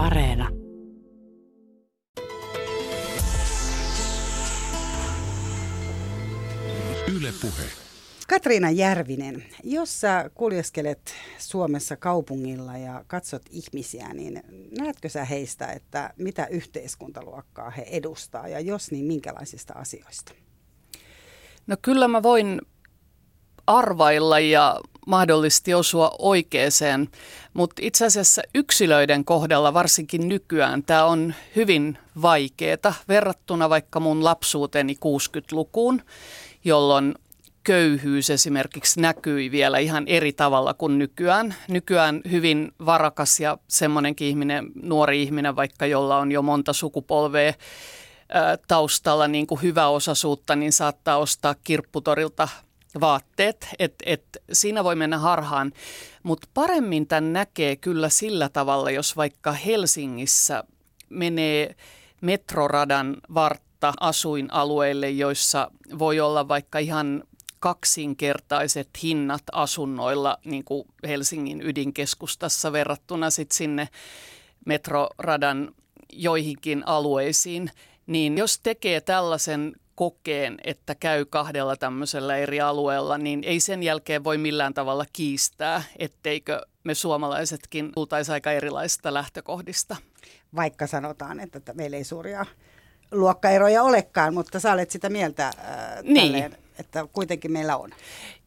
Areena. 0.00 0.48
Yle 7.16 7.32
Puhe. 7.40 7.64
Katriina 8.28 8.70
Järvinen, 8.70 9.44
jos 9.64 10.00
sä 10.00 10.30
kuljeskelet 10.34 11.14
Suomessa 11.38 11.96
kaupungilla 11.96 12.76
ja 12.76 13.04
katsot 13.06 13.42
ihmisiä, 13.50 14.08
niin 14.14 14.42
näetkö 14.78 15.08
sä 15.08 15.24
heistä, 15.24 15.66
että 15.66 16.14
mitä 16.16 16.46
yhteiskuntaluokkaa 16.46 17.70
he 17.70 17.82
edustaa 17.82 18.48
ja 18.48 18.60
jos 18.60 18.90
niin 18.90 19.04
minkälaisista 19.04 19.74
asioista? 19.74 20.32
No 21.66 21.76
kyllä 21.82 22.08
mä 22.08 22.22
voin 22.22 22.60
arvailla 23.78 24.38
ja 24.38 24.80
mahdollisesti 25.06 25.74
osua 25.74 26.14
oikeeseen, 26.18 27.08
mutta 27.54 27.82
itse 27.84 28.06
asiassa 28.06 28.42
yksilöiden 28.54 29.24
kohdalla 29.24 29.74
varsinkin 29.74 30.28
nykyään 30.28 30.82
tämä 30.82 31.04
on 31.04 31.34
hyvin 31.56 31.98
vaikeaa 32.22 32.94
verrattuna 33.08 33.70
vaikka 33.70 34.00
mun 34.00 34.24
lapsuuteni 34.24 34.94
60-lukuun, 34.94 36.02
jolloin 36.64 37.14
köyhyys 37.62 38.30
esimerkiksi 38.30 39.00
näkyi 39.00 39.50
vielä 39.50 39.78
ihan 39.78 40.04
eri 40.06 40.32
tavalla 40.32 40.74
kuin 40.74 40.98
nykyään. 40.98 41.54
Nykyään 41.68 42.20
hyvin 42.30 42.72
varakas 42.86 43.40
ja 43.40 43.58
semmoinenkin 43.68 44.28
ihminen, 44.28 44.66
nuori 44.82 45.22
ihminen 45.22 45.56
vaikka, 45.56 45.86
jolla 45.86 46.18
on 46.18 46.32
jo 46.32 46.42
monta 46.42 46.72
sukupolvea 46.72 47.52
taustalla 48.68 49.28
niin 49.28 49.46
kuin 49.46 49.62
hyväosaisuutta, 49.62 50.56
niin 50.56 50.72
saattaa 50.72 51.16
ostaa 51.16 51.54
kirpputorilta 51.64 52.48
vaatteet, 53.00 53.68
että 53.78 54.04
et 54.06 54.24
siinä 54.52 54.84
voi 54.84 54.96
mennä 54.96 55.18
harhaan. 55.18 55.72
Mutta 56.22 56.48
paremmin 56.54 57.06
tämän 57.06 57.32
näkee 57.32 57.76
kyllä 57.76 58.08
sillä 58.08 58.48
tavalla, 58.48 58.90
jos 58.90 59.16
vaikka 59.16 59.52
Helsingissä 59.52 60.64
menee 61.08 61.74
metroradan 62.20 63.16
vartta 63.34 63.92
asuinalueille, 64.00 65.10
joissa 65.10 65.70
voi 65.98 66.20
olla 66.20 66.48
vaikka 66.48 66.78
ihan 66.78 67.24
kaksinkertaiset 67.60 68.88
hinnat 69.02 69.42
asunnoilla 69.52 70.38
niin 70.44 70.64
kuin 70.64 70.84
Helsingin 71.08 71.62
ydinkeskustassa 71.62 72.72
verrattuna 72.72 73.30
sit 73.30 73.52
sinne 73.52 73.88
metroradan 74.66 75.74
joihinkin 76.12 76.82
alueisiin, 76.86 77.70
niin 78.06 78.38
jos 78.38 78.58
tekee 78.58 79.00
tällaisen 79.00 79.72
kokeen, 80.00 80.58
että 80.64 80.94
käy 80.94 81.24
kahdella 81.24 81.76
tämmöisellä 81.76 82.36
eri 82.36 82.60
alueella, 82.60 83.18
niin 83.18 83.44
ei 83.44 83.60
sen 83.60 83.82
jälkeen 83.82 84.24
voi 84.24 84.38
millään 84.38 84.74
tavalla 84.74 85.04
kiistää, 85.12 85.82
etteikö 85.98 86.60
me 86.84 86.94
suomalaisetkin 86.94 87.92
tultaisi 87.92 88.32
aika 88.32 88.52
erilaisista 88.52 89.14
lähtökohdista. 89.14 89.96
Vaikka 90.56 90.86
sanotaan, 90.86 91.40
että 91.40 91.72
meillä 91.74 91.96
ei 91.96 92.04
suuria 92.04 92.46
luokkaeroja 93.12 93.82
olekaan, 93.82 94.34
mutta 94.34 94.60
sä 94.60 94.72
olet 94.72 94.90
sitä 94.90 95.08
mieltä 95.08 95.46
äh, 95.46 95.54
niin. 96.02 96.32
tälleen, 96.32 96.56
että 96.78 97.06
kuitenkin 97.12 97.52
meillä 97.52 97.76
on. 97.76 97.90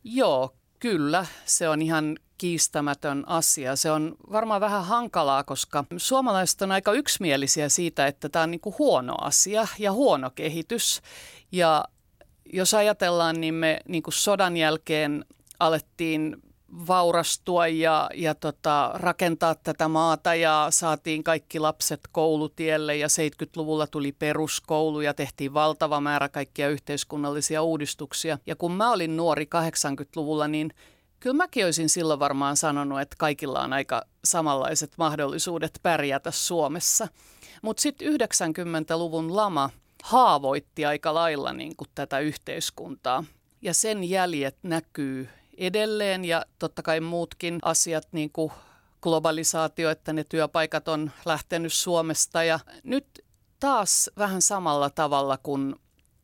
Joo, 0.04 0.54
kyllä. 0.84 1.26
Se 1.45 1.70
on 1.70 1.81
ihan 1.81 2.17
kiistämätön 2.38 3.23
asia. 3.28 3.76
Se 3.76 3.92
on 3.92 4.16
varmaan 4.31 4.62
vähän 4.62 4.86
hankalaa, 4.86 5.44
koska 5.44 5.86
suomalaiset 5.98 6.62
on 6.62 6.72
aika 6.72 6.94
yksimielisiä 6.94 7.70
siitä, 7.70 8.08
että 8.08 8.30
tämä 8.30 8.44
on 8.44 8.52
niin 8.52 8.62
kuin 8.62 8.75
huono 8.80 9.16
asia 9.22 9.67
ja 9.80 9.92
huono 9.92 10.30
kehitys. 10.36 11.02
Ja 11.52 11.86
jos 12.53 12.73
ajatellaan, 12.73 13.42
niin 13.42 13.53
me 13.53 13.80
niin 13.88 14.03
kuin 14.03 14.14
sodan 14.14 14.58
jälkeen 14.58 15.25
alettiin 15.59 16.38
vaurastua 16.88 17.68
ja, 17.68 18.10
ja 18.14 18.36
tota, 18.36 18.92
rakentaa 18.94 19.56
tätä 19.56 19.88
maata 19.88 20.36
ja 20.36 20.68
saatiin 20.70 21.24
kaikki 21.24 21.60
lapset 21.60 22.02
koulutielle 22.12 22.98
ja 22.98 23.08
70-luvulla 23.08 23.88
tuli 23.88 24.12
peruskoulu 24.12 25.02
ja 25.02 25.14
tehtiin 25.14 25.54
valtava 25.54 26.02
määrä 26.02 26.30
kaikkia 26.30 26.70
yhteiskunnallisia 26.70 27.62
uudistuksia. 27.62 28.38
Ja 28.46 28.56
kun 28.56 28.72
mä 28.72 28.92
olin 28.92 29.18
nuori 29.18 29.46
80-luvulla, 29.46 30.47
niin 30.47 30.74
kyllä 31.20 31.38
mäkin 31.38 31.66
olisin 31.66 31.90
silloin 31.90 32.20
varmaan 32.20 32.58
sanonut, 32.58 33.02
että 33.02 33.16
kaikilla 33.20 33.62
on 33.62 33.74
aika 33.74 34.02
samanlaiset 34.26 34.92
mahdollisuudet 34.97 35.80
pärjätä 35.84 36.31
Suomessa. 36.31 37.08
Mutta 37.62 37.81
sitten 37.81 38.08
90-luvun 38.08 39.36
lama 39.36 39.70
haavoitti 40.03 40.86
aika 40.86 41.14
lailla 41.14 41.53
niin 41.53 41.76
kuin 41.76 41.88
tätä 41.96 42.20
yhteiskuntaa. 42.20 43.24
Ja 43.62 43.74
sen 43.74 44.03
jäljet 44.03 44.58
näkyy 44.64 45.30
edelleen 45.58 46.25
ja 46.25 46.46
totta 46.59 46.81
kai 46.81 47.00
muutkin 47.00 47.59
asiat 47.62 48.08
niin 48.12 48.31
kuin 48.31 48.52
globalisaatio, 49.02 49.90
että 49.90 50.14
ne 50.14 50.24
työpaikat 50.24 50.88
on 50.88 51.12
lähtenyt 51.25 51.74
Suomesta. 51.74 52.44
Ja 52.44 52.59
nyt 52.84 53.25
taas 53.59 54.12
vähän 54.18 54.41
samalla 54.41 54.90
tavalla 54.90 55.38
kuin 55.38 55.75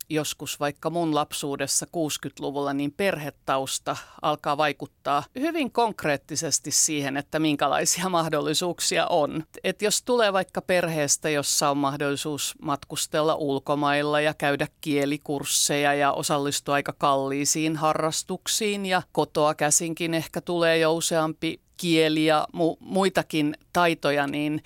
joskus 0.09 0.59
vaikka 0.59 0.90
mun 0.90 1.16
lapsuudessa 1.16 1.86
60-luvulla, 1.86 2.74
niin 2.74 2.92
perhetausta 2.92 3.97
alkaa 4.22 4.58
vaikuttaa 4.58 5.24
hyvin 5.40 5.72
konkreettisesti 5.72 6.72
siihen, 6.72 7.18
että 7.18 7.40
minkälaisia 7.40 8.09
mahdollisuuksia 8.20 9.08
on. 9.08 9.44
Et 9.64 9.81
jos 9.81 10.02
tulee 10.03 10.34
vaikka 10.34 10.62
perheestä, 10.62 11.30
jossa 11.30 11.70
on 11.70 11.78
mahdollisuus 11.78 12.56
matkustella 12.62 13.36
ulkomailla 13.36 14.22
ja 14.22 14.34
käydä 14.34 14.68
kielikursseja 14.81 15.94
ja 15.94 16.12
osallistua 16.12 16.76
aika 16.76 16.94
kalliisiin 16.97 17.76
harrastuksiin 17.76 18.86
ja 18.86 19.02
kotoa 19.12 19.56
käsinkin 19.56 20.14
ehkä 20.14 20.41
tulee 20.41 20.78
jo 20.78 20.94
useampi 20.94 21.62
kieli 21.78 22.26
ja 22.26 22.47
mu- 22.56 22.78
muitakin 22.80 23.56
taitoja, 23.74 24.28
niin 24.28 24.64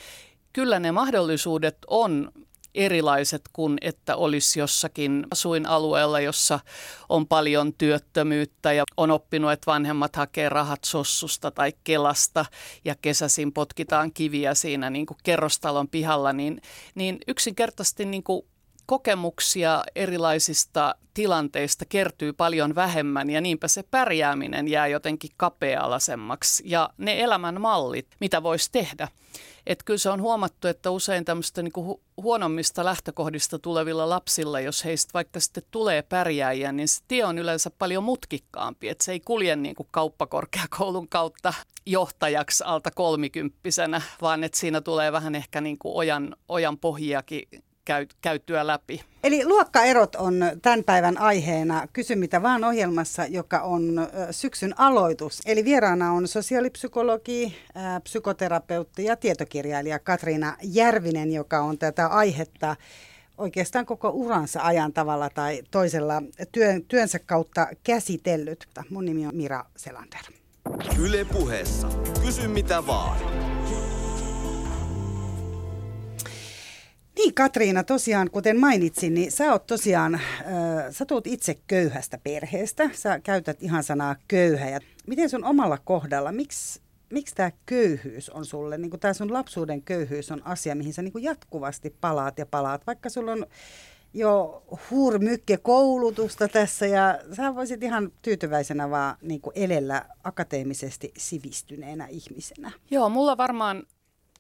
kyllä 0.54 0.80
ne 0.80 0.92
mahdollisuudet 0.92 1.78
on 1.88 2.32
erilaiset 2.76 3.42
kuin 3.54 3.78
että 3.82 4.16
olisi 4.16 4.60
jossakin 4.60 5.28
asuinalueella, 5.32 6.20
jossa 6.20 6.60
on 7.10 7.28
paljon 7.28 7.74
työttömyyttä 7.74 8.74
ja 8.74 8.84
on 8.98 9.12
oppinut, 9.12 9.52
että 9.52 9.72
vanhemmat 9.72 10.16
hakee 10.16 10.50
rahat 10.50 10.84
sossusta 10.84 11.52
tai 11.52 11.74
kelasta 11.84 12.46
ja 12.86 12.96
kesäsin 13.02 13.54
potkitaan 13.54 14.14
kiviä 14.14 14.54
siinä 14.54 14.90
niin 14.90 15.06
kuin 15.06 15.18
kerrostalon 15.24 15.88
pihalla, 15.88 16.34
niin, 16.34 16.62
niin 16.96 17.18
yksinkertaisesti 17.28 18.06
niin 18.06 18.24
kuin 18.24 18.46
kokemuksia 18.86 19.84
erilaisista 19.96 20.96
tilanteista 21.14 21.86
kertyy 21.86 22.34
paljon 22.34 22.76
vähemmän 22.76 23.30
ja 23.30 23.42
niinpä 23.42 23.68
se 23.68 23.84
pärjääminen 23.84 24.68
jää 24.68 24.88
jotenkin 24.88 25.30
kapea-alaisemmaksi 25.38 26.64
ja 26.66 26.90
ne 26.98 27.20
elämän 27.20 27.62
mallit, 27.62 28.08
mitä 28.20 28.44
voisi 28.44 28.72
tehdä. 28.72 29.08
Että 29.68 29.86
kyllä 29.86 29.98
se 29.98 30.10
on 30.10 30.22
huomattu, 30.22 30.68
että 30.68 30.92
usein 30.92 31.26
tämmöistä 31.26 31.62
niinku 31.62 32.02
huonommista 32.18 32.86
lähtökohdista 32.86 33.60
tulevilla 33.60 34.10
lapsilla, 34.10 34.60
jos 34.60 34.86
heistä 34.86 35.12
vaikka 35.14 35.40
sitten 35.40 35.64
tulee 35.72 36.02
pärjääjiä, 36.02 36.72
niin 36.72 36.88
se 36.88 37.04
tie 37.08 37.26
on 37.26 37.38
yleensä 37.38 37.70
paljon 37.70 38.04
mutkikkaampi. 38.04 38.90
Että 38.90 39.04
se 39.04 39.12
ei 39.12 39.20
kulje 39.20 39.56
niin 39.56 39.76
kuin 39.76 39.88
kauppakorkeakoulun 39.92 41.10
kautta 41.10 41.54
johtajaksi 41.86 42.64
alta 42.64 42.92
kolmikymppisenä, 42.92 44.02
vaan 44.22 44.44
että 44.44 44.60
siinä 44.60 44.82
tulee 44.82 45.12
vähän 45.12 45.36
ehkä 45.36 45.62
niin 45.62 45.78
kuin 45.78 45.96
ojan, 45.96 46.36
ojan 46.50 46.78
pohjiakin 46.78 47.48
käy, 47.86 48.08
käytyä 48.22 48.68
läpi. 48.68 49.02
Eli 49.24 49.46
luokkaerot 49.46 50.16
on 50.16 50.36
tämän 50.62 50.84
päivän 50.84 51.18
aiheena 51.18 51.88
Kysy 51.94 52.16
mitä 52.16 52.42
vaan 52.42 52.64
ohjelmassa, 52.64 53.26
joka 53.26 53.60
on 53.60 54.08
syksyn 54.32 54.80
aloitus. 54.80 55.42
Eli 55.46 55.66
vieraana 55.66 56.12
on 56.12 56.28
sosiaalipsykologi, 56.28 57.56
psykoterapeutti 58.04 59.04
ja 59.04 59.16
tietokirjailija 59.16 60.00
Katriina 60.00 60.58
Järvinen, 60.62 61.32
joka 61.32 61.60
on 61.60 61.78
tätä 61.78 62.08
aihetta 62.08 62.76
oikeastaan 63.38 63.86
koko 63.86 64.10
uransa 64.10 64.62
ajan 64.62 64.94
tavalla 64.94 65.30
tai 65.30 65.62
toisella 65.72 66.22
työn, 66.52 66.84
työnsä 66.84 67.20
kautta 67.20 67.68
käsitellyt. 67.84 68.68
Mun 68.90 69.06
nimi 69.06 69.28
on 69.28 69.36
Mira 69.36 69.66
Selander. 69.76 70.22
Yle 71.00 71.26
puheessa. 71.26 71.88
Kysy 72.26 72.48
mitä 72.48 72.88
vaan. 72.88 73.53
Niin 77.16 77.34
Katriina, 77.34 77.84
tosiaan 77.84 78.30
kuten 78.32 78.60
mainitsin, 78.60 79.14
niin 79.14 79.32
sä 79.32 79.52
oot 79.52 79.68
tosiaan, 79.68 80.16
äh, 80.16 80.22
sä 80.92 81.06
tuut 81.06 81.28
itse 81.28 81.58
köyhästä 81.68 82.18
perheestä, 82.24 82.90
sä 82.94 83.20
käytät 83.20 83.64
ihan 83.64 83.84
sanaa 83.84 84.16
köyhä. 84.28 84.70
Ja 84.70 84.80
miten 85.08 85.30
sun 85.30 85.46
omalla 85.46 85.78
kohdalla, 85.78 86.32
miksi 86.32 86.84
miksi 87.14 87.36
tämä 87.36 87.52
köyhyys 87.66 88.30
on 88.30 88.46
sulle, 88.46 88.78
niin 88.78 89.00
tämä 89.00 89.14
sun 89.14 89.34
lapsuuden 89.34 89.82
köyhyys 89.82 90.32
on 90.32 90.48
asia, 90.48 90.76
mihin 90.76 90.94
sä 90.94 91.02
niin 91.02 91.24
jatkuvasti 91.24 91.96
palaat 92.02 92.40
ja 92.40 92.46
palaat, 92.46 92.88
vaikka 92.88 93.10
sulla 93.10 93.32
on 93.32 93.46
jo 94.14 94.64
hurmykke 94.92 95.58
koulutusta 95.58 96.48
tässä 96.48 96.86
ja 96.86 97.20
sä 97.34 97.56
voisit 97.56 97.84
ihan 97.84 98.12
tyytyväisenä 98.22 98.90
vaan 98.90 99.18
niin 99.22 99.42
elellä 99.56 100.06
akateemisesti 100.24 101.12
sivistyneenä 101.18 102.08
ihmisenä. 102.08 102.72
Joo, 102.92 103.10
mulla 103.10 103.38
varmaan 103.38 103.84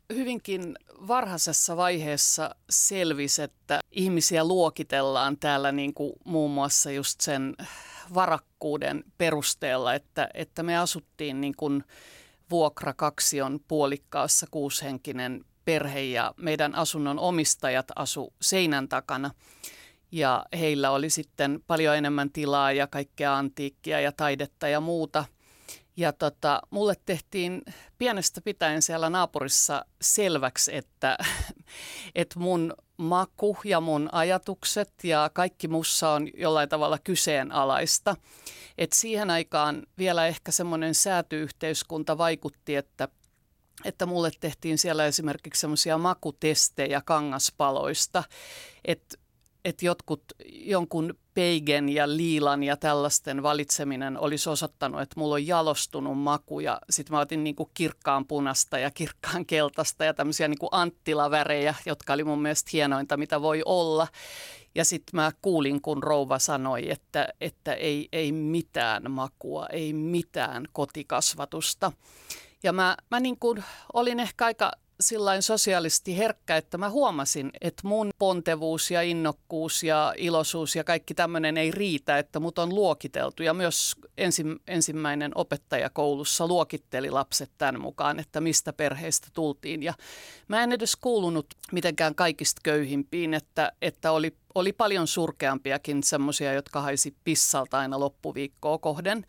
hyvinkin 0.10 0.76
varhaisessa 1.08 1.78
vaiheessa 1.78 2.56
selvisi, 2.70 3.42
että 3.42 3.80
ihmisiä 3.92 4.44
luokitellaan 4.44 5.38
täällä 5.38 5.72
niin 5.72 5.94
kuin 5.94 6.14
muun 6.26 6.52
muassa 6.52 6.92
just 6.92 7.22
sen 7.22 7.56
varakkuuden 8.14 9.04
perusteella, 9.18 9.94
että, 9.94 10.30
että 10.34 10.64
me 10.64 10.78
asuttiin 10.78 11.42
niin 11.42 11.56
kuin 11.58 11.84
vuokrakaksion 12.50 13.60
puolikkaassa 13.68 14.48
kuushenkinen 14.52 15.46
perhe 15.66 16.02
ja 16.02 16.34
meidän 16.38 16.76
asunnon 16.76 17.20
omistajat 17.20 17.88
asu 17.96 18.34
seinän 18.42 18.88
takana. 18.90 19.32
Ja 20.12 20.46
heillä 20.60 20.92
oli 20.92 21.10
sitten 21.10 21.64
paljon 21.68 21.98
enemmän 21.98 22.32
tilaa 22.32 22.72
ja 22.72 22.88
kaikkea 22.88 23.38
antiikkia 23.38 24.00
ja 24.00 24.12
taidetta 24.12 24.68
ja 24.68 24.80
muuta. 24.80 25.26
Ja 25.98 26.14
tota, 26.14 26.62
mulle 26.70 26.94
tehtiin 27.06 27.62
pienestä 27.98 28.42
pitäen 28.42 28.82
siellä 28.82 29.10
naapurissa 29.10 29.86
selväksi, 30.02 30.76
että, 30.76 31.18
että 32.16 32.40
mun 32.40 32.74
maku 32.98 33.58
ja 33.64 33.82
mun 33.82 34.10
ajatukset 34.12 34.94
ja 35.04 35.30
kaikki 35.34 35.68
mussa 35.68 36.10
on 36.10 36.28
jollain 36.38 36.70
tavalla 36.70 36.98
kyseenalaista. 37.04 38.16
Et 38.78 38.94
siihen 38.94 39.30
aikaan 39.30 39.84
vielä 39.98 40.28
ehkä 40.28 40.52
semmoinen 40.52 40.96
säätyyhteiskunta 40.96 42.18
vaikutti, 42.18 42.76
että 42.76 43.08
että 43.86 44.06
mulle 44.06 44.32
tehtiin 44.40 44.78
siellä 44.78 45.06
esimerkiksi 45.06 45.62
semmoisia 45.62 45.98
makutestejä 45.98 47.02
kangaspaloista, 47.06 48.24
että 48.86 49.18
että 49.66 49.86
jotkut, 49.86 50.24
jonkun 50.46 51.14
peigen 51.34 51.90
ja 51.90 52.16
liilan 52.16 52.64
ja 52.64 52.78
tällaisten 52.78 53.44
valitseminen 53.44 54.20
olisi 54.20 54.50
osoittanut, 54.50 55.02
että 55.02 55.20
mulla 55.20 55.34
on 55.34 55.48
jalostunut 55.48 56.18
maku 56.18 56.60
ja 56.60 56.82
sitten 56.90 57.16
mä 57.16 57.20
otin 57.20 57.44
niin 57.44 57.56
kuin 57.56 57.70
kirkkaan 57.74 58.26
punasta 58.26 58.78
ja 58.78 58.92
kirkkaan 58.92 59.46
keltaista 59.46 60.06
ja 60.06 60.14
tämmöisiä 60.14 60.48
niin 60.48 60.60
kuin 60.60 60.70
anttilavärejä, 60.72 61.76
jotka 61.86 62.14
oli 62.14 62.24
mun 62.24 62.42
mielestä 62.42 62.70
hienointa, 62.74 63.18
mitä 63.18 63.42
voi 63.42 63.62
olla. 63.66 64.08
Ja 64.76 64.86
sitten 64.86 65.16
mä 65.16 65.32
kuulin, 65.42 65.82
kun 65.82 66.04
rouva 66.04 66.40
sanoi, 66.40 66.92
että, 66.92 67.28
että 67.42 67.74
ei, 67.74 68.10
ei 68.12 68.32
mitään 68.32 69.12
makua, 69.12 69.68
ei 69.68 69.94
mitään 69.94 70.66
kotikasvatusta. 70.72 71.92
Ja 72.64 72.74
mä, 72.74 72.98
mä 73.12 73.20
niin 73.20 73.40
kuin 73.40 73.64
olin 73.94 74.20
ehkä 74.20 74.46
aika 74.46 74.72
sillain 75.04 75.42
sosiaalisesti 75.42 76.18
herkkä, 76.18 76.58
että 76.58 76.78
mä 76.78 76.90
huomasin, 76.90 77.52
että 77.62 77.88
mun 77.88 78.10
pontevuus 78.20 78.92
ja 78.92 79.02
innokkuus 79.02 79.84
ja 79.84 80.14
iloisuus 80.18 80.76
ja 80.76 80.84
kaikki 80.84 81.14
tämmöinen 81.14 81.58
ei 81.58 81.72
riitä, 81.72 82.18
että 82.18 82.40
mut 82.40 82.60
on 82.60 82.76
luokiteltu. 82.76 83.44
Ja 83.44 83.54
myös 83.54 83.96
ensi, 84.18 84.44
ensimmäinen 84.68 85.32
opettaja 85.36 85.90
koulussa 85.90 86.48
luokitteli 86.48 87.10
lapset 87.10 87.52
tämän 87.58 87.82
mukaan, 87.82 88.20
että 88.20 88.42
mistä 88.42 88.74
perheestä 88.74 89.28
tultiin. 89.34 89.84
Ja 89.84 89.94
mä 90.48 90.64
en 90.64 90.72
edes 90.72 90.96
kuulunut 90.96 91.46
mitenkään 91.72 92.16
kaikista 92.16 92.62
köyhimpiin, 92.64 93.34
että, 93.34 93.72
että 93.82 94.12
oli, 94.12 94.36
oli 94.56 94.74
paljon 94.74 95.08
surkeampiakin 95.08 96.04
semmoisia, 96.04 96.54
jotka 96.54 96.82
haisi 96.82 97.16
pissalta 97.24 97.80
aina 97.80 98.00
loppuviikkoa 98.00 98.78
kohden. 98.78 99.26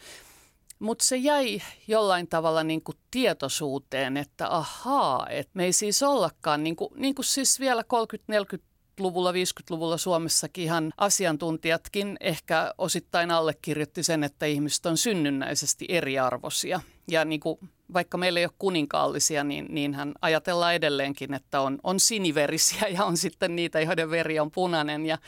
Mutta 0.79 1.05
se 1.05 1.17
jäi 1.17 1.61
jollain 1.89 2.29
tavalla 2.29 2.65
niin 2.65 2.83
kuin 2.83 2.99
tietoisuuteen, 3.11 4.17
että 4.17 4.57
ahaa, 4.57 5.27
että 5.31 5.51
me 5.55 5.65
ei 5.65 5.73
siis 5.73 6.03
ollakaan, 6.03 6.65
niin 6.65 6.77
kuin, 6.77 6.91
niin 6.97 7.15
kuin 7.15 7.25
siis 7.25 7.61
vielä 7.61 7.83
30-40-luvulla, 7.83 9.33
50-luvulla 9.33 9.97
Suomessakin 9.97 10.65
ihan 10.65 10.93
asiantuntijatkin 10.97 12.17
ehkä 12.21 12.75
osittain 12.79 13.31
allekirjoitti 13.31 14.03
sen, 14.03 14.25
että 14.25 14.47
ihmiset 14.47 14.87
on 14.87 14.97
synnynnäisesti 14.97 15.87
eriarvoisia. 15.89 16.81
Ja 17.11 17.25
niin 17.25 17.41
kuin, 17.41 17.59
vaikka 17.93 18.19
meillä 18.19 18.41
ei 18.41 18.47
ole 18.47 18.53
kuninkaallisia, 18.59 19.45
niin, 19.45 19.67
niin 19.69 19.95
hän 19.95 20.13
ajatellaan 20.23 20.75
edelleenkin, 20.75 21.35
että 21.35 21.61
on, 21.61 21.79
on 21.83 22.01
siniverisiä 22.01 22.89
ja 22.89 23.05
on 23.05 23.17
sitten 23.17 23.57
niitä, 23.57 23.81
joiden 23.81 24.11
veri 24.11 24.41
on 24.41 24.51
punainen. 24.51 25.07
Ja, 25.07 25.19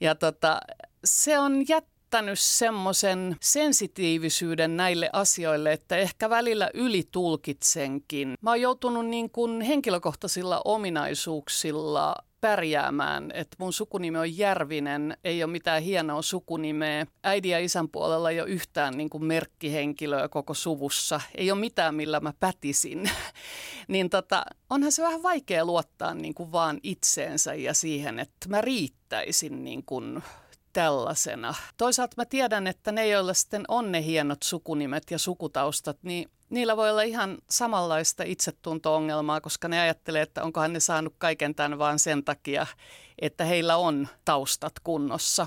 ja 0.00 0.14
tota, 0.14 0.60
se 1.04 1.38
on 1.38 1.68
jättänyt 1.68 1.97
jättänyt 2.08 2.38
semmoisen 2.38 3.36
sensitiivisyyden 3.40 4.76
näille 4.76 5.10
asioille, 5.12 5.72
että 5.72 5.96
ehkä 5.96 6.30
välillä 6.30 6.70
ylitulkitsenkin. 6.74 8.34
Mä 8.40 8.50
oon 8.50 8.60
joutunut 8.60 9.06
niin 9.06 9.30
kuin 9.30 9.60
henkilökohtaisilla 9.60 10.62
ominaisuuksilla 10.64 12.14
pärjäämään, 12.40 13.30
että 13.34 13.56
mun 13.58 13.72
sukunimi 13.72 14.18
on 14.18 14.38
Järvinen, 14.38 15.16
ei 15.24 15.44
ole 15.44 15.52
mitään 15.52 15.82
hienoa 15.82 16.22
sukunimeä. 16.22 17.06
Äidin 17.24 17.50
ja 17.50 17.58
isän 17.58 17.88
puolella 17.88 18.30
ei 18.30 18.40
ole 18.40 18.50
yhtään 18.50 18.96
niin 18.96 19.10
kuin 19.10 19.24
merkkihenkilöä 19.24 20.28
koko 20.28 20.54
suvussa. 20.54 21.20
Ei 21.34 21.50
ole 21.50 21.60
mitään, 21.60 21.94
millä 21.94 22.20
mä 22.20 22.32
pätisin. 22.40 23.10
niin 23.88 24.10
tota, 24.10 24.44
onhan 24.70 24.92
se 24.92 25.02
vähän 25.02 25.22
vaikea 25.22 25.64
luottaa 25.64 26.14
niin 26.14 26.34
kuin 26.34 26.52
vaan 26.52 26.80
itseensä 26.82 27.54
ja 27.54 27.74
siihen, 27.74 28.18
että 28.18 28.48
mä 28.48 28.60
riittäisin 28.60 29.64
niin 29.64 29.82
kuin 29.86 30.22
tällaisena. 30.78 31.54
Toisaalta 31.76 32.14
mä 32.16 32.24
tiedän, 32.24 32.66
että 32.66 32.92
ne, 32.92 33.08
joilla 33.08 33.34
sitten 33.34 33.64
on 33.68 33.92
ne 33.92 34.04
hienot 34.04 34.42
sukunimet 34.42 35.10
ja 35.10 35.18
sukutaustat, 35.18 35.98
niin 36.02 36.30
niillä 36.50 36.76
voi 36.76 36.90
olla 36.90 37.02
ihan 37.02 37.38
samanlaista 37.50 38.24
itsetunto-ongelmaa, 38.26 39.40
koska 39.40 39.68
ne 39.68 39.80
ajattelee, 39.80 40.22
että 40.22 40.42
onkohan 40.42 40.72
ne 40.72 40.80
saanut 40.80 41.14
kaiken 41.18 41.54
tämän 41.54 41.78
vaan 41.78 41.98
sen 41.98 42.24
takia, 42.24 42.66
että 43.18 43.44
heillä 43.44 43.76
on 43.76 44.08
taustat 44.24 44.72
kunnossa. 44.84 45.46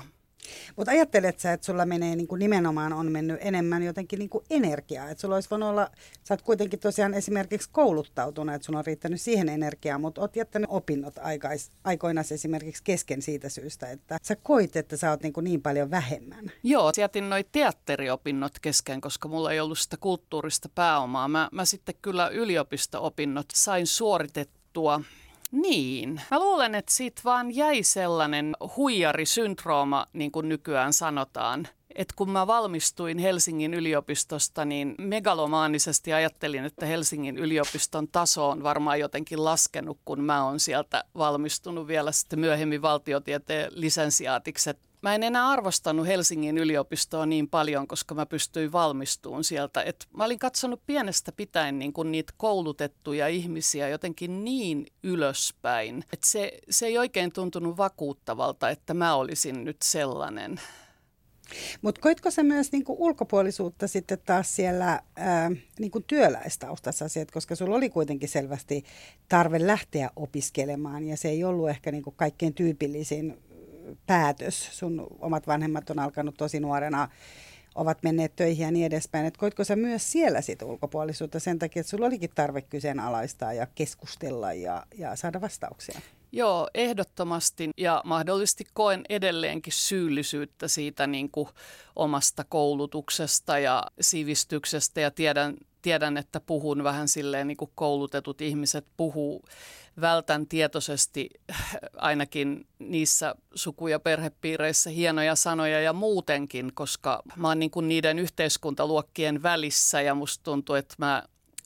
Mutta 0.76 0.90
ajattelet 0.90 1.40
sä, 1.40 1.52
että 1.52 1.66
sulla 1.66 1.86
menee 1.86 2.16
niin 2.16 2.28
kuin 2.28 2.38
nimenomaan 2.38 2.92
on 2.92 3.12
mennyt 3.12 3.38
enemmän 3.40 3.82
jotenkin 3.82 4.18
niin 4.18 4.28
kuin 4.28 4.44
energiaa, 4.50 5.10
että 5.10 5.20
sulla 5.20 5.34
olisi 5.34 5.50
voinut 5.50 5.68
olla, 5.68 5.90
sä 6.24 6.34
oot 6.34 6.42
kuitenkin 6.42 6.78
tosiaan 6.78 7.14
esimerkiksi 7.14 7.68
kouluttautunut, 7.72 8.54
että 8.54 8.66
sulla 8.66 8.78
on 8.78 8.86
riittänyt 8.86 9.20
siihen 9.20 9.48
energiaa, 9.48 9.98
mutta 9.98 10.20
oot 10.20 10.36
jättänyt 10.36 10.70
opinnot 10.72 11.18
aikais, 11.18 11.72
aikoinaan 11.84 12.24
esimerkiksi 12.30 12.82
kesken 12.84 13.22
siitä 13.22 13.48
syystä, 13.48 13.90
että 13.90 14.18
sä 14.22 14.36
koit, 14.36 14.76
että 14.76 14.96
sä 14.96 15.10
oot 15.10 15.22
niin, 15.22 15.32
kuin 15.32 15.44
niin 15.44 15.62
paljon 15.62 15.90
vähemmän. 15.90 16.52
Joo, 16.62 16.92
jätin 16.96 17.30
noi 17.30 17.44
teatteriopinnot 17.52 18.58
kesken, 18.58 19.00
koska 19.00 19.28
mulla 19.28 19.52
ei 19.52 19.60
ollut 19.60 19.78
sitä 19.78 19.96
kulttuurista 19.96 20.68
pääomaa. 20.74 21.28
Mä, 21.28 21.48
mä 21.52 21.64
sitten 21.64 21.94
kyllä 22.02 22.28
yliopisto-opinnot 22.28 23.46
sain 23.54 23.86
suoritettua 23.86 25.00
niin. 25.52 26.20
Mä 26.30 26.38
luulen, 26.38 26.74
että 26.74 26.92
siitä 26.92 27.22
vaan 27.24 27.54
jäi 27.54 27.82
sellainen 27.82 28.56
huijarisyndrooma, 28.76 30.06
niin 30.12 30.32
kuin 30.32 30.48
nykyään 30.48 30.92
sanotaan. 30.92 31.68
Et 31.94 32.12
kun 32.16 32.30
mä 32.30 32.46
valmistuin 32.46 33.18
Helsingin 33.18 33.74
yliopistosta, 33.74 34.64
niin 34.64 34.94
megalomaanisesti 34.98 36.12
ajattelin, 36.12 36.64
että 36.64 36.86
Helsingin 36.86 37.38
yliopiston 37.38 38.08
taso 38.08 38.48
on 38.48 38.62
varmaan 38.62 39.00
jotenkin 39.00 39.44
laskenut, 39.44 39.98
kun 40.04 40.24
mä 40.24 40.44
oon 40.44 40.60
sieltä 40.60 41.04
valmistunut 41.18 41.86
vielä 41.86 42.12
sitten 42.12 42.38
myöhemmin 42.38 42.82
valtiotieteen 42.82 43.72
lisensiaatiksi 43.74 44.70
mä 45.02 45.14
en 45.14 45.22
enää 45.22 45.48
arvostanut 45.48 46.06
Helsingin 46.06 46.58
yliopistoa 46.58 47.26
niin 47.26 47.48
paljon, 47.48 47.88
koska 47.88 48.14
mä 48.14 48.26
pystyin 48.26 48.72
valmistumaan 48.72 49.44
sieltä. 49.44 49.82
Et 49.82 50.08
mä 50.16 50.24
olin 50.24 50.38
katsonut 50.38 50.82
pienestä 50.86 51.32
pitäen 51.32 51.78
niin 51.78 51.92
kuin 51.92 52.12
niitä 52.12 52.32
koulutettuja 52.36 53.28
ihmisiä 53.28 53.88
jotenkin 53.88 54.44
niin 54.44 54.86
ylöspäin, 55.02 56.04
että 56.12 56.28
se, 56.28 56.58
se 56.70 56.86
ei 56.86 56.98
oikein 56.98 57.32
tuntunut 57.32 57.76
vakuuttavalta, 57.76 58.70
että 58.70 58.94
mä 58.94 59.14
olisin 59.14 59.64
nyt 59.64 59.76
sellainen. 59.82 60.60
Mutta 61.82 62.00
koitko 62.00 62.30
sä 62.30 62.42
myös 62.42 62.72
niinku 62.72 62.96
ulkopuolisuutta 62.98 63.88
sitten 63.88 64.18
taas 64.24 64.56
siellä 64.56 65.02
ää, 65.16 65.50
niinku 65.78 66.00
työläistaustassa, 66.00 67.04
koska 67.32 67.54
sulla 67.54 67.76
oli 67.76 67.90
kuitenkin 67.90 68.28
selvästi 68.28 68.84
tarve 69.28 69.66
lähteä 69.66 70.10
opiskelemaan 70.16 71.04
ja 71.04 71.16
se 71.16 71.28
ei 71.28 71.44
ollut 71.44 71.68
ehkä 71.68 71.92
niinku 71.92 72.10
kaikkein 72.10 72.54
tyypillisin 72.54 73.38
päätös. 74.06 74.68
Sun 74.78 75.06
omat 75.18 75.46
vanhemmat 75.46 75.90
on 75.90 75.98
alkanut 75.98 76.34
tosi 76.38 76.60
nuorena, 76.60 77.08
ovat 77.74 78.02
menneet 78.02 78.36
töihin 78.36 78.64
ja 78.64 78.70
niin 78.70 78.86
edespäin. 78.86 79.26
Et 79.26 79.36
koitko 79.36 79.64
sä 79.64 79.76
myös 79.76 80.12
siellä 80.12 80.40
sit 80.40 80.62
ulkopuolisuutta 80.62 81.40
sen 81.40 81.58
takia, 81.58 81.80
että 81.80 81.90
sulla 81.90 82.06
olikin 82.06 82.30
tarve 82.34 82.62
kyseenalaistaa 82.62 83.52
ja 83.52 83.66
keskustella 83.74 84.52
ja, 84.52 84.86
ja 84.98 85.16
saada 85.16 85.40
vastauksia? 85.40 86.00
Joo, 86.32 86.68
ehdottomasti 86.74 87.70
ja 87.76 88.02
mahdollisesti 88.04 88.64
koen 88.74 89.04
edelleenkin 89.08 89.72
syyllisyyttä 89.72 90.68
siitä 90.68 91.06
niin 91.06 91.30
kuin 91.30 91.48
omasta 91.96 92.44
koulutuksesta 92.44 93.58
ja 93.58 93.82
sivistyksestä 94.00 95.00
ja 95.00 95.10
tiedän, 95.10 95.56
tiedän, 95.82 96.16
että 96.16 96.40
puhun 96.40 96.84
vähän 96.84 97.08
silleen 97.08 97.46
niin 97.46 97.56
kuin 97.56 97.70
koulutetut 97.74 98.40
ihmiset 98.40 98.86
puhuu 98.96 99.44
vältän 100.00 100.46
tietoisesti 100.46 101.30
ainakin 101.96 102.66
niissä 102.78 103.34
suku- 103.54 103.88
ja 103.88 104.00
perhepiireissä 104.00 104.90
hienoja 104.90 105.36
sanoja 105.36 105.80
ja 105.80 105.92
muutenkin, 105.92 106.70
koska 106.74 107.22
mä 107.36 107.48
oon 107.48 107.58
niin 107.58 107.70
kuin 107.70 107.88
niiden 107.88 108.18
yhteiskuntaluokkien 108.18 109.42
välissä 109.42 110.00
ja 110.00 110.14
musta 110.14 110.44
tuntuu, 110.44 110.74
että 110.74 110.94
mä 110.98 111.22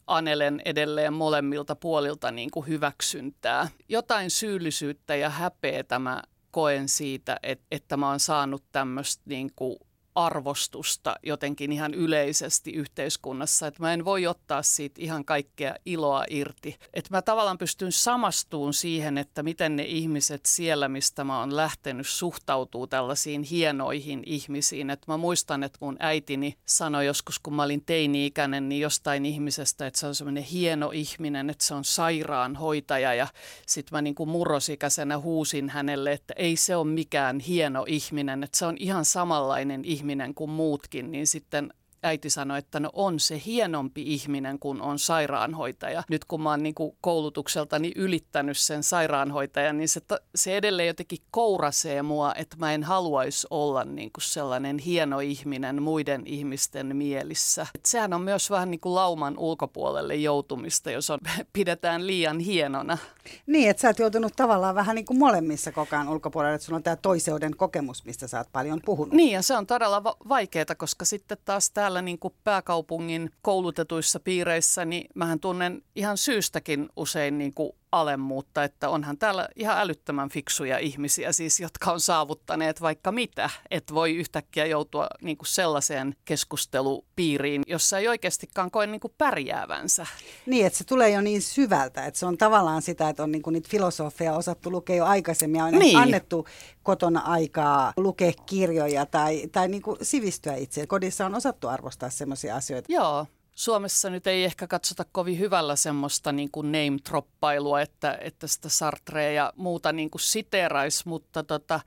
anelen 0.06 0.62
edelleen 0.64 1.12
molemmilta 1.12 1.76
puolilta 1.76 2.30
niin 2.30 2.50
kuin 2.50 2.66
hyväksyntää. 2.66 3.68
Jotain 3.88 4.30
syyllisyyttä 4.30 5.16
ja 5.16 5.30
häpeätä 5.30 5.98
mä 5.98 6.22
koen 6.50 6.88
siitä, 6.88 7.36
että, 7.42 7.64
että 7.70 7.96
mä 7.96 8.08
oon 8.08 8.20
saanut 8.20 8.64
tämmöistä 8.72 9.22
niin 9.26 9.50
kuin 9.56 9.76
arvostusta 10.16 11.16
jotenkin 11.22 11.72
ihan 11.72 11.94
yleisesti 11.94 12.70
yhteiskunnassa, 12.70 13.66
että 13.66 13.82
mä 13.82 13.94
en 13.94 14.04
voi 14.04 14.26
ottaa 14.26 14.62
siitä 14.62 15.00
ihan 15.02 15.24
kaikkea 15.24 15.74
iloa 15.86 16.24
irti. 16.30 16.76
Että 16.94 17.10
mä 17.10 17.22
tavallaan 17.22 17.58
pystyn 17.58 17.92
samastuun 17.92 18.74
siihen, 18.74 19.18
että 19.18 19.42
miten 19.42 19.76
ne 19.76 19.82
ihmiset 19.82 20.40
siellä, 20.46 20.88
mistä 20.88 21.24
mä 21.24 21.40
oon 21.40 21.56
lähtenyt, 21.56 22.06
suhtautuu 22.08 22.86
tällaisiin 22.86 23.42
hienoihin 23.42 24.22
ihmisiin. 24.26 24.90
Että 24.90 25.12
mä 25.12 25.16
muistan, 25.16 25.62
että 25.62 25.78
mun 25.80 25.96
äitini 25.98 26.58
sanoi 26.66 27.06
joskus, 27.06 27.38
kun 27.38 27.54
mä 27.54 27.62
olin 27.62 27.84
teini-ikäinen, 27.86 28.68
niin 28.68 28.80
jostain 28.80 29.26
ihmisestä, 29.26 29.86
että 29.86 30.00
se 30.00 30.06
on 30.06 30.14
semmoinen 30.14 30.42
hieno 30.42 30.90
ihminen, 30.90 31.50
että 31.50 31.64
se 31.64 31.74
on 31.74 31.84
sairaanhoitaja 31.84 33.14
ja 33.14 33.26
sitten 33.66 33.96
mä 33.96 34.02
niin 34.02 34.14
kuin 34.14 34.28
murrosikäisenä 34.28 35.18
huusin 35.18 35.70
hänelle, 35.70 36.12
että 36.12 36.34
ei 36.36 36.56
se 36.56 36.76
ole 36.76 36.86
mikään 36.86 37.40
hieno 37.40 37.84
ihminen, 37.88 38.42
että 38.42 38.58
se 38.58 38.66
on 38.66 38.76
ihan 38.78 39.04
samanlainen 39.04 39.84
ihminen 39.84 40.05
kuin 40.34 40.50
muutkin, 40.50 41.10
niin 41.10 41.26
sitten 41.26 41.70
äiti 42.06 42.30
sanoi, 42.30 42.58
että 42.58 42.80
no 42.80 42.90
on 42.92 43.20
se 43.20 43.42
hienompi 43.46 44.02
ihminen 44.02 44.58
kuin 44.58 44.82
on 44.82 44.98
sairaanhoitaja. 44.98 46.02
Nyt 46.08 46.24
kun 46.24 46.42
mä 46.42 46.50
oon 46.50 46.62
niin 46.62 46.74
kuin 46.74 46.96
koulutukseltani 47.00 47.92
ylittänyt 47.96 48.58
sen 48.58 48.82
sairaanhoitajan, 48.82 49.78
niin 49.78 49.88
se, 49.88 50.00
se 50.34 50.56
edelleen 50.56 50.86
jotenkin 50.86 51.18
kourasee 51.30 52.02
mua, 52.02 52.34
että 52.34 52.56
mä 52.56 52.72
en 52.72 52.82
haluaisi 52.82 53.46
olla 53.50 53.84
niin 53.84 54.10
kuin 54.12 54.24
sellainen 54.24 54.78
hieno 54.78 55.20
ihminen 55.20 55.82
muiden 55.82 56.22
ihmisten 56.26 56.96
mielissä. 56.96 57.66
Et 57.74 57.86
sehän 57.86 58.12
on 58.12 58.20
myös 58.20 58.50
vähän 58.50 58.70
niin 58.70 58.80
kuin 58.80 58.94
lauman 58.94 59.38
ulkopuolelle 59.38 60.14
joutumista, 60.14 60.90
jos 60.90 61.10
on, 61.10 61.18
pidetään 61.52 62.06
liian 62.06 62.38
hienona. 62.38 62.98
Niin, 63.46 63.70
että 63.70 63.80
sä 63.80 63.88
oot 63.88 63.98
joutunut 63.98 64.32
tavallaan 64.36 64.74
vähän 64.74 64.96
niin 64.96 65.06
kuin 65.06 65.18
molemmissa 65.18 65.72
koko 65.72 65.96
ajan 65.96 66.08
ulkopuolelle, 66.08 66.54
että 66.54 66.64
sulla 66.64 66.76
on 66.76 66.82
tämä 66.82 66.96
toiseuden 66.96 67.56
kokemus, 67.56 68.04
mistä 68.04 68.26
sä 68.26 68.38
oot 68.38 68.52
paljon 68.52 68.80
puhunut. 68.84 69.14
Niin, 69.14 69.32
ja 69.32 69.42
se 69.42 69.56
on 69.56 69.66
todella 69.66 70.04
va- 70.04 70.16
vaikeaa, 70.28 70.74
koska 70.76 71.04
sitten 71.04 71.38
taas 71.44 71.70
täällä 71.70 71.95
täällä 71.96 72.04
niin 72.04 72.18
kuin 72.18 72.34
pääkaupungin 72.44 73.30
koulutetuissa 73.42 74.20
piireissä, 74.20 74.84
niin 74.84 75.06
mähän 75.14 75.40
tunnen 75.40 75.82
ihan 75.94 76.16
syystäkin 76.16 76.88
usein 76.96 77.38
niin 77.38 77.54
kuin 77.54 77.72
alemmuutta, 77.92 78.64
että 78.64 78.88
onhan 78.88 79.18
täällä 79.18 79.48
ihan 79.56 79.78
älyttömän 79.78 80.28
fiksuja 80.28 80.78
ihmisiä 80.78 81.32
siis, 81.32 81.60
jotka 81.60 81.92
on 81.92 82.00
saavuttaneet 82.00 82.80
vaikka 82.80 83.12
mitä, 83.12 83.50
että 83.70 83.94
voi 83.94 84.16
yhtäkkiä 84.16 84.66
joutua 84.66 85.06
niin 85.22 85.36
kuin 85.36 85.46
sellaiseen 85.48 86.16
keskustelupiiriin, 86.24 87.62
jossa 87.66 87.98
ei 87.98 88.08
oikeastikaan 88.08 88.70
koe 88.70 88.86
niin 88.86 89.00
kuin 89.00 89.14
pärjäävänsä. 89.18 90.06
Niin, 90.46 90.66
että 90.66 90.78
se 90.78 90.84
tulee 90.84 91.10
jo 91.10 91.20
niin 91.20 91.42
syvältä, 91.42 92.06
että 92.06 92.20
se 92.20 92.26
on 92.26 92.38
tavallaan 92.38 92.82
sitä, 92.82 93.08
että 93.08 93.22
on 93.22 93.32
niin 93.32 93.42
kuin 93.42 93.54
niitä 93.54 93.68
filosofia 93.70 94.34
osattu 94.34 94.70
lukea 94.70 94.96
jo 94.96 95.04
aikaisemmin 95.04 95.58
ja 95.58 95.64
on 95.64 95.72
niin. 95.72 95.98
annettu 95.98 96.46
kotona 96.82 97.20
aikaa 97.20 97.92
lukea 97.96 98.32
kirjoja 98.46 99.06
tai, 99.06 99.48
tai 99.52 99.68
niin 99.68 99.82
kuin 99.82 99.96
sivistyä 100.02 100.54
itse. 100.54 100.86
Kodissa 100.86 101.26
on 101.26 101.34
osattu 101.34 101.68
arvostaa 101.68 102.10
sellaisia 102.10 102.56
asioita. 102.56 102.92
Joo, 102.92 103.26
Suomessa 103.56 104.10
nyt 104.10 104.26
ei 104.26 104.44
ehkä 104.44 104.66
katsota 104.66 105.04
kovin 105.12 105.38
hyvällä 105.38 105.76
semmoista 105.76 106.32
niin 106.32 106.50
kuin 106.50 106.72
name-troppailua, 106.72 107.80
että, 107.80 108.18
että 108.20 108.46
sitä 108.46 108.68
Sartrea 108.68 109.30
ja 109.30 109.52
muuta 109.56 109.92
niin 109.92 110.10
kuin 110.10 110.20
siteraisi, 110.20 111.08
mutta 111.08 111.42
tota, 111.42 111.80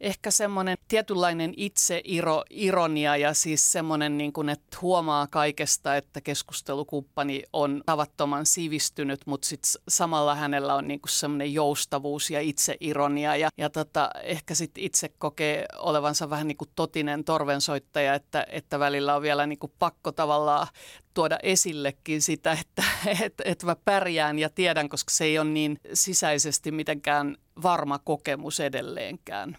ehkä 0.00 0.30
semmoinen 0.30 0.76
tietynlainen 0.88 1.54
itseironia 1.56 3.16
ja 3.16 3.34
siis 3.34 3.72
semmoinen, 3.72 4.18
niin 4.18 4.32
kuin, 4.32 4.48
että 4.48 4.78
huomaa 4.82 5.26
kaikesta, 5.26 5.96
että 5.96 6.20
keskustelukumppani 6.20 7.42
on 7.52 7.82
tavattoman 7.86 8.46
sivistynyt, 8.46 9.20
mutta 9.26 9.48
sitten 9.48 9.70
samalla 9.88 10.34
hänellä 10.34 10.74
on 10.74 10.88
niin 10.88 11.00
kuin 11.00 11.10
semmoinen 11.10 11.54
joustavuus 11.54 12.30
ja 12.30 12.40
itseironia 12.40 13.36
ja, 13.36 13.48
ja 13.58 13.70
tota, 13.70 14.10
ehkä 14.22 14.54
sitten 14.54 14.84
itse 14.84 15.08
kokee 15.08 15.66
olevansa 15.78 16.30
vähän 16.30 16.48
niin 16.48 16.56
kuin 16.56 16.70
totinen 16.74 17.24
torvensoittaja, 17.24 18.14
että, 18.14 18.46
että 18.48 18.78
välillä 18.78 19.16
on 19.16 19.22
vielä 19.22 19.46
niin 19.46 19.58
kuin 19.58 19.72
pakko 19.78 20.12
tavallaan 20.12 20.66
tuoda 21.14 21.38
esillekin 21.42 22.22
sitä, 22.22 22.52
että, 22.52 22.84
että, 23.20 23.42
että 23.46 23.66
mä 23.66 23.76
pärjään 23.84 24.38
ja 24.38 24.50
tiedän, 24.50 24.88
koska 24.88 25.10
se 25.10 25.24
ei 25.24 25.38
ole 25.38 25.50
niin 25.50 25.80
sisäisesti 25.92 26.72
mitenkään 26.72 27.36
varma 27.62 27.98
kokemus 27.98 28.60
edelleenkään. 28.60 29.56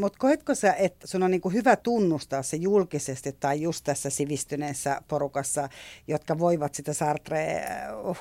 Mutta 0.00 0.18
koetko 0.18 0.54
sä, 0.54 0.72
että 0.72 1.06
sun 1.06 1.22
on 1.22 1.30
niinku 1.30 1.50
hyvä 1.50 1.76
tunnustaa 1.76 2.42
se 2.42 2.56
julkisesti 2.56 3.32
tai 3.32 3.60
just 3.60 3.84
tässä 3.84 4.10
sivistyneessä 4.10 5.02
porukassa, 5.08 5.68
jotka 6.06 6.38
voivat 6.38 6.74
sitä 6.74 6.92
Sartrea 6.92 7.60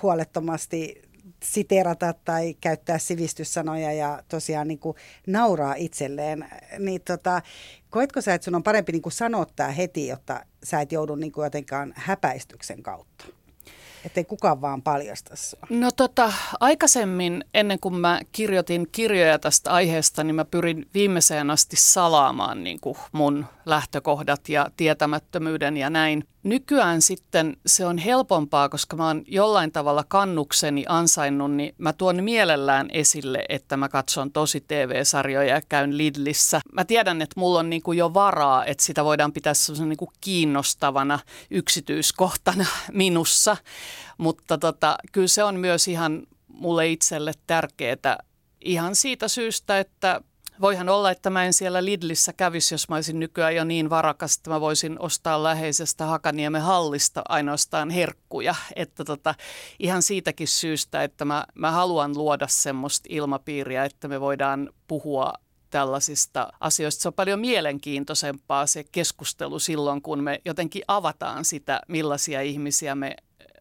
huolettomasti 0.02 1.02
siterata 1.44 2.14
tai 2.26 2.54
käyttää 2.62 2.98
sivistyssanoja 2.98 3.94
ja 3.94 4.24
tosiaan 4.30 4.68
niin 4.68 4.80
kuin 4.80 4.98
nauraa 5.28 5.74
itselleen, 5.76 6.50
niin 6.80 7.02
tota, 7.02 7.42
koetko 7.90 8.22
sä, 8.22 8.34
että 8.34 8.46
sun 8.46 8.56
on 8.56 8.64
parempi 8.64 8.92
niin 8.92 9.02
kuin 9.02 9.14
sanoa 9.14 9.46
tämä 9.56 9.72
heti, 9.72 10.08
jotta 10.08 10.46
sä 10.64 10.82
et 10.82 10.92
joudu 10.92 11.16
niin 11.16 11.32
kuin 11.32 11.44
jotenkaan 11.44 11.94
häpäistyksen 11.96 12.84
kautta? 12.84 13.37
Ettei 14.08 14.24
kukaan 14.24 14.62
vaan 14.62 14.82
paljasta 14.82 15.36
sua. 15.36 15.60
No 15.70 15.92
tota, 15.92 16.34
aikaisemmin, 16.60 17.46
ennen 17.54 17.80
kuin 17.80 17.96
mä 17.96 18.22
kirjoitin 18.32 18.88
kirjoja 18.92 19.40
tästä 19.40 19.72
aiheesta, 19.72 20.24
niin 20.24 20.36
mä 20.36 20.46
pyrin 20.46 20.88
viimeiseen 20.94 21.50
asti 21.50 21.76
salaamaan 21.76 22.64
niin 22.64 22.80
kuin 22.82 22.98
mun 23.12 23.46
lähtökohdat 23.66 24.50
ja 24.50 24.68
tietämättömyyden 24.78 25.78
ja 25.78 25.90
näin. 25.90 26.24
Nykyään 26.44 27.01
sitten 27.01 27.58
se 27.65 27.86
on 27.86 27.98
helpompaa, 27.98 28.70
koska 28.70 28.98
mä 28.98 29.08
oon 29.08 29.24
jollain 29.27 29.72
tavalla 29.72 30.03
kannukseni 30.08 30.86
ansainnut, 30.88 31.51
niin 31.51 31.75
mä 31.77 31.94
tuon 31.94 32.24
mielellään 32.24 32.88
esille, 32.91 33.46
että 33.50 33.77
mä 33.77 33.89
katson 33.89 34.32
tosi 34.32 34.62
TV-sarjoja 34.67 35.56
ja 35.56 35.62
käyn 35.70 35.98
Lidlissä. 35.98 36.62
Mä 36.74 36.86
tiedän, 36.86 37.22
että 37.22 37.39
mulla 37.39 37.60
on 37.60 37.70
niin 37.70 37.82
kuin 37.82 37.98
jo 37.98 38.13
varaa, 38.13 38.65
että 38.65 38.84
sitä 38.84 39.03
voidaan 39.06 39.34
pitää 39.34 39.53
niin 39.86 39.98
kuin 39.98 40.12
kiinnostavana 40.22 41.20
yksityiskohtana 41.51 42.65
minussa, 42.94 43.58
mutta 44.17 44.58
tota, 44.58 44.98
kyllä 45.12 45.27
se 45.27 45.44
on 45.44 45.56
myös 45.56 45.88
ihan 45.88 46.27
mulle 46.48 46.88
itselle 46.88 47.32
tärkeää 47.48 48.17
ihan 48.62 48.96
siitä 48.96 49.27
syystä, 49.27 49.79
että 49.79 50.22
Voihan 50.62 50.90
olla, 50.90 51.12
että 51.12 51.30
mä 51.30 51.46
en 51.46 51.54
siellä 51.54 51.86
Lidlissä 51.86 52.34
kävisi, 52.34 52.74
jos 52.74 52.90
mä 52.90 52.96
olisin 52.96 53.20
nykyään 53.20 53.56
jo 53.56 53.64
niin 53.64 53.90
varakas, 53.90 54.38
että 54.38 54.50
mä 54.50 54.62
voisin 54.62 55.00
ostaa 55.00 55.44
läheisestä 55.44 56.06
Hakaniemen 56.06 56.62
hallista 56.62 57.22
ainoastaan 57.30 57.90
herkkuja. 57.90 58.56
Että 58.76 59.06
tota, 59.06 59.36
ihan 59.80 60.02
siitäkin 60.02 60.48
syystä, 60.48 61.04
että 61.04 61.26
mä, 61.26 61.46
mä 61.56 61.72
haluan 61.72 62.18
luoda 62.18 62.48
semmoista 62.48 63.08
ilmapiiriä, 63.10 63.86
että 63.86 64.08
me 64.08 64.22
voidaan 64.22 64.70
puhua 64.88 65.34
tällaisista 65.70 66.48
asioista. 66.60 67.02
Se 67.02 67.08
on 67.08 67.14
paljon 67.14 67.40
mielenkiintoisempaa 67.40 68.66
se 68.66 68.84
keskustelu 68.92 69.60
silloin, 69.60 70.02
kun 70.02 70.24
me 70.24 70.42
jotenkin 70.46 70.82
avataan 70.88 71.46
sitä, 71.46 71.82
millaisia 71.88 72.42
ihmisiä 72.42 72.96
me 72.96 73.16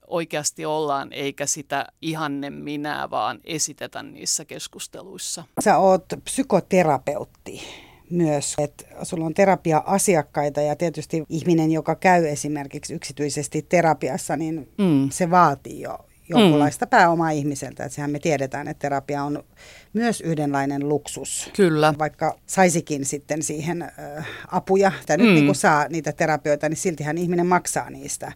oikeasti 0.07 0.65
ollaan, 0.65 1.13
eikä 1.13 1.47
sitä 1.47 1.87
ihanne 2.03 2.51
minä, 2.51 3.09
vaan 3.11 3.41
esitetä 3.45 4.03
niissä 4.03 4.45
keskusteluissa. 4.45 5.45
Sä 5.61 5.79
oot 5.79 6.05
psykoterapeutti 6.25 7.63
myös, 8.11 8.55
että 8.59 8.85
sulla 9.03 9.27
on 9.27 9.35
terapia-asiakkaita 9.35 10.61
ja 10.61 10.77
tietysti 10.77 11.25
ihminen, 11.29 11.73
joka 11.73 11.95
käy 11.95 12.27
esimerkiksi 12.27 12.95
yksityisesti 12.95 13.63
terapiassa, 13.63 14.37
niin 14.37 14.69
mm. 14.79 15.11
se 15.11 15.31
vaatii 15.31 15.81
jo 15.81 15.99
jonkunlaista 16.29 16.87
mm. 16.87 16.91
pääomaa 16.91 17.31
ihmiseltä. 17.31 17.85
Että 17.85 17.95
sehän 17.95 18.11
me 18.11 18.19
tiedetään, 18.19 18.69
että 18.69 18.81
terapia 18.81 19.23
on 19.23 19.45
myös 19.93 20.21
yhdenlainen 20.21 20.89
luksus. 20.89 21.51
Kyllä. 21.57 21.95
Vaikka 21.99 22.39
saisikin 22.47 23.05
sitten 23.05 23.43
siihen 23.43 23.83
äh, 23.83 23.93
apuja, 24.49 24.93
tai 25.07 25.17
nyt 25.17 25.29
mm. 25.29 25.35
niin 25.35 25.55
saa 25.55 25.89
niitä 25.89 26.13
terapioita, 26.13 26.69
niin 26.69 26.77
siltihän 26.77 27.19
ihminen 27.19 27.47
maksaa 27.47 27.91
niistä, 27.91 28.33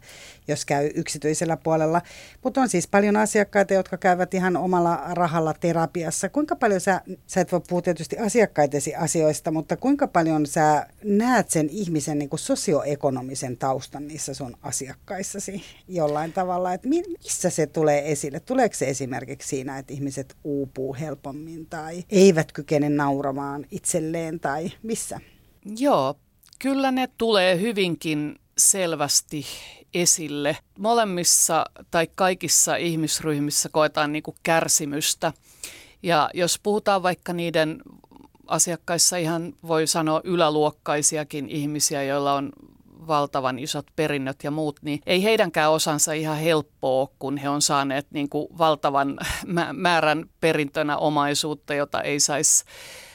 jos 0.48 0.64
käy 0.64 0.90
yksityisellä 0.94 1.56
puolella. 1.56 2.02
Mutta 2.44 2.60
on 2.60 2.68
siis 2.68 2.88
paljon 2.88 3.16
asiakkaita, 3.16 3.74
jotka 3.74 3.96
käyvät 3.96 4.34
ihan 4.34 4.56
omalla 4.56 5.00
rahalla 5.10 5.54
terapiassa. 5.54 6.28
Kuinka 6.28 6.56
paljon 6.56 6.80
sä, 6.80 7.00
sä 7.26 7.40
et 7.40 7.52
voi 7.52 7.60
puhua 7.68 7.82
tietysti 7.82 8.18
asiakkaitesi 8.18 8.94
asioista, 8.94 9.50
mutta 9.50 9.76
kuinka 9.76 10.08
paljon 10.08 10.46
sä 10.46 10.86
näet 11.04 11.50
sen 11.50 11.68
ihmisen 11.70 12.18
niin 12.18 12.28
kuin 12.28 12.40
sosioekonomisen 12.40 13.56
taustan 13.56 14.08
niissä 14.08 14.34
sun 14.34 14.56
asiakkaissasi 14.62 15.62
jollain 15.88 16.32
tavalla, 16.32 16.74
että 16.74 16.88
missä 16.88 17.50
se 17.50 17.66
tulee 17.66 18.12
esille? 18.12 18.40
Tuleeko 18.40 18.74
se 18.74 18.88
esimerkiksi 18.88 19.48
siinä, 19.48 19.78
että 19.78 19.92
ihmiset 19.94 20.36
uupuu 20.44 20.96
helpommin? 21.00 21.49
Helpommin 21.50 21.66
tai 21.66 22.04
eivät 22.10 22.52
kykene 22.52 22.88
nauramaan 22.88 23.66
itselleen 23.70 24.40
tai 24.40 24.70
missä? 24.82 25.20
Joo, 25.78 26.14
kyllä 26.58 26.90
ne 26.90 27.08
tulee 27.18 27.60
hyvinkin 27.60 28.38
selvästi 28.58 29.46
esille. 29.94 30.56
Molemmissa 30.78 31.64
tai 31.90 32.08
kaikissa 32.14 32.76
ihmisryhmissä 32.76 33.68
koetaan 33.72 34.12
niin 34.12 34.22
kuin 34.22 34.36
kärsimystä. 34.42 35.32
Ja 36.02 36.30
jos 36.34 36.58
puhutaan 36.62 37.02
vaikka 37.02 37.32
niiden 37.32 37.82
asiakkaissa 38.46 39.16
ihan 39.16 39.52
voi 39.66 39.86
sanoa 39.86 40.20
yläluokkaisiakin 40.24 41.48
ihmisiä, 41.48 42.02
joilla 42.02 42.34
on 42.34 42.52
valtavan 43.06 43.58
isot 43.58 43.86
perinnöt 43.96 44.36
ja 44.44 44.50
muut, 44.50 44.82
niin 44.82 45.00
ei 45.06 45.22
heidänkään 45.22 45.70
osansa 45.70 46.12
ihan 46.12 46.36
helppoa, 46.36 47.08
kun 47.18 47.36
he 47.36 47.48
on 47.48 47.62
saaneet 47.62 48.06
niin 48.10 48.28
kuin 48.28 48.46
valtavan 48.58 49.18
määrän 49.72 50.24
perintönä 50.40 50.96
omaisuutta, 50.96 51.74
jota 51.74 52.02
ei 52.02 52.20
saisi 52.20 52.64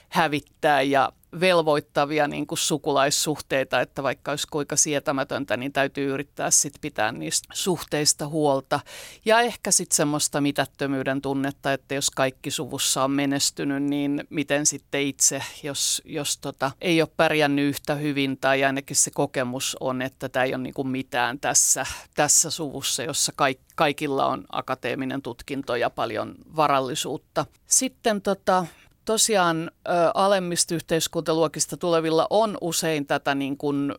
hävittää. 0.10 0.82
Ja 0.82 1.12
velvoittavia 1.40 2.28
niin 2.28 2.48
kuin 2.48 2.60
sukulaissuhteita, 2.60 3.82
että 3.82 4.04
vaikka 4.04 4.32
olisi 4.32 4.48
kuinka 4.52 4.76
sietämätöntä, 4.76 5.58
niin 5.58 5.74
täytyy 5.74 6.14
yrittää 6.14 6.52
sitten 6.52 6.82
pitää 6.82 7.12
niistä 7.12 7.48
suhteista 7.54 8.28
huolta. 8.28 8.80
Ja 9.26 9.40
ehkä 9.40 9.72
sitten 9.72 9.96
semmoista 9.96 10.42
mitättömyyden 10.42 11.22
tunnetta, 11.22 11.74
että 11.74 11.96
jos 11.96 12.10
kaikki 12.10 12.52
suvussa 12.52 13.04
on 13.04 13.12
menestynyt, 13.12 13.84
niin 13.84 14.24
miten 14.30 14.66
sitten 14.66 15.02
itse, 15.02 15.44
jos, 15.64 16.02
jos 16.06 16.38
tota, 16.38 16.72
ei 16.82 17.02
ole 17.02 17.10
pärjännyt 17.18 17.66
yhtä 17.66 17.96
hyvin 17.96 18.38
tai 18.38 18.64
ainakin 18.64 18.96
se 18.96 19.12
kokemus 19.12 19.78
on, 19.80 20.02
että 20.02 20.30
tämä 20.30 20.44
ei 20.44 20.54
ole 20.56 20.64
niin 20.64 20.74
kuin 20.74 20.88
mitään 20.88 21.40
tässä, 21.40 21.86
tässä 22.16 22.50
suvussa, 22.50 23.04
jossa 23.04 23.32
kaikki 23.36 23.66
kaikilla 23.76 24.26
on 24.26 24.46
akateeminen 24.52 25.22
tutkinto 25.22 25.76
ja 25.76 25.90
paljon 25.90 26.36
varallisuutta. 26.56 27.46
Sitten 27.66 28.22
tota, 28.22 28.66
tosiaan 29.06 29.72
alemmista 30.14 30.76
yhteiskuntaluokista 30.76 31.78
tulevilla 31.78 32.28
on 32.30 32.58
usein 32.62 33.06
tätä 33.06 33.36
niin 33.36 33.58
kuin 33.58 33.94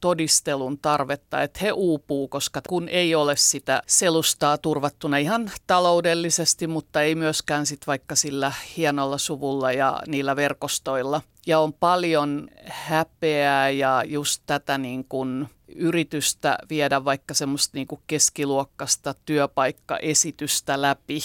todistelun 0.00 0.78
tarvetta, 0.78 1.42
että 1.42 1.58
he 1.62 1.72
uupuu, 1.72 2.28
koska 2.28 2.60
kun 2.68 2.88
ei 2.88 3.14
ole 3.14 3.36
sitä 3.36 3.82
selustaa 3.86 4.58
turvattuna 4.58 5.16
ihan 5.16 5.50
taloudellisesti, 5.66 6.66
mutta 6.66 7.02
ei 7.02 7.14
myöskään 7.14 7.66
sit 7.66 7.86
vaikka 7.86 8.16
sillä 8.16 8.52
hienolla 8.76 9.18
suvulla 9.18 9.72
ja 9.72 10.02
niillä 10.06 10.36
verkostoilla. 10.36 11.22
Ja 11.46 11.60
on 11.60 11.72
paljon 11.72 12.48
häpeää 12.64 13.70
ja 13.70 14.02
just 14.06 14.42
tätä 14.46 14.78
niin 14.78 15.04
kuin 15.08 15.48
yritystä 15.76 16.58
viedä 16.70 17.04
vaikka 17.04 17.34
semmoista 17.34 17.76
niin 17.76 17.86
kuin 17.86 18.00
keskiluokkasta 18.06 19.14
työpaikkaesitystä 19.26 20.82
läpi. 20.82 21.20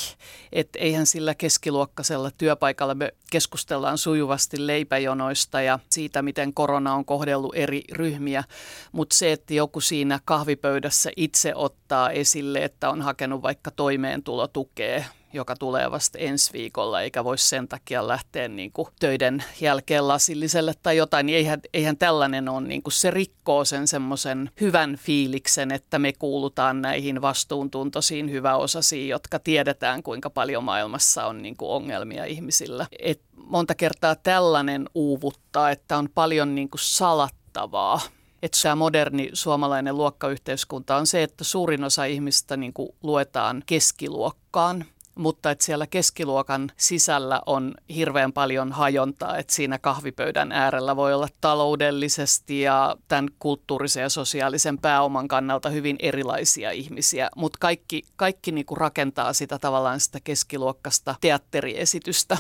Että 0.52 0.80
eihän 0.80 1.06
sillä 1.06 1.36
keskiluokkaisella 1.36 2.32
työpaikalla 2.38 2.96
me 2.96 3.14
keskustellaan 3.32 3.98
sujuvasti 3.98 4.68
leipäjonoista 4.68 5.62
ja 5.62 5.80
siitä, 5.90 6.22
miten 6.22 6.54
korona 6.54 6.94
on 6.94 7.06
kohdellut 7.06 7.56
eri 7.56 7.84
ryhmiä. 7.92 8.44
Mutta 8.92 9.16
se, 9.16 9.32
että 9.32 9.54
joku 9.54 9.82
siinä 9.82 10.20
kahvipöydässä 10.26 11.12
itse 11.18 11.56
ottaa 11.56 12.10
esille, 12.10 12.64
että 12.64 12.90
on 12.90 13.02
hakenut 13.02 13.42
vaikka 13.42 13.72
toimeentulotukea 13.72 15.04
joka 15.36 15.56
tulee 15.56 15.92
vasta 15.92 16.18
ensi 16.18 16.54
viikolla, 16.54 17.02
eikä 17.02 17.24
voi 17.24 17.38
sen 17.38 17.68
takia 17.68 18.08
lähteä 18.08 18.48
niin 18.48 18.72
kuin 18.72 18.88
töiden 19.00 19.44
jälkeen 19.62 20.08
lasilliselle 20.08 20.74
tai 20.84 20.98
jotain, 20.98 21.26
niin 21.26 21.38
eihän, 21.38 21.60
eihän 21.74 21.98
tällainen 21.98 22.50
ole, 22.50 22.68
niin 22.68 22.84
kuin 22.84 22.94
se 22.94 23.12
rikkoo 23.12 23.66
sen 23.66 23.88
semmoisen 23.88 24.52
hyvän 24.62 24.96
fiiliksen, 24.96 25.72
että 25.72 26.00
me 26.00 26.14
kuulutaan 26.14 26.82
näihin 26.82 27.22
vastuuntuntoisiin 27.22 28.32
hyväosasiin, 28.32 29.10
jotka 29.10 29.40
tiedetään, 29.40 30.04
kuinka 30.04 30.30
paljon 30.30 30.64
maailmassa 30.64 31.26
on 31.26 31.42
niin 31.42 31.58
kuin 31.58 31.72
ongelmia 31.72 32.26
ihmisillä. 32.26 32.88
Et 33.00 33.22
monta 33.38 33.76
kertaa 33.76 34.16
tällainen 34.16 34.90
uuvuttaa, 34.96 35.72
että 35.72 35.98
on 35.98 36.10
paljon 36.16 36.56
niin 36.56 36.70
kuin 36.70 36.82
salattavaa. 36.82 38.02
Että 38.42 38.58
tämä 38.64 38.76
moderni 38.76 39.30
suomalainen 39.34 39.98
luokkayhteiskunta 39.98 40.96
on 40.96 41.08
se, 41.08 41.24
että 41.24 41.44
suurin 41.44 41.84
osa 41.84 42.06
ihmistä 42.06 42.58
niin 42.58 42.74
kuin 42.74 42.90
luetaan 43.04 43.64
keskiluokkaan 43.66 44.86
mutta 45.16 45.52
että 45.52 45.66
siellä 45.66 45.88
keskiluokan 45.88 46.72
sisällä 46.78 47.42
on 47.46 47.74
hirveän 47.96 48.34
paljon 48.34 48.72
hajontaa, 48.72 49.38
että 49.38 49.54
siinä 49.54 49.80
kahvipöydän 49.80 50.52
äärellä 50.52 50.96
voi 50.96 51.14
olla 51.14 51.28
taloudellisesti 51.42 52.62
ja 52.62 52.96
tämän 53.08 53.30
kulttuurisen 53.40 54.02
ja 54.02 54.10
sosiaalisen 54.10 54.78
pääoman 54.78 55.28
kannalta 55.28 55.70
hyvin 55.70 55.96
erilaisia 56.00 56.72
ihmisiä, 56.72 57.30
mutta 57.36 57.58
kaikki, 57.62 58.04
kaikki 58.16 58.52
niinku 58.52 58.76
rakentaa 58.76 59.34
sitä 59.34 59.60
tavallaan 59.60 60.00
sitä 60.00 60.20
keskiluokkasta 60.24 61.16
teatteriesitystä. 61.22 62.38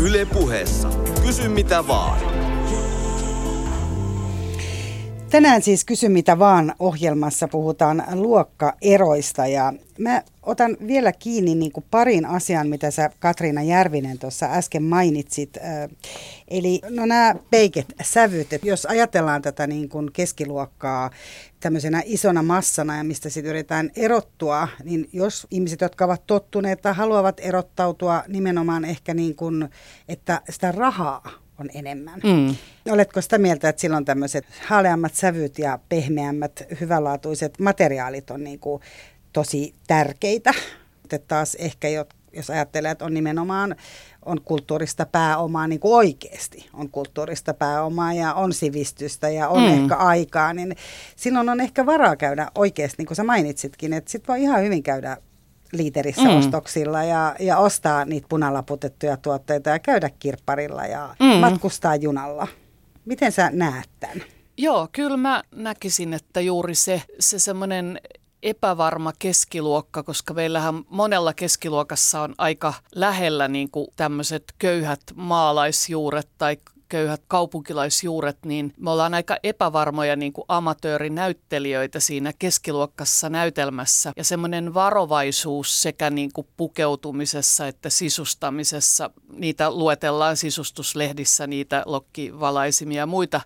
Yle 0.00 0.24
puheessa. 0.24 0.88
Kysy 1.22 1.48
mitä 1.48 1.86
vaan. 1.88 2.41
Tänään 5.32 5.62
siis 5.62 5.84
Kysy 5.84 6.08
mitä 6.08 6.38
vaan 6.38 6.74
ohjelmassa 6.78 7.48
puhutaan 7.48 8.04
luokkaeroista 8.14 9.46
ja 9.46 9.72
mä 9.98 10.22
otan 10.42 10.76
vielä 10.86 11.12
kiinni 11.12 11.54
niin 11.54 11.72
kuin 11.72 11.84
parin 11.90 12.26
asian, 12.26 12.68
mitä 12.68 12.90
sä 12.90 13.10
Katriina 13.18 13.62
Järvinen 13.62 14.18
tuossa 14.18 14.46
äsken 14.46 14.82
mainitsit. 14.82 15.58
Eli 16.48 16.80
no 16.90 17.06
nämä 17.06 17.34
peiket, 17.50 17.86
sävyt, 18.02 18.52
että 18.52 18.66
jos 18.66 18.86
ajatellaan 18.86 19.42
tätä 19.42 19.66
niin 19.66 19.88
kuin 19.88 20.12
keskiluokkaa 20.12 21.10
tämmöisenä 21.60 22.02
isona 22.04 22.42
massana 22.42 22.96
ja 22.96 23.04
mistä 23.04 23.28
sitten 23.28 23.50
yritetään 23.50 23.90
erottua, 23.96 24.68
niin 24.84 25.08
jos 25.12 25.46
ihmiset, 25.50 25.80
jotka 25.80 26.04
ovat 26.04 26.26
tottuneet 26.26 26.82
tai 26.82 26.94
haluavat 26.94 27.40
erottautua 27.40 28.24
nimenomaan 28.28 28.84
ehkä 28.84 29.14
niin 29.14 29.36
kuin, 29.36 29.68
että 30.08 30.40
sitä 30.50 30.72
rahaa 30.72 31.41
on 31.62 31.70
enemmän. 31.74 32.20
Mm. 32.24 32.56
Oletko 32.92 33.20
sitä 33.20 33.38
mieltä, 33.38 33.68
että 33.68 33.80
silloin 33.80 34.04
tämmöiset 34.04 34.44
haaleammat 34.66 35.14
sävyt 35.14 35.58
ja 35.58 35.78
pehmeämmät, 35.88 36.62
hyvälaatuiset 36.80 37.58
materiaalit 37.58 38.30
on 38.30 38.44
niin 38.44 38.58
kuin 38.58 38.82
tosi 39.32 39.74
tärkeitä? 39.86 40.54
Että 41.04 41.18
taas 41.28 41.54
ehkä, 41.54 41.88
jos 42.32 42.50
ajattelee, 42.50 42.90
että 42.90 43.04
on 43.04 43.14
nimenomaan 43.14 43.76
on 44.24 44.40
kulttuurista 44.44 45.06
pääomaa 45.06 45.66
niin 45.66 45.80
kuin 45.80 45.94
oikeasti 45.94 46.68
on 46.74 46.90
kulttuurista 46.90 47.54
pääomaa 47.54 48.12
ja 48.12 48.34
on 48.34 48.52
sivistystä 48.52 49.28
ja 49.28 49.48
on 49.48 49.62
mm. 49.62 49.68
ehkä 49.68 49.96
aikaa, 49.96 50.54
niin 50.54 50.76
silloin 51.16 51.48
on 51.48 51.60
ehkä 51.60 51.86
varaa 51.86 52.16
käydä 52.16 52.48
oikeasti, 52.54 52.96
niin 52.98 53.06
kuin 53.06 53.16
sä 53.16 53.24
mainitsitkin, 53.24 53.92
että 53.92 54.10
sitten 54.10 54.32
voi 54.32 54.42
ihan 54.42 54.62
hyvin 54.62 54.82
käydä 54.82 55.16
liiterissä 55.72 56.28
mm. 56.28 56.36
ostoksilla 56.36 57.04
ja, 57.04 57.36
ja 57.40 57.58
ostaa 57.58 58.04
niitä 58.04 58.26
punalaputettuja 58.28 59.16
tuotteita 59.16 59.70
ja 59.70 59.78
käydä 59.78 60.10
kirpparilla 60.10 60.86
ja 60.86 61.16
mm. 61.20 61.26
matkustaa 61.26 61.96
junalla. 61.96 62.48
Miten 63.04 63.32
sä 63.32 63.50
näet 63.52 63.90
tämän? 64.00 64.22
Joo, 64.58 64.88
kyllä 64.92 65.16
mä 65.16 65.42
näkisin, 65.54 66.14
että 66.14 66.40
juuri 66.40 66.74
se, 66.74 67.02
se 67.20 67.38
semmoinen 67.38 68.00
epävarma 68.42 69.12
keskiluokka, 69.18 70.02
koska 70.02 70.34
meillähän 70.34 70.84
monella 70.88 71.34
keskiluokassa 71.34 72.20
on 72.20 72.34
aika 72.38 72.74
lähellä 72.94 73.48
niin 73.48 73.70
kuin 73.70 73.86
tämmöiset 73.96 74.44
köyhät 74.58 75.00
maalaisjuuret 75.14 76.28
tai 76.38 76.56
köyhät 76.92 77.22
kaupunkilaisjuuret, 77.28 78.38
niin 78.44 78.72
me 78.76 78.90
ollaan 78.90 79.14
aika 79.14 79.36
epävarmoja 79.42 80.16
niin 80.16 80.32
kuin 80.32 80.44
amatöörinäyttelijöitä 80.48 82.00
siinä 82.00 82.32
keskiluokkassa 82.38 83.30
näytelmässä. 83.30 84.12
Ja 84.16 84.24
semmoinen 84.24 84.74
varovaisuus 84.74 85.82
sekä 85.82 86.10
niin 86.10 86.32
kuin 86.32 86.46
pukeutumisessa 86.56 87.66
että 87.66 87.90
sisustamisessa, 87.90 89.10
niitä 89.32 89.70
luetellaan 89.70 90.36
sisustuslehdissä, 90.36 91.46
niitä 91.46 91.82
lokkivalaisimia 91.86 92.98
ja 93.02 93.06
muita, 93.06 93.40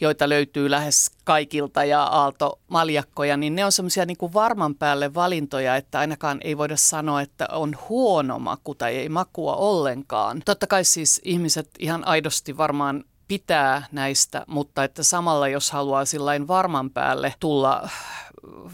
joita 0.00 0.28
löytyy 0.28 0.70
lähes 0.70 1.10
kaikilta 1.24 1.84
ja 1.84 2.02
aalto 2.02 2.58
maljakkoja, 2.68 3.36
niin 3.36 3.54
ne 3.54 3.64
on 3.64 3.72
semmoisia 3.72 4.06
niin 4.06 4.32
varman 4.34 4.74
päälle 4.74 5.14
valintoja, 5.14 5.76
että 5.76 5.98
ainakaan 5.98 6.38
ei 6.44 6.58
voida 6.58 6.76
sanoa, 6.76 7.20
että 7.20 7.48
on 7.52 7.76
huono 7.88 8.38
maku 8.38 8.74
tai 8.74 8.96
ei 8.96 9.08
makua 9.08 9.56
ollenkaan. 9.56 10.42
Totta 10.44 10.66
kai 10.66 10.84
siis 10.84 11.20
ihmiset 11.24 11.70
ihan 11.78 12.06
aidosti 12.06 12.56
varmaan 12.56 12.91
pitää 13.32 13.86
näistä, 13.92 14.44
mutta 14.46 14.84
että 14.84 15.02
samalla 15.02 15.48
jos 15.48 15.70
haluaa 15.70 16.04
sillain 16.04 16.48
varman 16.48 16.90
päälle 16.90 17.34
tulla 17.40 17.88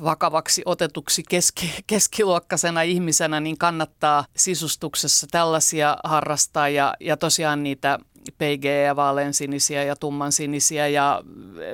vakavaksi 0.04 0.62
otetuksi 0.64 1.22
keski, 1.28 1.74
keskiluokkaisena 1.86 2.82
ihmisenä, 2.82 3.40
niin 3.40 3.58
kannattaa 3.58 4.24
sisustuksessa 4.36 5.26
tällaisia 5.30 5.96
harrastaa 6.04 6.68
ja, 6.68 6.94
ja 7.00 7.16
tosiaan 7.16 7.62
niitä 7.62 7.98
PG 8.38 8.64
ja 8.86 8.96
vaaleansinisiä 8.96 9.84
ja 9.84 9.96
tummansinisiä 9.96 10.88
ja 10.88 11.22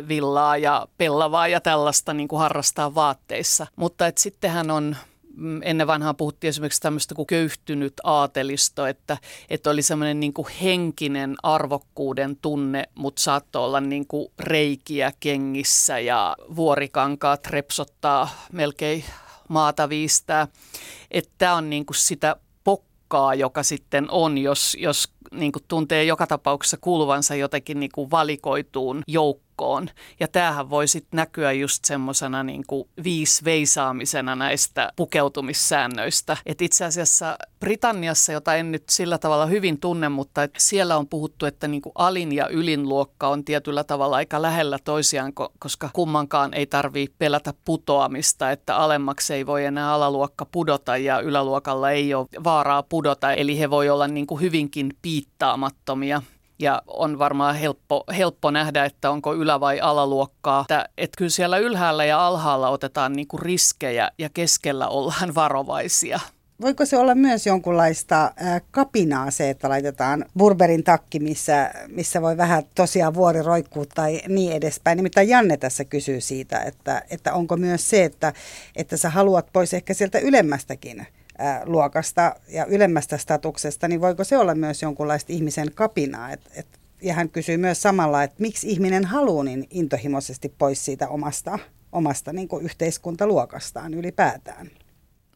villaa 0.09 0.57
ja 0.57 0.87
pellavaa 0.99 1.49
ja 1.49 1.61
tällaista 1.61 2.15
niin 2.15 2.29
kuin 2.29 2.41
harrastaa 2.41 2.95
vaatteissa. 2.95 3.67
Mutta 3.77 4.07
et 4.07 4.19
sittenhän 4.19 4.71
on 4.71 4.97
ennen 5.63 5.87
vanhaa 5.87 6.15
puhuttiin 6.15 6.49
esimerkiksi 6.49 6.81
tämmöistä 6.81 7.15
kuin 7.15 7.27
köyhtynyt 7.27 7.93
aatelisto, 8.05 8.87
että, 8.87 9.17
että 9.51 9.71
oli 9.71 9.83
semmoinen 9.83 10.21
niin 10.21 10.33
henkinen 10.63 11.35
arvokkuuden 11.43 12.37
tunne, 12.37 12.85
mutta 12.95 13.23
saattoi 13.23 13.65
olla 13.65 13.81
niin 13.81 14.07
kuin 14.07 14.29
reikiä 14.39 15.13
kengissä 15.21 15.99
ja 15.99 16.37
vuorikankaat 16.57 17.47
repsottaa 17.47 18.29
melkein 18.53 19.05
maata 19.49 19.89
viistää. 19.89 20.49
Että 21.11 21.31
tämä 21.39 21.55
on 21.55 21.71
niin 21.71 21.87
kuin 21.87 21.97
sitä 21.97 22.37
pokkaa, 22.65 23.35
joka 23.35 23.63
sitten 23.63 24.11
on, 24.11 24.39
jos, 24.39 24.77
jos 24.81 25.09
niin 25.31 25.53
kuin 25.53 25.63
tuntee 25.69 26.05
joka 26.05 26.27
tapauksessa 26.27 26.77
kuuluvansa 26.81 27.35
jotenkin 27.35 27.81
niin 27.81 27.93
kuin 27.95 28.11
valikoituun 28.11 29.03
joukkoon 29.07 29.45
joukkoon. 29.55 29.89
Ja 30.21 30.29
tämähän 30.29 30.71
voi 30.71 30.89
sitten 30.89 31.17
näkyä 31.17 31.53
just 31.53 31.85
semmoisena 31.85 32.43
niin 32.43 32.65
viisveisaamisena 33.05 34.35
näistä 34.35 34.93
pukeutumissäännöistä. 34.97 36.37
Et 36.47 36.63
itse 36.63 36.85
asiassa 36.85 37.39
Britanniassa, 37.61 38.33
jota 38.33 38.55
en 38.55 38.73
nyt 38.73 38.85
sillä 38.91 39.19
tavalla 39.19 39.47
hyvin 39.47 39.81
tunne, 39.81 40.09
mutta 40.09 40.43
et 40.43 40.55
siellä 40.59 40.97
on 40.97 41.09
puhuttu, 41.09 41.47
että 41.47 41.69
niin 41.69 41.83
kuin 41.83 41.93
alin 41.95 42.33
ja 42.33 42.49
ylin 42.49 42.89
luokka 42.89 43.29
on 43.29 43.45
tietyllä 43.45 43.85
tavalla 43.85 44.17
aika 44.17 44.43
lähellä 44.43 44.79
toisiaan, 44.85 45.33
koska 45.59 45.91
kummankaan 45.93 46.55
ei 46.55 46.67
tarvitse 46.67 47.15
pelätä 47.19 47.55
putoamista, 47.65 48.51
että 48.51 48.77
alemmaksi 48.77 49.35
ei 49.35 49.47
voi 49.47 49.65
enää 49.65 49.93
alaluokka 49.93 50.47
pudota 50.47 50.97
ja 50.97 51.21
yläluokalla 51.21 51.91
ei 51.91 52.15
ole 52.15 52.27
vaaraa 52.45 52.83
pudota, 52.83 53.33
eli 53.33 53.59
he 53.59 53.71
voi 53.71 53.91
olla 53.91 54.09
niin 54.09 54.27
kuin 54.27 54.41
hyvinkin 54.41 54.97
piittaamattomia 55.03 56.23
Ja 56.59 56.83
on 56.87 57.19
varmaan 57.19 57.57
helppo, 57.57 58.05
helppo 58.17 58.51
nähdä, 58.51 58.85
että 58.85 59.11
onko 59.11 59.35
ylä- 59.35 59.61
vai 59.61 59.81
alaluokkaa. 59.81 60.61
Että, 60.61 60.89
että 60.99 61.17
kyllä 61.19 61.31
siellä 61.31 61.59
ylhäällä 61.59 62.05
ja 62.05 62.27
alhaalla 62.27 62.69
otetaan 62.69 63.13
niin 63.13 63.29
kuin 63.29 63.43
riskejä 63.43 64.11
ja 64.19 64.29
keskellä 64.35 64.89
ollaan 64.89 65.35
varovaisia. 65.45 66.21
Voiko 66.61 66.87
se 66.87 66.99
olla 66.99 67.15
myös 67.15 67.47
jonkunlaista 67.47 68.33
kapinaa 68.71 69.31
se, 69.31 69.51
että 69.51 69.69
laitetaan 69.69 70.25
Burberin 70.39 70.85
takki, 70.85 71.21
missä, 71.21 71.71
missä 71.89 72.23
voi 72.23 72.37
vähän 72.37 72.63
tosiaan 72.75 73.15
vuori 73.15 73.43
roikkuu 73.43 73.87
tai 73.95 74.21
niin 74.29 74.53
edespäin. 74.53 74.97
Nimittäin 74.97 75.29
Janne 75.29 75.57
tässä 75.57 75.85
kysyy 75.85 76.21
siitä, 76.21 76.61
että, 76.61 77.03
että 77.11 77.35
onko 77.35 77.57
myös 77.57 77.91
se, 77.91 78.05
että, 78.05 78.33
että 78.77 78.97
sä 78.97 79.11
haluat 79.11 79.47
pois 79.53 79.75
ehkä 79.75 79.95
sieltä 79.95 80.19
ylemmästäkin 80.19 81.07
luokasta 81.65 82.37
ja 82.49 82.67
ylemmästä 82.67 83.19
statuksesta, 83.19 83.89
niin 83.89 84.01
voiko 84.01 84.25
se 84.25 84.39
olla 84.39 84.55
myös 84.55 84.83
jonkunlaista 84.83 85.33
ihmisen 85.33 85.73
kapinaa? 85.75 86.31
Et, 86.31 86.41
et, 86.55 86.67
ja 87.03 87.15
hän 87.15 87.29
kysyy 87.29 87.57
myös 87.57 87.83
samalla, 87.83 88.23
että 88.23 88.37
miksi 88.43 88.69
ihminen 88.71 89.05
haluaa 89.05 89.45
niin 89.45 89.67
intohimoisesti 89.71 90.55
pois 90.59 90.85
siitä 90.85 91.09
omasta, 91.09 91.59
omasta 91.93 92.33
niin 92.33 92.49
yhteiskuntaluokastaan 92.63 93.95
ylipäätään. 93.95 94.71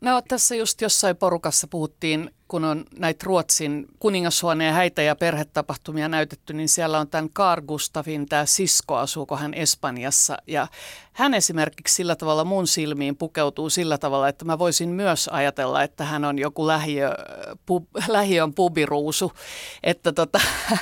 No 0.01 0.23
tässä 0.29 0.55
just 0.55 0.81
jossain 0.81 1.17
porukassa 1.17 1.67
puhuttiin 1.67 2.31
kun 2.49 2.65
on 2.65 2.85
näitä 2.99 3.25
Ruotsin 3.27 3.87
kuningashuoneen 3.99 4.75
häitä 4.75 5.03
ja 5.03 5.17
perhetapahtumia 5.17 6.09
näytetty, 6.09 6.53
niin 6.53 6.69
siellä 6.69 6.99
on 6.99 7.09
tämän 7.09 7.31
Carl 7.31 7.63
Gustavin 7.63 8.29
tämä 8.29 8.47
sisko, 8.47 8.97
asuuko 8.97 9.37
hän 9.37 9.55
Espanjassa. 9.55 10.37
Ja 10.47 10.67
hän 11.19 11.35
esimerkiksi 11.35 11.95
sillä 11.95 12.17
tavalla 12.17 12.45
mun 12.45 12.67
silmiin 12.67 13.17
pukeutuu 13.17 13.71
sillä 13.71 13.99
tavalla, 13.99 14.29
että 14.29 14.45
mä 14.45 14.59
voisin 14.59 14.89
myös 14.89 15.29
ajatella, 15.33 15.83
että 15.83 16.05
hän 16.05 16.25
on 16.25 16.39
joku 16.39 16.67
lähiö, 16.67 17.11
pub, 17.67 17.85
lähiön 18.09 18.55
pubiruusu. 18.55 19.33
Että 19.83 20.13
tota, 20.13 20.41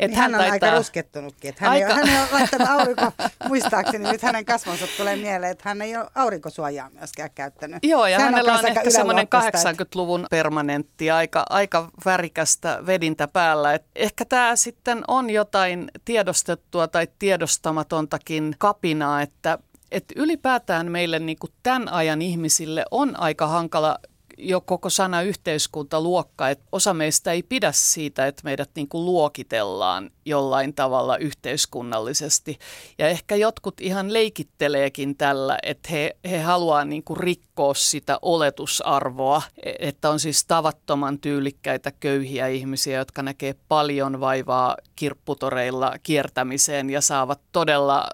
et 0.00 0.10
niin 0.10 0.18
hän, 0.20 0.32
hän 0.32 0.34
on 0.34 0.48
taitaa... 0.48 0.68
aika 0.68 0.78
ruskettunutkin. 0.78 1.48
Että 1.48 1.64
hän, 1.64 1.72
aika... 1.72 1.88
ei, 1.88 1.94
hän 1.94 2.08
ei 2.08 2.18
ole 2.18 2.28
laittanut 2.32 2.68
aurinko, 2.80 3.12
muistaakseni 3.48 4.10
nyt 4.12 4.22
hänen 4.22 4.44
kasvonsa 4.44 4.86
tulee 4.96 5.16
mieleen, 5.16 5.52
että 5.52 5.68
hän 5.68 5.82
ei 5.82 5.96
ole 5.96 6.06
aurinkosuojaa 6.14 6.90
myöskään 6.90 7.30
käyttänyt. 7.34 7.78
Joo, 7.82 8.06
ja 8.06 8.18
Sehän 8.18 8.34
hänellä 8.34 8.52
on, 8.52 8.58
on 8.58 8.66
ehkä 8.66 8.90
semmoinen 8.90 9.26
80-luvun 9.26 10.26
permanentti 10.30 11.03
näytti 11.04 11.10
aika, 11.10 11.44
aika 11.50 11.90
värikästä 12.04 12.82
vedintä 12.86 13.28
päällä. 13.28 13.74
Et 13.74 13.84
ehkä 13.96 14.24
tämä 14.24 14.56
sitten 14.56 15.04
on 15.08 15.30
jotain 15.30 15.90
tiedostettua 16.04 16.88
tai 16.88 17.08
tiedostamatontakin 17.18 18.54
kapinaa, 18.58 19.22
että 19.22 19.58
et 19.90 20.04
ylipäätään 20.16 20.90
meille 20.90 21.18
niin 21.18 21.36
tämän 21.62 21.88
ajan 21.88 22.22
ihmisille 22.22 22.84
on 22.90 23.20
aika 23.20 23.46
hankala 23.46 23.98
jo 24.38 24.60
koko 24.60 24.90
sana 24.90 25.22
yhteiskuntaluokka, 25.22 26.48
että 26.48 26.64
osa 26.72 26.94
meistä 26.94 27.32
ei 27.32 27.42
pidä 27.42 27.72
siitä, 27.72 28.26
että 28.26 28.42
meidät 28.44 28.70
niin 28.74 28.88
kuin 28.88 29.04
luokitellaan 29.04 30.10
jollain 30.24 30.74
tavalla 30.74 31.16
yhteiskunnallisesti. 31.16 32.58
Ja 32.98 33.08
ehkä 33.08 33.36
jotkut 33.36 33.80
ihan 33.80 34.12
leikitteleekin 34.12 35.16
tällä, 35.16 35.58
että 35.62 35.88
he, 35.92 36.16
he 36.30 36.40
haluaa 36.40 36.84
niin 36.84 37.04
kuin 37.04 37.16
rikkoa 37.16 37.53
sitä 37.76 38.18
oletusarvoa, 38.22 39.42
että 39.78 40.10
on 40.10 40.20
siis 40.20 40.44
tavattoman 40.44 41.18
tyylikkäitä 41.18 41.92
köyhiä 42.00 42.46
ihmisiä, 42.46 42.98
jotka 42.98 43.22
näkee 43.22 43.54
paljon 43.68 44.20
vaivaa 44.20 44.76
kirpputoreilla 44.96 45.92
kiertämiseen 46.02 46.90
ja 46.90 47.00
saavat 47.00 47.40
todella 47.52 48.06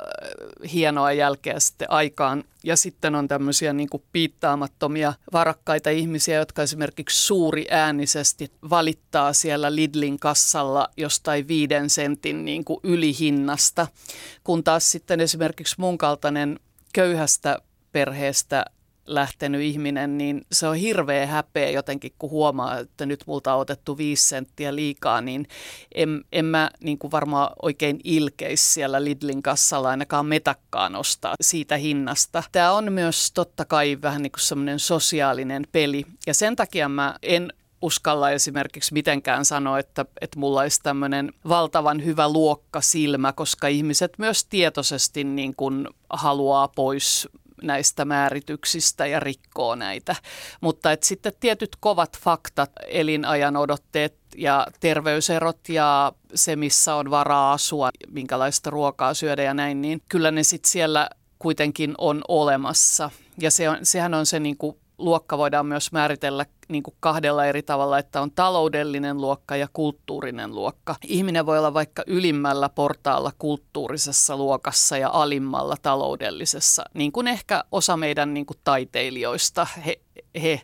hienoa 0.73 1.13
jälkeä 1.13 1.61
sitten 1.61 1.91
aikaan. 1.91 2.45
Ja 2.65 2.77
sitten 2.77 3.15
on 3.15 3.29
tämmöisiä 3.29 3.73
niin 3.73 3.89
kuin 3.89 4.03
piittaamattomia 4.13 5.15
varakkaita 5.33 5.91
ihmisiä, 5.91 6.39
jotka 6.39 6.63
esimerkiksi 6.63 7.23
suuri 7.23 7.67
äänisesti 7.71 8.53
valittaa 8.71 9.33
siellä 9.33 9.75
Lidlin 9.75 10.19
kassalla 10.19 10.89
jostain 10.97 11.49
viiden 11.49 11.91
sentin 11.91 12.45
niin 12.45 12.65
kuin 12.65 12.81
ylihinnasta, 12.83 13.87
kun 14.45 14.65
taas 14.65 14.91
sitten 14.91 15.21
esimerkiksi 15.21 15.75
mun 15.79 15.99
kaltainen 15.99 16.61
köyhästä 16.93 17.59
perheestä 17.93 18.65
lähtenyt 19.15 19.61
ihminen, 19.61 20.19
niin 20.19 20.43
se 20.53 20.69
on 20.69 20.77
hirveä 20.77 21.27
häpeä 21.27 21.71
jotenkin, 21.71 22.13
kun 22.19 22.31
huomaa, 22.31 22.79
että 22.79 23.07
nyt 23.07 23.25
multa 23.27 23.55
on 23.55 23.61
otettu 23.61 23.99
viisi 23.99 24.29
senttiä 24.29 24.75
liikaa, 24.75 25.21
niin 25.21 25.47
en, 25.95 26.25
en 26.33 26.45
mä 26.45 26.71
niin 26.81 26.99
kuin 26.99 27.11
varmaan 27.11 27.51
oikein 27.63 28.01
ilkeis 28.05 28.75
siellä 28.75 29.05
Lidlin 29.05 29.43
kassalla 29.43 29.89
ainakaan 29.89 30.27
metakkaan 30.27 30.97
ostaa 30.97 31.35
siitä 31.41 31.77
hinnasta. 31.77 32.43
Tämä 32.53 32.73
on 32.73 32.93
myös 32.93 33.33
totta 33.33 33.65
kai 33.65 33.99
vähän 34.03 34.23
niin 34.23 34.33
kuin 34.33 34.41
semmoinen 34.41 34.79
sosiaalinen 34.79 35.67
peli, 35.73 36.05
ja 36.27 36.35
sen 36.35 36.57
takia 36.57 36.89
mä 36.89 37.15
en 37.23 37.53
uskalla 37.83 38.31
esimerkiksi 38.31 38.93
mitenkään 38.93 39.45
sanoa, 39.45 39.79
että, 39.79 40.05
että 40.21 40.39
mulla 40.39 40.61
olisi 40.61 40.83
tämmöinen 40.83 41.33
valtavan 41.49 42.05
hyvä 42.05 42.29
luokka 42.29 42.81
silmä, 42.81 43.33
koska 43.33 43.69
ihmiset 43.69 44.13
myös 44.19 44.45
tietoisesti 44.45 45.25
niin 45.25 45.55
kuin 45.57 45.89
haluaa 46.11 46.69
pois 46.69 47.29
näistä 47.63 48.05
määrityksistä 48.05 49.07
ja 49.07 49.21
rikkoo 49.21 49.75
näitä. 49.75 50.17
Mutta 50.61 50.93
et 50.93 51.03
sitten 51.03 51.33
tietyt 51.41 51.77
kovat 51.81 52.19
faktat, 52.19 52.71
elinajan 52.87 53.57
odotteet 53.57 54.15
ja 54.37 54.67
terveyserot 54.81 55.69
ja 55.69 56.13
se, 56.35 56.57
missä 56.57 56.95
on 56.95 57.11
varaa 57.11 57.53
asua, 57.53 57.91
minkälaista 58.11 58.71
ruokaa 58.71 59.15
syödä 59.15 59.43
ja 59.43 59.55
näin, 59.55 59.83
niin 59.83 60.03
kyllä 60.09 60.31
ne 60.31 60.43
sitten 60.43 60.71
siellä 60.71 61.11
kuitenkin 61.39 61.95
on 61.99 62.23
olemassa. 62.29 63.11
Ja 63.41 63.51
se 63.51 63.69
on, 63.69 63.79
sehän 63.83 64.15
on 64.15 64.27
se 64.27 64.41
niin 64.41 64.57
kuin 64.57 64.77
luokka 65.01 65.39
voidaan 65.39 65.67
myös 65.67 65.93
määritellä 65.93 66.47
niin 66.69 66.83
kuin 66.83 66.95
kahdella 67.01 67.47
eri 67.47 67.63
tavalla, 67.63 67.99
että 67.99 68.21
on 68.21 68.31
taloudellinen 68.31 69.21
luokka 69.21 69.57
ja 69.57 69.69
kulttuurinen 69.73 70.55
luokka. 70.55 70.97
Ihminen 71.07 71.47
voi 71.47 71.59
olla 71.59 71.75
vaikka 71.75 72.03
ylimmällä 72.07 72.69
portaalla 72.69 73.33
kulttuurisessa 73.39 74.37
luokassa 74.37 74.97
ja 74.99 75.11
alimmalla 75.13 75.77
taloudellisessa, 75.83 76.85
niin 76.95 77.13
kuin 77.13 77.27
ehkä 77.27 77.65
osa 77.73 77.97
meidän 77.97 78.35
niin 78.35 78.47
kuin 78.47 78.59
taiteilijoista. 78.65 79.67
He, 79.87 80.01
he 80.43 80.61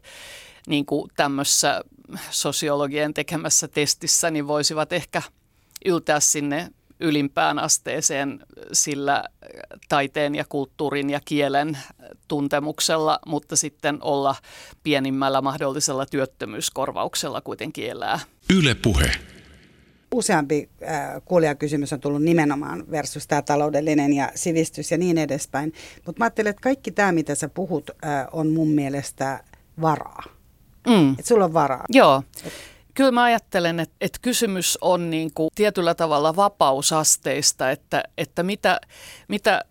niin 0.67 0.87
kuin 0.87 1.11
tämmöisessä 1.17 1.85
sosiologien 2.31 3.15
tekemässä 3.15 3.69
testissä 3.69 4.31
niin 4.31 4.47
voisivat 4.47 4.93
ehkä 4.93 5.23
yltää 5.85 6.21
sinne 6.21 6.71
ylimpään 7.01 7.59
asteeseen 7.59 8.41
sillä 8.73 9.25
taiteen 9.89 10.35
ja 10.35 10.45
kulttuurin 10.49 11.11
ja 11.11 11.21
kielen 11.25 11.79
tuntemuksella, 12.29 13.19
mutta 13.27 13.57
sitten 13.57 13.99
olla 14.01 14.35
pienimmällä 14.83 15.41
mahdollisella 15.41 16.07
työttömyyskorvauksella 16.07 17.41
kuitenkin 17.41 17.91
elää. 17.91 18.21
Yle 18.55 18.75
puhe. 18.75 19.11
Useampi 20.15 20.69
äh, 20.83 21.23
kuulijakysymys 21.25 21.93
on 21.93 22.01
tullut 22.01 22.23
nimenomaan 22.23 22.91
versus 22.91 23.27
tämä 23.27 23.43
taloudellinen 23.43 24.13
ja 24.13 24.33
sivistys 24.35 24.91
ja 24.91 24.99
niin 24.99 25.19
edespäin. 25.19 25.73
Mutta 26.07 26.19
mä 26.19 26.25
ajattelen, 26.25 26.51
että 26.51 26.63
kaikki 26.63 26.91
tämä, 26.91 27.13
mitä 27.13 27.35
sä 27.35 27.49
puhut, 27.49 27.91
äh, 27.91 28.27
on 28.33 28.51
mun 28.51 28.69
mielestä 28.69 29.45
varaa. 29.81 30.23
Mm. 30.87 31.11
Että 31.11 31.27
sulla 31.27 31.45
on 31.45 31.53
varaa. 31.53 31.85
Joo. 31.89 32.23
Et 32.45 32.53
Kyllä 32.97 33.11
mä 33.13 33.23
ajattelen, 33.23 33.81
että, 33.81 33.97
että 34.01 34.19
kysymys 34.23 34.79
on 34.81 35.11
niin 35.11 35.31
kuin 35.35 35.51
tietyllä 35.55 35.95
tavalla 35.95 36.37
vapausasteista, 36.37 37.71
että, 37.71 38.05
että 38.19 38.43
mitä, 38.43 38.81
mitä 39.29 39.65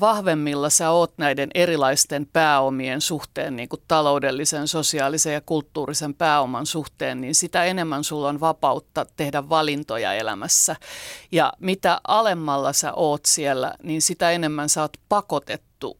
vahvemmilla 0.00 0.70
sä 0.70 0.90
oot 0.90 1.18
näiden 1.18 1.50
erilaisten 1.54 2.26
pääomien 2.32 3.00
suhteen, 3.00 3.56
niin 3.56 3.68
kuin 3.68 3.82
taloudellisen, 3.88 4.68
sosiaalisen 4.68 5.32
ja 5.32 5.40
kulttuurisen 5.40 6.14
pääoman 6.14 6.66
suhteen, 6.66 7.20
niin 7.20 7.34
sitä 7.34 7.64
enemmän 7.64 8.04
sulla 8.04 8.28
on 8.28 8.40
vapautta 8.40 9.06
tehdä 9.16 9.48
valintoja 9.48 10.12
elämässä. 10.12 10.76
Ja 11.32 11.52
mitä 11.60 12.00
alemmalla 12.08 12.72
sä 12.72 12.92
oot 12.92 13.24
siellä, 13.26 13.74
niin 13.82 14.02
sitä 14.02 14.30
enemmän 14.30 14.68
sä 14.68 14.82
oot 14.82 14.96
pakotettu 15.08 15.98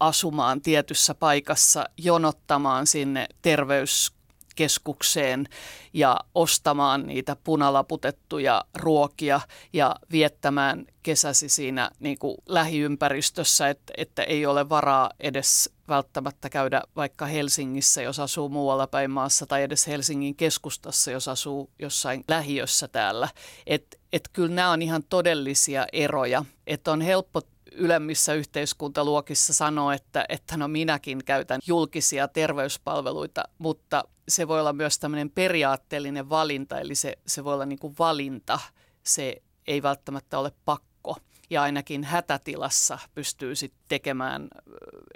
asumaan 0.00 0.60
tietyssä 0.60 1.14
paikassa, 1.14 1.84
jonottamaan 1.98 2.86
sinne 2.86 3.26
terveys 3.42 4.15
keskukseen 4.56 5.48
ja 5.92 6.20
ostamaan 6.34 7.06
niitä 7.06 7.36
punalaputettuja 7.44 8.64
ruokia 8.74 9.40
ja 9.72 9.96
viettämään 10.12 10.86
kesäsi 11.02 11.48
siinä 11.48 11.90
niin 11.98 12.18
kuin 12.18 12.36
lähiympäristössä, 12.46 13.68
että, 13.68 13.92
että 13.96 14.22
ei 14.22 14.46
ole 14.46 14.68
varaa 14.68 15.10
edes 15.20 15.70
välttämättä 15.88 16.50
käydä 16.50 16.82
vaikka 16.96 17.26
Helsingissä, 17.26 18.02
jos 18.02 18.20
asuu 18.20 18.48
muualla 18.48 18.86
päin 18.86 19.10
maassa, 19.10 19.46
tai 19.46 19.62
edes 19.62 19.86
Helsingin 19.86 20.36
keskustassa, 20.36 21.10
jos 21.10 21.28
asuu 21.28 21.70
jossain 21.78 22.24
lähiössä 22.28 22.88
täällä. 22.88 23.28
Että 23.66 23.96
et 24.12 24.28
kyllä 24.32 24.54
nämä 24.54 24.70
on 24.70 24.82
ihan 24.82 25.02
todellisia 25.08 25.86
eroja. 25.92 26.44
Että 26.66 26.92
on 26.92 27.00
helppo 27.00 27.42
ylemmissä 27.76 28.34
yhteiskuntaluokissa 28.34 29.52
sanoo, 29.54 29.90
että, 29.90 30.24
että 30.28 30.56
no 30.56 30.68
minäkin 30.68 31.24
käytän 31.24 31.60
julkisia 31.66 32.28
terveyspalveluita, 32.28 33.44
mutta 33.58 34.04
se 34.28 34.48
voi 34.48 34.60
olla 34.60 34.72
myös 34.72 34.98
tämmöinen 34.98 35.30
periaatteellinen 35.30 36.28
valinta, 36.28 36.80
eli 36.80 36.94
se, 36.94 37.18
se 37.26 37.44
voi 37.44 37.54
olla 37.54 37.66
niin 37.66 37.78
kuin 37.78 37.94
valinta, 37.98 38.58
se 39.02 39.42
ei 39.66 39.82
välttämättä 39.82 40.38
ole 40.38 40.52
pakko. 40.64 41.16
Ja 41.50 41.62
ainakin 41.62 42.04
hätätilassa 42.04 42.98
pystyy 43.14 43.54
sitten 43.54 43.82
tekemään 43.88 44.48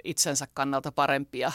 itsensä 0.03 0.47
kannalta 0.53 0.91
parempia 0.91 1.51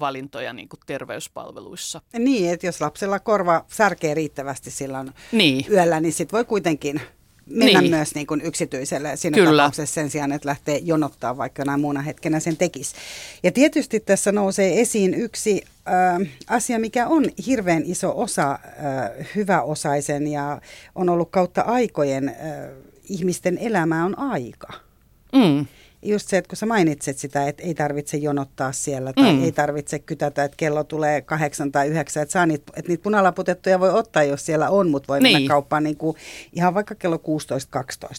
valintoja 0.00 0.52
niin 0.52 0.68
kuin 0.68 0.80
terveyspalveluissa. 0.86 2.00
Niin, 2.18 2.52
että 2.52 2.66
jos 2.66 2.80
lapsella 2.80 3.18
korva 3.18 3.64
särkee 3.68 4.14
riittävästi 4.14 4.70
silloin 4.70 5.12
niin. 5.32 5.66
yöllä, 5.70 6.00
niin 6.00 6.12
sitten 6.12 6.36
voi 6.36 6.44
kuitenkin 6.44 7.00
mennä 7.46 7.80
niin. 7.80 7.90
myös 7.90 8.14
niin 8.14 8.26
kuin 8.26 8.40
yksityiselle 8.40 9.16
siinä 9.16 9.34
Kyllä. 9.34 9.62
tapauksessa 9.62 9.94
sen 9.94 10.10
sijaan, 10.10 10.32
että 10.32 10.48
lähtee 10.48 10.78
jonottaa 10.78 11.36
vaikka 11.36 11.64
näin 11.64 11.80
muuna 11.80 12.02
hetkenä 12.02 12.40
sen 12.40 12.56
tekisi. 12.56 12.94
Ja 13.42 13.52
tietysti 13.52 14.00
tässä 14.00 14.32
nousee 14.32 14.80
esiin 14.80 15.14
yksi 15.14 15.62
äh, 15.88 16.28
asia, 16.48 16.78
mikä 16.78 17.06
on 17.06 17.24
hirveän 17.46 17.82
iso 17.86 18.12
osa 18.20 18.52
äh, 18.52 18.60
hyväosaisen 19.34 20.26
ja 20.26 20.60
on 20.94 21.08
ollut 21.08 21.30
kautta 21.30 21.62
aikojen 21.62 22.28
äh, 22.28 22.34
ihmisten 23.08 23.58
elämää 23.58 24.04
on 24.04 24.18
aika. 24.18 24.68
Mm 25.32 25.66
just 26.08 26.28
se, 26.28 26.38
että 26.38 26.48
kun 26.48 26.56
sä 26.56 26.66
mainitset 26.66 27.18
sitä, 27.18 27.48
että 27.48 27.62
ei 27.62 27.74
tarvitse 27.74 28.16
jonottaa 28.16 28.72
siellä 28.72 29.12
tai 29.12 29.32
mm. 29.32 29.44
ei 29.44 29.52
tarvitse 29.52 29.98
kytätä, 29.98 30.44
että 30.44 30.56
kello 30.56 30.84
tulee 30.84 31.20
kahdeksan 31.20 31.72
tai 31.72 31.88
yhdeksän, 31.88 32.22
että, 32.22 32.32
saa 32.32 32.46
niitä, 32.46 32.72
että 32.76 32.88
niitä 32.88 33.02
punalaputettuja 33.02 33.80
voi 33.80 33.90
ottaa, 33.90 34.22
jos 34.22 34.46
siellä 34.46 34.70
on, 34.70 34.90
mutta 34.90 35.08
voi 35.08 35.20
niin. 35.20 35.36
mennä 35.36 35.48
kauppaan 35.48 35.82
niin 35.82 35.96
kuin 35.96 36.16
ihan 36.52 36.74
vaikka 36.74 36.94
kello 36.94 37.16
16-12, 37.16 37.20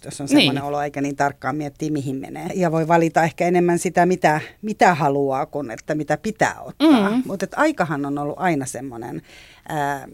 jos 0.05 0.21
on 0.21 0.27
semmoinen 0.27 0.55
niin. 0.55 0.63
olo, 0.63 0.81
eikä 0.81 1.01
niin 1.01 1.15
tarkkaan 1.15 1.55
miettiä, 1.55 1.91
mihin 1.91 2.15
menee. 2.15 2.47
Ja 2.55 2.71
voi 2.71 2.87
valita 2.87 3.23
ehkä 3.23 3.47
enemmän 3.47 3.79
sitä, 3.79 4.05
mitä, 4.05 4.41
mitä 4.61 4.93
haluaa, 4.93 5.45
kuin 5.45 5.71
että 5.71 5.95
mitä 5.95 6.17
pitää 6.17 6.55
ottaa. 6.61 7.09
Mm. 7.09 7.23
Mutta 7.25 7.47
aikahan 7.55 8.05
on 8.05 8.17
ollut 8.17 8.39
aina 8.39 8.65
semmoinen 8.65 9.21
ää, 9.69 10.07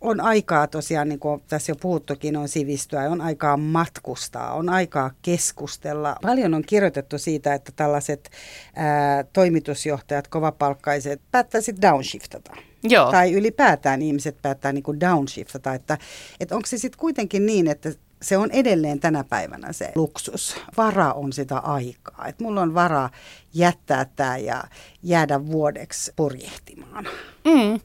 on 0.00 0.20
aikaa 0.20 0.66
tosiaan, 0.66 1.08
niin 1.08 1.18
kuin 1.18 1.42
tässä 1.48 1.72
jo 1.72 1.76
puhuttukin, 1.76 2.36
on 2.36 2.48
sivistyä, 2.48 3.10
on 3.10 3.20
aikaa 3.20 3.56
matkustaa, 3.56 4.54
on 4.54 4.68
aikaa 4.68 5.10
keskustella. 5.22 6.16
Paljon 6.22 6.54
on 6.54 6.62
kirjoitettu 6.62 7.18
siitä, 7.18 7.54
että 7.54 7.72
tällaiset 7.76 8.30
ää, 8.76 9.24
toimitusjohtajat, 9.24 10.28
kovapalkkaiset, 10.28 11.20
päättää 11.30 11.60
sitten 11.60 11.90
downshiftata. 11.90 12.52
Joo. 12.82 13.10
Tai 13.10 13.32
ylipäätään 13.32 14.02
ihmiset 14.02 14.36
päättää 14.42 14.72
niin 14.72 14.82
kuin 14.82 15.00
downshiftata, 15.00 15.74
että, 15.74 15.98
että 16.40 16.54
onko 16.54 16.66
se 16.66 16.78
sitten 16.78 16.98
kuitenkin 16.98 17.46
niin, 17.46 17.68
että 17.68 17.92
se 18.22 18.36
on 18.36 18.50
edelleen 18.50 19.00
tänä 19.00 19.24
päivänä 19.24 19.72
se 19.72 19.92
luksus. 19.94 20.56
Vara 20.76 21.12
on 21.12 21.32
sitä 21.32 21.58
aikaa. 21.58 22.26
Että 22.28 22.44
mulla 22.44 22.62
on 22.62 22.74
vara 22.74 23.10
jättää 23.54 24.06
tämä 24.16 24.36
ja 24.36 24.64
jäädä 25.02 25.46
vuodeksi 25.46 26.12
purjehtimaan. 26.16 27.08
Mm. 27.44 27.80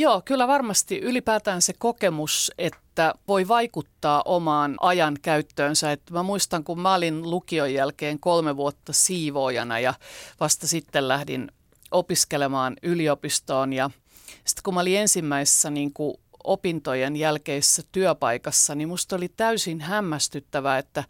Joo, 0.00 0.22
kyllä 0.24 0.48
varmasti 0.48 0.98
ylipäätään 0.98 1.62
se 1.62 1.72
kokemus, 1.78 2.52
että 2.58 3.14
voi 3.28 3.48
vaikuttaa 3.48 4.22
omaan 4.24 4.76
ajan 4.80 5.16
käyttöönsä. 5.22 5.92
Et 5.92 6.02
mä 6.10 6.22
muistan, 6.22 6.64
kun 6.64 6.80
mä 6.80 6.94
olin 6.94 7.30
lukion 7.30 7.74
jälkeen 7.74 8.20
kolme 8.20 8.56
vuotta 8.56 8.92
siivoojana 8.92 9.78
ja 9.78 9.94
vasta 10.40 10.66
sitten 10.66 11.08
lähdin 11.08 11.52
opiskelemaan 11.90 12.76
yliopistoon 12.82 13.72
ja 13.72 13.90
sitten 14.44 14.62
kun 14.64 14.74
mä 14.74 14.80
olin 14.80 14.98
ensimmäisessä 14.98 15.70
niin 15.70 15.92
kuin 15.92 16.16
opintojen 16.44 17.16
jälkeisessä 17.16 17.82
työpaikassa, 17.92 18.74
niin 18.74 18.88
musta 18.88 19.16
oli 19.16 19.28
täysin 19.28 19.80
hämmästyttävää, 19.80 20.78
että 20.78 21.00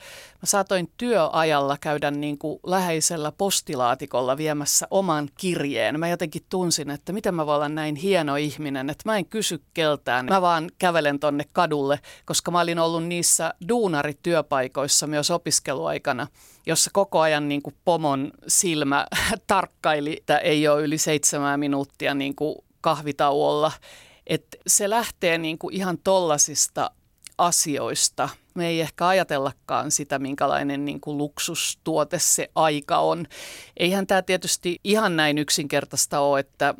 mä 0.42 0.44
saatoin 0.44 0.92
työajalla 0.96 1.76
käydä 1.80 2.10
niin 2.10 2.38
kuin 2.38 2.60
läheisellä 2.66 3.32
postilaatikolla 3.32 4.36
viemässä 4.36 4.86
oman 4.90 5.28
kirjeen. 5.38 6.00
Mä 6.00 6.08
jotenkin 6.08 6.42
tunsin, 6.48 6.90
että 6.90 7.12
miten 7.12 7.34
mä 7.34 7.46
voin 7.46 7.56
olla 7.56 7.68
näin 7.68 7.96
hieno 7.96 8.36
ihminen, 8.36 8.90
että 8.90 9.02
mä 9.06 9.16
en 9.16 9.26
kysy 9.26 9.62
keltään. 9.74 10.26
Mä 10.26 10.42
vaan 10.42 10.70
kävelen 10.78 11.20
tonne 11.20 11.44
kadulle, 11.52 12.00
koska 12.24 12.50
mä 12.50 12.60
olin 12.60 12.78
ollut 12.78 13.04
niissä 13.04 13.54
duunarityöpaikoissa 13.68 15.06
myös 15.06 15.30
opiskeluaikana, 15.30 16.26
jossa 16.66 16.90
koko 16.92 17.20
ajan 17.20 17.48
niin 17.48 17.62
kuin 17.62 17.74
pomon 17.84 18.30
silmä 18.48 19.06
tarkkaili, 19.46 20.16
että 20.16 20.38
ei 20.38 20.68
ole 20.68 20.82
yli 20.82 20.98
seitsemän 20.98 21.60
minuuttia 21.60 22.14
niin 22.14 22.34
kuin 22.34 22.56
kahvitauolla 22.80 23.72
että 24.30 24.56
se 24.66 24.90
lähtee 24.90 25.38
niin 25.38 25.58
kuin 25.58 25.74
ihan 25.74 25.98
tollasista 26.04 26.90
asioista. 27.38 28.28
Me 28.54 28.66
ei 28.66 28.80
ehkä 28.80 29.08
ajatellakaan 29.08 29.90
sitä, 29.90 30.18
minkälainen 30.18 30.84
niin 30.84 31.00
kuin 31.00 31.18
luksustuote 31.18 32.18
se 32.18 32.50
aika 32.54 32.98
on. 32.98 33.26
Eihän 33.76 34.06
tämä 34.06 34.22
tietysti 34.22 34.80
ihan 34.84 35.16
näin 35.16 35.38
yksinkertaista 35.38 36.20
ole, 36.20 36.40
että 36.40 36.74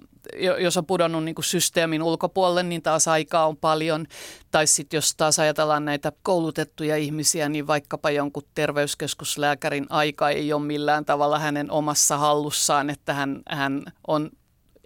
jos 0.59 0.77
on 0.77 0.87
pudonnut 0.87 1.25
niin 1.25 1.35
kuin 1.35 1.45
systeemin 1.45 2.03
ulkopuolelle, 2.03 2.63
niin 2.63 2.83
taas 2.83 3.09
aikaa 3.09 3.47
on 3.47 3.57
paljon. 3.57 4.07
Tai 4.51 4.67
sitten 4.67 4.99
jos 4.99 5.15
taas 5.17 5.39
ajatellaan 5.39 5.85
näitä 5.85 6.13
koulutettuja 6.23 6.97
ihmisiä, 6.97 7.49
niin 7.49 7.67
vaikkapa 7.67 8.11
jonkun 8.11 8.43
terveyskeskuslääkärin 8.55 9.87
aika 9.89 10.31
ei 10.31 10.53
ole 10.53 10.63
millään 10.63 11.05
tavalla 11.05 11.39
hänen 11.39 11.71
omassa 11.71 12.19
hallussaan, 12.19 12.91
että 12.91 13.15
hän, 13.15 13.41
hän 13.49 13.83
on 14.07 14.31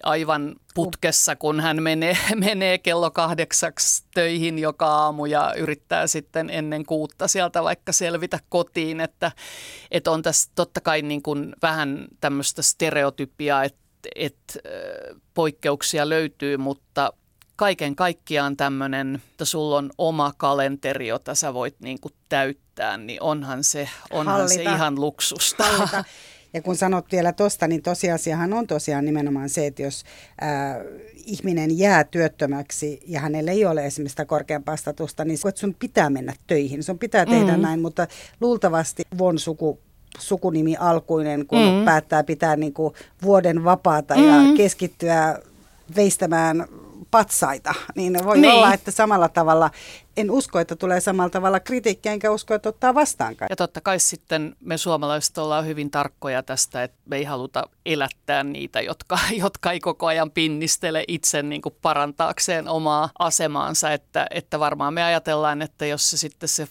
aivan 0.04 0.56
putkessa, 0.74 1.36
kun 1.36 1.60
hän 1.60 1.82
menee, 1.82 2.16
menee 2.46 2.78
kello 2.78 3.10
kahdeksaksi 3.10 4.04
töihin 4.14 4.58
joka 4.58 4.86
aamu 4.86 5.26
ja 5.26 5.54
yrittää 5.56 6.06
sitten 6.06 6.50
ennen 6.50 6.86
kuutta 6.86 7.28
sieltä 7.28 7.62
vaikka 7.62 7.92
selvitä 7.92 8.40
kotiin. 8.48 9.00
Että, 9.00 9.32
että 9.90 10.10
on 10.10 10.22
tässä 10.22 10.50
totta 10.54 10.80
kai 10.80 11.02
niin 11.02 11.22
kuin 11.22 11.54
vähän 11.62 12.06
tämmöistä 12.20 12.62
stereotypiaa, 12.62 13.64
että, 13.64 13.78
että 14.16 14.54
poikkeuksia 15.34 16.08
löytyy, 16.08 16.56
mutta 16.56 17.12
kaiken 17.56 17.96
kaikkiaan 17.96 18.56
tämmöinen, 18.56 19.22
että 19.30 19.44
sulla 19.44 19.76
on 19.76 19.90
oma 19.98 20.32
kalenteri, 20.36 21.08
jota 21.08 21.34
sä 21.34 21.54
voit 21.54 21.80
niin 21.80 22.00
kuin 22.00 22.14
täyttää, 22.28 22.96
niin 22.96 23.22
onhan 23.22 23.64
se, 23.64 23.88
onhan 24.10 24.48
se 24.48 24.62
ihan 24.62 25.00
luksusta. 25.00 25.64
Hallita. 25.64 26.04
Ja 26.54 26.62
kun 26.62 26.76
sanot 26.76 27.12
vielä 27.12 27.32
tosta, 27.32 27.68
niin 27.68 27.82
tosiasiahan 27.82 28.52
on 28.52 28.66
tosiaan 28.66 29.04
nimenomaan 29.04 29.48
se, 29.48 29.66
että 29.66 29.82
jos 29.82 30.04
ää, 30.40 30.80
ihminen 31.26 31.78
jää 31.78 32.04
työttömäksi 32.04 33.00
ja 33.06 33.20
hänellä 33.20 33.52
ei 33.52 33.64
ole 33.64 33.86
esimerkiksi 33.86 34.12
sitä 34.12 34.24
korkeampaa 34.24 34.76
statusta, 34.76 35.24
niin 35.24 35.38
sun 35.54 35.76
pitää 35.78 36.10
mennä 36.10 36.32
töihin, 36.46 36.82
sun 36.82 36.98
pitää 36.98 37.26
tehdä 37.26 37.46
mm-hmm. 37.46 37.62
näin, 37.62 37.80
mutta 37.80 38.06
luultavasti 38.40 39.02
von 39.18 39.38
suku 39.38 39.78
sukunimi 40.18 40.76
alkuinen, 40.76 41.46
kun 41.46 41.58
mm-hmm. 41.58 41.84
päättää 41.84 42.24
pitää 42.24 42.56
niin 42.56 42.72
kuin 42.72 42.94
vuoden 43.22 43.64
vapaata 43.64 44.14
mm-hmm. 44.14 44.50
ja 44.50 44.56
keskittyä 44.56 45.38
veistämään 45.96 46.66
patsaita, 47.14 47.74
niin 47.94 48.24
voi 48.24 48.38
niin. 48.38 48.55
olla, 48.55 48.74
että 48.74 48.90
samalla 48.90 49.29
tavalla, 49.29 49.70
en 50.16 50.31
usko, 50.31 50.59
että 50.59 50.77
tulee 50.77 51.00
samalla 51.00 51.31
tavalla 51.31 51.61
kritiikkiä, 51.61 52.12
enkä 52.12 52.31
usko, 52.31 52.55
että 52.55 52.68
ottaa 52.68 52.94
vastaankaan. 52.94 53.46
Ja 53.50 53.57
totta 53.57 53.81
kai 53.81 54.00
sitten 54.00 54.57
me 54.61 54.79
suomalaiset 54.79 55.38
ollaan 55.38 55.66
hyvin 55.66 55.90
tarkkoja 55.90 56.42
tästä, 56.42 56.83
että 56.83 56.96
me 57.05 57.16
ei 57.16 57.24
haluta 57.24 57.68
elättää 57.87 58.44
niitä, 58.44 58.81
jotka, 58.81 59.18
jotka 59.44 59.72
ei 59.72 59.81
koko 59.81 60.07
ajan 60.07 60.31
pinnistele 60.31 61.05
itse 61.09 61.42
niin 61.42 61.62
kuin 61.62 61.74
parantaakseen 61.83 62.68
omaa 62.68 63.11
asemaansa, 63.18 63.92
että, 63.92 64.27
että 64.31 64.61
varmaan 64.61 64.94
me 64.94 65.03
ajatellaan, 65.03 65.62
että 65.62 65.87
jos 65.87 66.11
se 66.11 66.16
sitten 66.16 66.48
se 66.48 66.68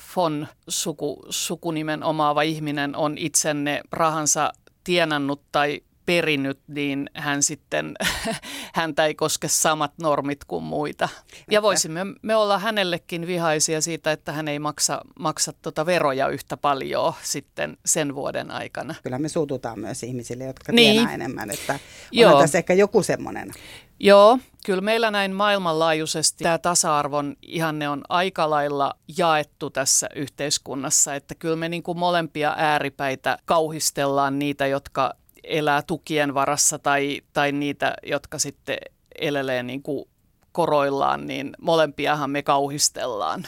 Fon 0.00 0.48
suku, 0.68 1.26
sukunimen 1.30 2.02
omaava 2.02 2.42
ihminen 2.42 2.96
on 2.96 3.18
itsenne 3.18 3.80
rahansa 3.92 4.52
tienannut 4.84 5.42
tai 5.52 5.80
perinnyt, 6.06 6.58
niin 6.68 7.10
hän 7.14 7.42
sitten, 7.42 7.94
häntä 8.74 9.06
ei 9.06 9.14
koske 9.14 9.48
samat 9.48 9.92
normit 10.00 10.44
kuin 10.44 10.64
muita. 10.64 11.08
Ja 11.50 11.62
voisimme 11.62 12.00
me 12.22 12.36
olla 12.36 12.58
hänellekin 12.58 13.26
vihaisia 13.26 13.80
siitä, 13.80 14.12
että 14.12 14.32
hän 14.32 14.48
ei 14.48 14.58
maksa, 14.58 15.00
maksa 15.18 15.52
tuota 15.52 15.86
veroja 15.86 16.28
yhtä 16.28 16.56
paljon 16.56 17.12
sitten 17.22 17.76
sen 17.86 18.14
vuoden 18.14 18.50
aikana. 18.50 18.94
Kyllä 19.02 19.18
me 19.18 19.28
suututaan 19.28 19.80
myös 19.80 20.02
ihmisille, 20.02 20.44
jotka 20.44 20.72
niin. 20.72 20.92
tienaa 20.92 21.12
enemmän, 21.12 21.50
että 21.50 21.78
on 22.26 22.42
tässä 22.42 22.58
ehkä 22.58 22.74
joku 22.74 23.02
semmoinen. 23.02 23.52
Joo, 24.00 24.38
kyllä 24.66 24.80
meillä 24.80 25.10
näin 25.10 25.32
maailmanlaajuisesti 25.32 26.44
tämä 26.44 26.58
tasa-arvon 26.58 27.36
ihanne 27.42 27.88
on 27.88 28.02
aika 28.08 28.50
lailla 28.50 28.94
jaettu 29.18 29.70
tässä 29.70 30.08
yhteiskunnassa, 30.14 31.14
että 31.14 31.34
kyllä 31.34 31.56
me 31.56 31.68
niin 31.68 31.82
kuin 31.82 31.98
molempia 31.98 32.54
ääripäitä 32.58 33.38
kauhistellaan 33.44 34.38
niitä, 34.38 34.66
jotka 34.66 35.14
elää 35.44 35.82
tukien 35.82 36.34
varassa 36.34 36.78
tai, 36.78 37.20
tai 37.32 37.52
niitä, 37.52 37.94
jotka 38.02 38.38
sitten 38.38 38.76
elelee 39.18 39.62
niin 39.62 39.82
kuin 39.82 40.04
koroillaan, 40.52 41.26
niin 41.26 41.52
molempiahan 41.60 42.30
me 42.30 42.42
kauhistellaan. 42.42 43.44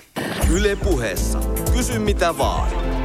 Yle 0.53 0.77
puheessa. 0.77 1.39
Kysy 1.73 1.99
mitä 1.99 2.39
vaan. 2.39 2.96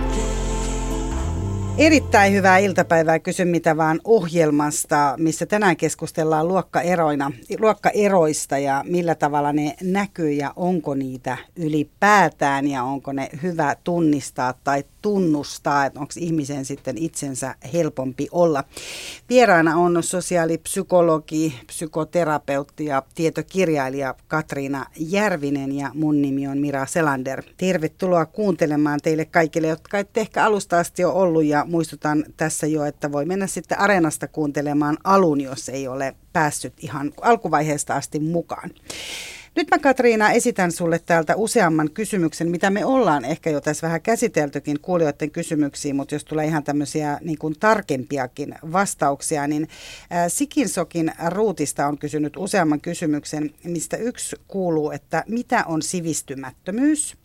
Erittäin 1.82 2.34
hyvää 2.34 2.58
iltapäivää 2.58 3.20
Kysy 3.20 3.46
mitä 3.46 3.78
vaan 3.78 4.00
ohjelmasta, 4.04 5.16
missä 5.18 5.46
tänään 5.46 5.78
keskustellaan 5.78 6.48
luokkaeroina, 6.48 7.32
luokkaeroista 7.60 8.58
ja 8.58 8.84
millä 8.88 9.16
tavalla 9.16 9.54
ne 9.54 9.76
näkyy 9.84 10.32
ja 10.32 10.54
onko 10.56 10.96
niitä 10.96 11.38
ylipäätään 11.56 12.68
ja 12.68 12.84
onko 12.84 13.12
ne 13.12 13.30
hyvä 13.44 13.76
tunnistaa 13.84 14.54
tai 14.64 14.84
tunnustaa, 15.02 15.86
että 15.86 16.00
onko 16.00 16.14
ihmisen 16.18 16.66
sitten 16.66 16.98
itsensä 16.98 17.56
helpompi 17.74 18.28
olla. 18.32 18.64
Vieraana 19.30 19.78
on 19.78 20.04
sosiaalipsykologi, 20.04 21.60
psykoterapeutti 21.68 22.86
ja 22.86 23.04
tietokirjailija 23.16 24.16
Katriina 24.28 24.86
Järvinen 25.00 25.72
ja 25.72 25.92
mun 25.94 26.22
nimi 26.22 26.48
on 26.48 26.58
Mira 26.58 26.86
Selander. 26.86 27.44
Tervetuloa 27.58 28.26
kuuntelemaan 28.26 29.00
teille 29.04 29.26
kaikille, 29.26 29.68
jotka 29.68 30.00
ette 30.00 30.22
ehkä 30.22 30.46
alusta 30.46 30.80
asti 30.80 31.06
ole 31.06 31.14
ollut 31.14 31.46
ja 31.46 31.66
muistutan 31.72 32.26
tässä 32.38 32.68
jo, 32.68 32.86
että 32.86 33.12
voi 33.12 33.26
mennä 33.26 33.48
sitten 33.48 33.80
Areenasta 33.80 34.28
kuuntelemaan 34.28 34.98
alun, 35.04 35.42
jos 35.42 35.70
ei 35.70 35.88
ole 35.88 36.16
päässyt 36.34 36.74
ihan 36.78 37.12
alkuvaiheesta 37.22 37.96
asti 37.96 38.20
mukaan. 38.20 38.72
Nyt 39.56 39.68
mä 39.72 39.80
Katriina 39.80 40.32
esitän 40.32 40.72
sulle 40.72 41.00
täältä 41.00 41.36
useamman 41.36 41.92
kysymyksen, 41.92 42.52
mitä 42.52 42.70
me 42.70 42.86
ollaan 42.86 43.26
ehkä 43.26 43.50
jo 43.50 43.62
tässä 43.62 43.88
vähän 43.88 44.02
käsiteltykin 44.02 44.80
kuulijoiden 44.82 45.32
kysymyksiin, 45.32 45.96
mutta 45.96 46.16
jos 46.16 46.24
tulee 46.24 46.46
ihan 46.46 46.64
tämmöisiä 46.64 47.18
niin 47.22 47.38
kuin 47.38 47.56
tarkempiakin 47.60 48.56
vastauksia, 48.72 49.48
niin 49.48 49.68
Sikinsokin 50.28 51.12
ruutista 51.28 51.88
on 51.88 51.98
kysynyt 51.98 52.38
useamman 52.38 52.82
kysymyksen, 52.82 53.54
mistä 53.64 53.98
yksi 53.98 54.36
kuuluu, 54.48 54.92
että 54.92 55.24
mitä 55.28 55.64
on 55.66 55.82
sivistymättömyys? 55.82 57.21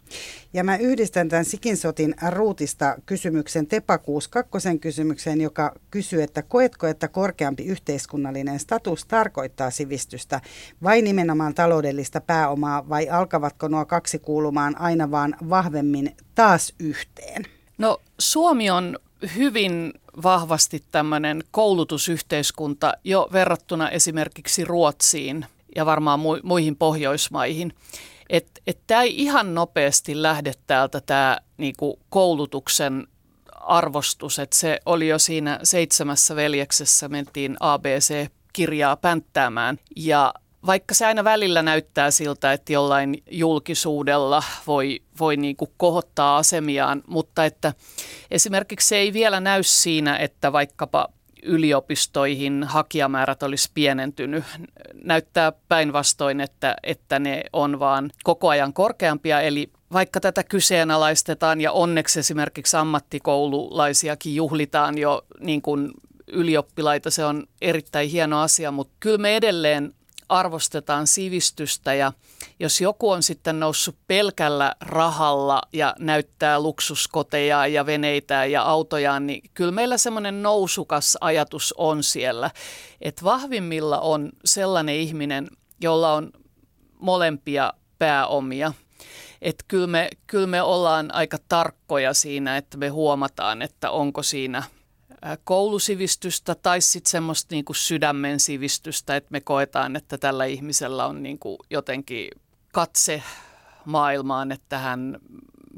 Ja 0.53 0.65
mä 0.65 0.77
yhdistän 0.77 1.29
tämän 1.29 1.45
Sikinsotin 1.45 2.15
ruutista 2.31 2.97
kysymyksen 3.07 3.67
Tepakuus 3.67 4.29
kakkosen 4.29 4.81
kysymykseen, 4.81 5.41
joka 5.41 5.73
kysyy, 5.91 6.23
että 6.23 6.43
koetko, 6.43 6.87
että 6.87 7.09
korkeampi 7.09 7.65
yhteiskunnallinen 7.65 8.59
status 8.59 9.05
tarkoittaa 9.05 9.71
sivistystä 9.71 10.41
vai 10.83 11.03
nimenomaan 11.03 11.55
taloudellista 11.55 12.21
pääomaa 12.21 12.89
vai 12.89 13.09
alkavatko 13.09 13.69
nuo 13.69 13.85
kaksi 13.85 14.19
kuulumaan 14.19 14.81
aina 14.81 15.11
vaan 15.11 15.37
vahvemmin 15.51 16.17
taas 16.35 16.75
yhteen? 16.79 17.45
No 17.79 18.01
Suomi 18.19 18.71
on 18.71 18.99
hyvin 19.37 19.93
vahvasti 20.23 20.85
tämmöinen 20.93 21.45
koulutusyhteiskunta 21.51 22.95
jo 23.05 23.29
verrattuna 23.33 23.91
esimerkiksi 23.91 24.65
Ruotsiin 24.65 25.47
ja 25.77 25.87
varmaan 25.87 26.21
muihin 26.43 26.77
Pohjoismaihin. 26.77 27.73
Että 28.31 28.61
et 28.67 28.79
tämä 28.87 29.03
ei 29.03 29.23
ihan 29.23 29.55
nopeasti 29.55 30.23
lähde 30.23 30.53
täältä 30.67 31.01
tämä 31.01 31.39
niinku 31.57 31.99
koulutuksen 32.09 33.07
arvostus, 33.53 34.39
että 34.39 34.57
se 34.57 34.81
oli 34.87 35.09
jo 35.09 35.19
siinä 35.19 35.59
seitsemässä 35.63 36.37
veljeksessä, 36.37 37.09
mentiin 37.09 37.57
ABC-kirjaa 37.61 38.97
pänttäämään. 38.97 39.79
Ja 39.97 40.35
vaikka 40.67 40.95
se 40.95 41.07
aina 41.07 41.25
välillä 41.25 41.63
näyttää 41.63 42.11
siltä, 42.11 42.53
että 42.53 42.73
jollain 42.73 43.23
julkisuudella 43.31 44.43
voi, 44.67 45.03
voi 45.21 45.37
niin 45.37 45.57
kuin 45.57 45.71
kohottaa 45.77 46.37
asemiaan, 46.37 47.03
mutta 47.07 47.45
että 47.45 47.75
esimerkiksi 48.31 48.89
se 48.89 48.97
ei 48.97 49.13
vielä 49.13 49.41
näy 49.41 49.63
siinä, 49.63 50.17
että 50.17 50.53
vaikkapa 50.53 51.09
yliopistoihin 51.47 52.65
hakijamäärät 52.65 53.43
olisi 53.43 53.71
pienentynyt. 53.75 54.45
Näyttää 54.95 55.53
päinvastoin, 55.69 56.41
että, 56.41 56.77
että 56.83 57.19
ne 57.19 57.45
on 57.53 57.79
vaan 57.79 58.11
koko 58.25 58.49
ajan 58.49 58.73
korkeampia, 58.73 59.41
eli 59.41 59.71
vaikka 59.93 60.21
tätä 60.21 60.45
kyseenalaistetaan 60.45 61.61
ja 61.61 61.73
onneksi 61.73 62.21
esimerkiksi 62.21 62.77
ammattikoululaisiakin 62.77 64.35
juhlitaan 64.35 64.99
jo 64.99 65.23
niin 65.41 65.63
kuin 65.63 65.91
ylioppilaita, 66.27 67.11
se 67.11 67.25
on 67.25 67.47
erittäin 67.61 68.11
hieno 68.11 68.41
asia, 68.41 68.71
mutta 68.71 68.95
kyllä 69.01 69.19
me 69.19 69.37
edelleen 69.37 69.93
arvostetaan 70.29 71.07
sivistystä 71.07 71.95
ja 71.95 72.13
jos 72.61 72.81
joku 72.81 73.11
on 73.11 73.23
sitten 73.23 73.61
noussut 73.61 73.97
pelkällä 74.07 74.75
rahalla 74.81 75.63
ja 75.73 75.95
näyttää 75.99 76.61
luksuskoteja 76.61 77.67
ja 77.67 77.87
veneitä 77.87 78.45
ja 78.45 78.63
autojaan, 78.63 79.27
niin 79.27 79.51
kyllä 79.55 79.73
meillä 79.73 79.99
semmoinen 79.99 80.43
nousukas 80.43 81.19
ajatus 81.21 81.75
on 81.77 82.03
siellä, 82.03 82.51
että 83.01 83.25
vahvimmilla 83.25 84.01
on 84.01 84.33
sellainen 84.45 84.95
ihminen, 84.95 85.49
jolla 85.81 86.13
on 86.13 86.31
molempia 86.99 87.73
pääomia. 87.99 88.73
Että 89.43 89.65
kyllä 89.69 89.87
me, 89.87 90.09
kyllä 90.27 90.47
me 90.47 90.63
ollaan 90.63 91.15
aika 91.15 91.39
tarkkoja 91.49 92.15
siinä, 92.15 92.57
että 92.57 92.79
me 92.79 92.89
huomataan, 92.89 93.63
että 93.63 93.91
onko 93.91 94.23
siinä– 94.23 94.63
koulusivistystä 95.45 96.55
tai 96.55 96.81
sitten 96.81 97.11
semmoista 97.11 97.55
niin 97.55 97.65
kuin 97.65 97.77
sydämen 97.77 98.41
sivistystä, 98.41 99.17
että 99.17 99.29
me 99.33 99.41
koetaan, 99.41 99.97
että 99.97 100.19
tällä 100.19 100.45
ihmisellä 100.45 101.07
on 101.07 101.23
niin 101.23 101.39
kuin 101.39 101.57
jotenkin 101.71 102.29
katse 102.73 103.23
maailmaan, 103.85 104.53
että 104.53 104.79
hän, 104.79 105.19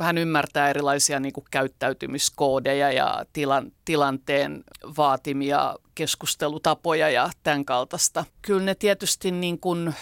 hän 0.00 0.18
ymmärtää 0.18 0.70
erilaisia 0.70 1.20
niin 1.20 1.32
kuin 1.32 1.44
käyttäytymiskoodeja 1.50 2.92
ja 2.92 3.24
tilan, 3.32 3.72
tilanteen 3.84 4.64
vaatimia 4.96 5.74
keskustelutapoja 5.94 7.10
ja 7.10 7.30
tämän 7.42 7.64
kaltaista. 7.64 8.24
Kyllä 8.42 8.62
ne 8.62 8.74
tietysti 8.74 9.30
niin 9.30 9.60
kuin 9.60 9.94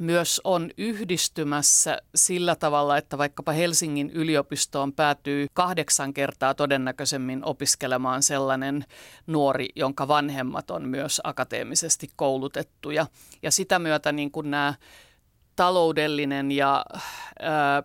myös 0.00 0.40
on 0.44 0.70
yhdistymässä 0.78 1.98
sillä 2.14 2.56
tavalla, 2.56 2.96
että 2.96 3.18
vaikkapa 3.18 3.52
Helsingin 3.52 4.10
yliopistoon 4.10 4.92
päätyy 4.92 5.46
kahdeksan 5.52 6.14
kertaa 6.14 6.54
todennäköisemmin 6.54 7.44
opiskelemaan 7.44 8.22
sellainen 8.22 8.84
nuori, 9.26 9.68
jonka 9.76 10.08
vanhemmat 10.08 10.70
on 10.70 10.88
myös 10.88 11.20
akateemisesti 11.24 12.10
koulutettuja. 12.16 13.06
Ja 13.42 13.50
sitä 13.50 13.78
myötä 13.78 14.12
niin 14.12 14.30
kuin 14.30 14.50
nämä 14.50 14.74
taloudellinen 15.56 16.52
ja 16.52 16.84
ää, 17.40 17.82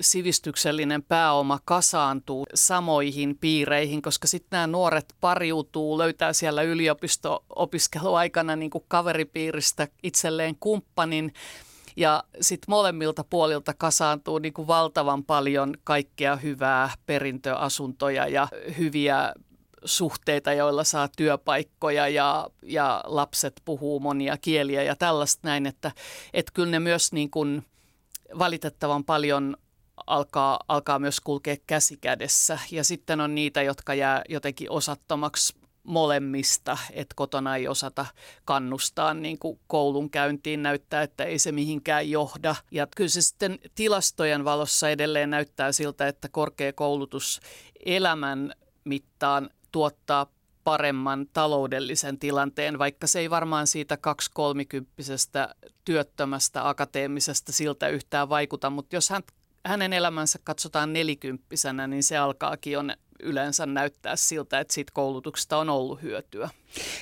sivistyksellinen 0.00 1.02
pääoma 1.02 1.58
kasaantuu 1.64 2.46
samoihin 2.54 3.38
piireihin, 3.40 4.02
koska 4.02 4.26
sitten 4.28 4.56
nämä 4.56 4.66
nuoret 4.66 5.14
pariutuu, 5.20 5.98
löytää 5.98 6.32
siellä 6.32 6.62
yliopisto-opiskeluaikana 6.62 8.56
niin 8.56 8.70
kuin 8.70 8.84
kaveripiiristä 8.88 9.88
itselleen 10.02 10.56
kumppanin, 10.60 11.32
ja 11.96 12.24
sitten 12.40 12.66
molemmilta 12.68 13.24
puolilta 13.30 13.74
kasaantuu 13.74 14.38
niin 14.38 14.52
kuin 14.52 14.66
valtavan 14.68 15.24
paljon 15.24 15.74
kaikkea 15.84 16.36
hyvää, 16.36 16.90
perintöasuntoja 17.06 18.28
ja 18.28 18.48
hyviä 18.78 19.32
suhteita, 19.84 20.52
joilla 20.52 20.84
saa 20.84 21.08
työpaikkoja 21.16 22.08
ja, 22.08 22.50
ja 22.62 23.04
lapset 23.04 23.62
puhuu 23.64 24.00
monia 24.00 24.36
kieliä 24.36 24.82
ja 24.82 24.96
tällaista 24.96 25.48
näin, 25.48 25.66
että, 25.66 25.92
että 26.34 26.52
kyllä 26.54 26.70
ne 26.70 26.78
myös 26.78 27.12
niin 27.12 27.30
kuin 27.30 27.66
valitettavan 28.38 29.04
paljon 29.04 29.56
alkaa, 30.06 30.60
alkaa 30.68 30.98
myös 30.98 31.20
kulkea 31.20 31.56
käsi 31.66 31.96
kädessä. 31.96 32.58
Ja 32.70 32.84
sitten 32.84 33.20
on 33.20 33.34
niitä, 33.34 33.62
jotka 33.62 33.94
jää 33.94 34.22
jotenkin 34.28 34.70
osattomaksi 34.70 35.54
molemmista, 35.86 36.78
että 36.92 37.14
kotona 37.14 37.56
ei 37.56 37.68
osata 37.68 38.06
kannustaa 38.44 39.14
niin 39.14 39.38
kuin 39.38 39.60
koulun 39.66 40.10
käyntiin, 40.10 40.62
näyttää, 40.62 41.02
että 41.02 41.24
ei 41.24 41.38
se 41.38 41.52
mihinkään 41.52 42.10
johda. 42.10 42.54
Ja 42.70 42.86
kyllä 42.96 43.08
se 43.08 43.22
sitten 43.22 43.58
tilastojen 43.74 44.44
valossa 44.44 44.90
edelleen 44.90 45.30
näyttää 45.30 45.72
siltä, 45.72 46.08
että 46.08 46.28
korkeakoulutus 46.28 47.40
elämän 47.84 48.52
mittaan 48.84 49.50
tuottaa 49.72 50.26
paremman 50.64 51.26
taloudellisen 51.32 52.18
tilanteen, 52.18 52.78
vaikka 52.78 53.06
se 53.06 53.18
ei 53.18 53.30
varmaan 53.30 53.66
siitä 53.66 53.98
2-30 55.50 55.54
työttömästä 55.84 56.68
akateemisesta 56.68 57.52
siltä 57.52 57.88
yhtään 57.88 58.28
vaikuta, 58.28 58.70
mutta 58.70 58.96
jos 58.96 59.10
hän 59.10 59.22
hänen 59.66 59.92
elämänsä 59.92 60.38
katsotaan 60.44 60.92
nelikymppisenä, 60.92 61.86
niin 61.86 62.02
se 62.02 62.16
alkaakin 62.16 62.72
jo 62.72 62.82
yleensä 63.20 63.66
näyttää 63.66 64.16
siltä, 64.16 64.60
että 64.60 64.74
siitä 64.74 64.92
koulutuksesta 64.94 65.58
on 65.58 65.68
ollut 65.68 66.02
hyötyä. 66.02 66.50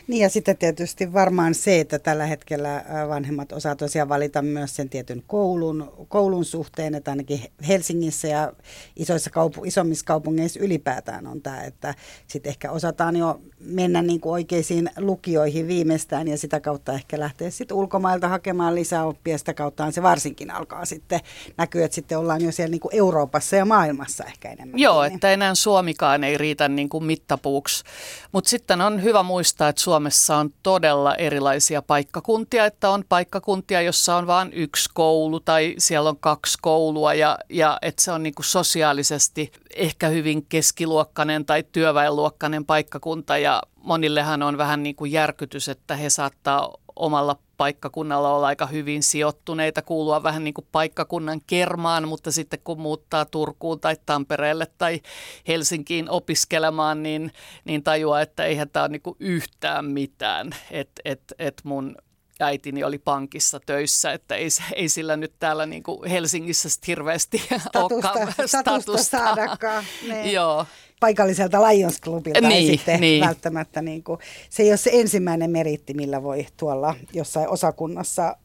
Niin 0.06 0.22
ja 0.22 0.28
sitten 0.28 0.56
tietysti 0.56 1.12
varmaan 1.12 1.54
se, 1.54 1.80
että 1.80 1.98
tällä 1.98 2.26
hetkellä 2.26 2.84
vanhemmat 3.08 3.52
osaa 3.52 3.76
tosiaan 3.76 4.08
valita 4.08 4.42
myös 4.42 4.76
sen 4.76 4.88
tietyn 4.88 5.22
koulun, 5.26 6.06
koulun 6.08 6.44
suhteen, 6.44 6.94
että 6.94 7.10
ainakin 7.10 7.40
Helsingissä 7.68 8.28
ja 8.28 8.52
isoissa 8.96 9.30
kaupu, 9.30 9.64
isommissa 9.64 10.04
kaupungeissa 10.04 10.60
ylipäätään 10.60 11.26
on 11.26 11.42
tämä, 11.42 11.64
että 11.64 11.94
sitten 12.26 12.50
ehkä 12.50 12.70
osataan 12.70 13.16
jo 13.16 13.40
mennä 13.60 14.02
niin 14.02 14.20
kuin 14.20 14.32
oikeisiin 14.32 14.90
lukioihin 14.96 15.68
viimeistään 15.68 16.28
ja 16.28 16.38
sitä 16.38 16.60
kautta 16.60 16.92
ehkä 16.92 17.20
lähteä 17.20 17.50
sitten 17.50 17.76
ulkomailta 17.76 18.28
hakemaan 18.28 18.74
lisää 18.74 19.04
oppia, 19.04 19.38
sitä 19.38 19.54
kautta 19.54 19.90
se 19.90 20.02
varsinkin 20.02 20.50
alkaa 20.50 20.84
sitten 20.84 21.20
näkyä, 21.56 21.84
että 21.84 21.94
sitten 21.94 22.18
ollaan 22.18 22.44
jo 22.44 22.52
siellä 22.52 22.70
niin 22.70 22.80
kuin 22.80 22.96
Euroopassa 22.96 23.56
ja 23.56 23.64
maailmassa 23.64 24.24
ehkä 24.24 24.50
enemmän. 24.50 24.78
Joo, 24.78 25.00
kiinni. 25.00 25.14
että 25.14 25.30
enää 25.30 25.54
Suomikaan 25.54 26.24
ei 26.24 26.38
riitä 26.38 26.68
niin 26.68 26.88
kuin 26.88 27.04
mittapuuksi, 27.04 27.84
mutta 28.32 28.50
sitten 28.50 28.80
on 28.80 29.02
hyvä 29.02 29.22
muistaa, 29.22 29.53
muistaa, 29.54 29.68
että 29.68 29.82
Suomessa 29.82 30.36
on 30.36 30.50
todella 30.62 31.14
erilaisia 31.14 31.82
paikkakuntia, 31.82 32.64
että 32.64 32.90
on 32.90 33.04
paikkakuntia, 33.08 33.82
jossa 33.82 34.16
on 34.16 34.26
vain 34.26 34.52
yksi 34.52 34.90
koulu 34.94 35.40
tai 35.40 35.74
siellä 35.78 36.10
on 36.10 36.16
kaksi 36.16 36.58
koulua 36.62 37.14
ja, 37.14 37.38
ja 37.48 37.78
että 37.82 38.02
se 38.02 38.12
on 38.12 38.22
niin 38.22 38.34
kuin 38.34 38.46
sosiaalisesti 38.46 39.52
ehkä 39.76 40.08
hyvin 40.08 40.46
keskiluokkainen 40.48 41.44
tai 41.44 41.64
työväenluokkainen 41.72 42.64
paikkakunta 42.64 43.38
ja 43.38 43.62
monillehan 43.76 44.42
on 44.42 44.58
vähän 44.58 44.82
niin 44.82 44.96
kuin 44.96 45.12
järkytys, 45.12 45.68
että 45.68 45.96
he 45.96 46.10
saattaa 46.10 46.74
omalla 46.96 47.36
paikkakunnalla 47.56 48.34
olla 48.34 48.46
aika 48.46 48.66
hyvin 48.66 49.02
sijoittuneita, 49.02 49.82
kuulua 49.82 50.22
vähän 50.22 50.44
niin 50.44 50.54
kuin 50.54 50.66
paikkakunnan 50.72 51.40
kermaan, 51.46 52.08
mutta 52.08 52.32
sitten 52.32 52.58
kun 52.64 52.80
muuttaa 52.80 53.24
Turkuun 53.24 53.80
tai 53.80 53.96
Tampereelle 54.06 54.66
tai 54.78 55.00
Helsinkiin 55.48 56.10
opiskelemaan, 56.10 57.02
niin, 57.02 57.32
niin 57.64 57.82
tajuaa, 57.82 58.20
että 58.20 58.44
eihän 58.44 58.70
tämä 58.70 58.82
ole 58.82 58.88
niin 58.88 59.02
kuin 59.02 59.16
yhtään 59.20 59.84
mitään. 59.84 60.50
Että 60.70 61.02
et, 61.04 61.22
et 61.38 61.60
mun 61.64 61.96
äitini 62.40 62.84
oli 62.84 62.98
pankissa 62.98 63.60
töissä, 63.66 64.12
että 64.12 64.34
ei, 64.34 64.48
ei 64.74 64.88
sillä 64.88 65.16
nyt 65.16 65.32
täällä 65.38 65.66
niin 65.66 65.82
kuin 65.82 66.10
Helsingissä 66.10 66.68
hirveästi 66.86 67.38
statusta, 67.68 68.12
statusta, 68.12 68.46
statusta 68.46 69.18
saadakaan. 69.18 69.84
Niin. 70.08 70.32
Joo. 70.32 70.66
Paikalliselta 71.00 71.68
Lions 71.68 72.00
Clubilta 72.00 72.40
niin, 72.40 72.52
ei 72.52 72.66
sitten 72.66 73.00
niin. 73.00 73.24
välttämättä, 73.24 73.82
niin 73.82 74.04
kuin, 74.04 74.20
se 74.50 74.62
ei 74.62 74.70
ole 74.70 74.76
se 74.76 74.90
ensimmäinen 74.92 75.50
meritti, 75.50 75.94
millä 75.94 76.22
voi 76.22 76.46
tuolla 76.56 76.94
jossain 77.12 77.48
osakunnassa 77.48 78.36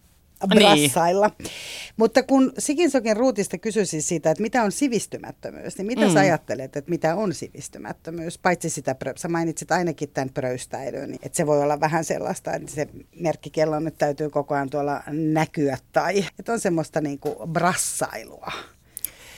brassailla. 0.48 1.32
Niin. 1.40 1.52
Mutta 1.98 2.24
kun 2.24 2.54
Sikinsokin 2.58 3.18
ruutista 3.18 3.58
kysyisin 3.58 4.04
siitä, 4.04 4.32
että 4.32 4.42
mitä 4.42 4.64
on 4.64 4.72
sivistymättömyys, 4.72 5.78
niin 5.78 5.88
mitä 5.88 6.08
mm. 6.08 6.14
sä 6.14 6.20
ajattelet, 6.20 6.76
että 6.76 6.90
mitä 6.90 7.16
on 7.16 7.34
sivistymättömyys? 7.34 8.38
Paitsi 8.38 8.70
sitä, 8.70 8.96
sä 9.16 9.28
mainitsit 9.28 9.72
ainakin 9.72 10.10
tämän 10.10 10.30
pröystäilyn, 10.34 11.10
niin 11.12 11.20
että 11.24 11.38
se 11.38 11.48
voi 11.48 11.62
olla 11.62 11.80
vähän 11.80 12.04
sellaista, 12.04 12.54
että 12.54 12.72
se 12.72 12.88
merkkikello 13.16 13.80
nyt 13.80 13.98
täytyy 13.98 14.30
koko 14.30 14.56
ajan 14.56 14.70
tuolla 14.70 15.04
näkyä 15.08 15.78
tai 15.92 16.26
että 16.40 16.54
on 16.54 16.60
semmoista 16.60 17.02
niinku 17.02 17.48
brassailua. 17.48 18.52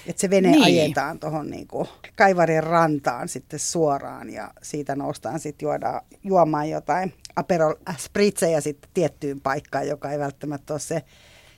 Että 0.07 0.21
se 0.21 0.29
vene 0.29 0.51
niin. 0.51 0.63
ajetaan 0.63 1.19
tuohon 1.19 1.49
niinku 1.49 1.87
Kaivarin 2.15 2.63
rantaan 2.63 3.27
sitten 3.27 3.59
suoraan 3.59 4.29
ja 4.29 4.51
siitä 4.61 4.95
noustaan 4.95 5.39
sitten 5.39 5.65
juoda, 5.65 6.01
juomaan 6.23 6.69
jotain 6.69 7.13
Aperol 7.35 7.73
Spritzejä 7.97 8.61
sitten 8.61 8.91
tiettyyn 8.93 9.41
paikkaan, 9.41 9.87
joka 9.87 10.11
ei 10.11 10.19
välttämättä 10.19 10.73
ole 10.73 10.79
se, 10.79 11.03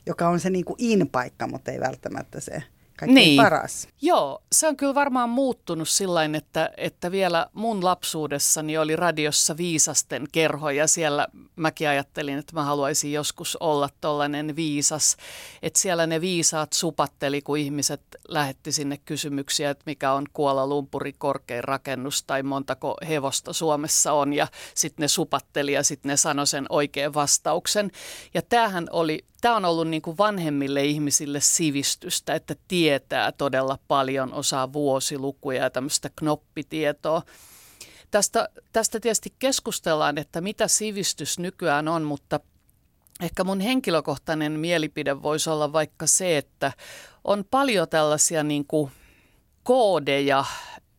joka 0.06 0.28
on 0.28 0.40
se 0.40 0.50
niinku 0.50 0.76
in-paikka, 0.78 1.48
mutta 1.48 1.72
ei 1.72 1.80
välttämättä 1.80 2.40
se 2.40 2.64
kaikkein 3.06 3.26
niin. 3.26 3.44
paras. 3.44 3.88
Joo, 4.02 4.42
se 4.52 4.68
on 4.68 4.78
kyllä 4.78 4.96
varmaan 4.96 5.30
muuttunut 5.30 5.90
sillä 5.90 6.24
että, 6.38 6.70
että 6.78 7.12
vielä 7.12 7.48
mun 7.54 7.84
lapsuudessani 7.84 8.78
oli 8.78 8.96
radiossa 8.96 9.58
viisasten 9.58 10.28
kerho 10.32 10.70
ja 10.70 10.88
siellä 10.88 11.28
mäkin 11.56 11.90
ajattelin, 11.90 12.40
että 12.40 12.54
mä 12.54 12.64
haluaisin 12.64 13.12
joskus 13.12 13.56
olla 13.56 13.90
tollainen 14.02 14.56
viisas. 14.56 15.18
Että 15.62 15.80
siellä 15.80 16.08
ne 16.08 16.22
viisaat 16.22 16.74
supatteli, 16.74 17.42
kun 17.42 17.58
ihmiset 17.58 18.02
lähetti 18.28 18.72
sinne 18.72 18.98
kysymyksiä, 18.98 19.70
että 19.70 19.84
mikä 19.86 20.14
on 20.14 20.26
Kuola 20.34 20.68
Lumpuri 20.68 21.14
korkein 21.14 21.64
rakennus 21.64 22.24
tai 22.24 22.44
montako 22.44 22.98
hevosta 23.08 23.54
Suomessa 23.54 24.14
on 24.14 24.34
ja 24.34 24.48
sitten 24.76 25.04
ne 25.04 25.08
supatteli 25.08 25.74
ja 25.74 25.84
sitten 25.84 26.10
ne 26.10 26.18
sanoi 26.18 26.48
sen 26.48 26.66
oikean 26.70 27.14
vastauksen. 27.14 27.92
Ja 28.34 28.42
tämähän 28.42 28.88
oli 28.92 29.26
tämä 29.44 29.56
on 29.56 29.66
ollut 29.66 29.88
niin 29.88 30.02
kuin 30.02 30.18
vanhemmille 30.18 30.86
ihmisille 30.86 31.40
sivistystä, 31.42 32.36
että 32.36 32.56
tietää 32.68 33.32
todella 33.32 33.80
paljon, 33.88 34.34
osaa 34.34 34.74
vuosilukuja 34.74 35.64
ja 35.64 35.70
tämmöistä 35.70 36.10
knoppitietoa. 36.16 37.22
Tästä, 38.12 38.50
tästä 38.74 39.00
tietysti 39.00 39.34
keskustellaan, 39.40 40.18
että 40.18 40.42
mitä 40.42 40.68
sivistys 40.68 41.40
nykyään 41.40 41.88
on, 41.88 42.04
mutta 42.04 42.40
ehkä 43.22 43.44
mun 43.44 43.60
henkilökohtainen 43.60 44.52
mielipide 44.52 45.22
voisi 45.22 45.50
olla 45.50 45.74
vaikka 45.74 46.08
se, 46.08 46.38
että 46.38 46.72
on 47.24 47.46
paljon 47.52 47.90
tällaisia 47.90 48.44
niin 48.44 48.66
kuin 48.68 48.92
koodeja 49.64 50.46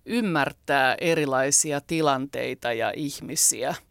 ymmärtää 0.04 0.94
erilaisia 1.00 1.80
tilanteita 1.80 2.72
ja 2.72 2.92
ihmisiä– 2.96 3.74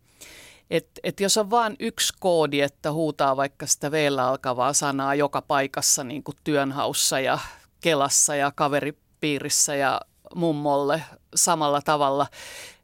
et, 0.74 0.88
et 1.04 1.20
jos 1.20 1.38
on 1.38 1.50
vain 1.50 1.76
yksi 1.80 2.14
koodi, 2.20 2.62
että 2.62 2.92
huutaa 2.92 3.38
vaikka 3.38 3.68
sitä 3.68 3.92
v 3.92 4.08
alkavaa 4.22 4.74
sanaa 4.74 5.16
joka 5.16 5.42
paikassa 5.42 6.04
niin 6.04 6.24
kuin 6.24 6.38
työnhaussa 6.44 7.20
ja 7.20 7.40
kelassa 7.82 8.36
ja 8.36 8.52
kaveripiirissä 8.56 9.76
ja 9.76 10.02
mummolle 10.36 11.04
samalla 11.36 11.82
tavalla, 11.82 12.28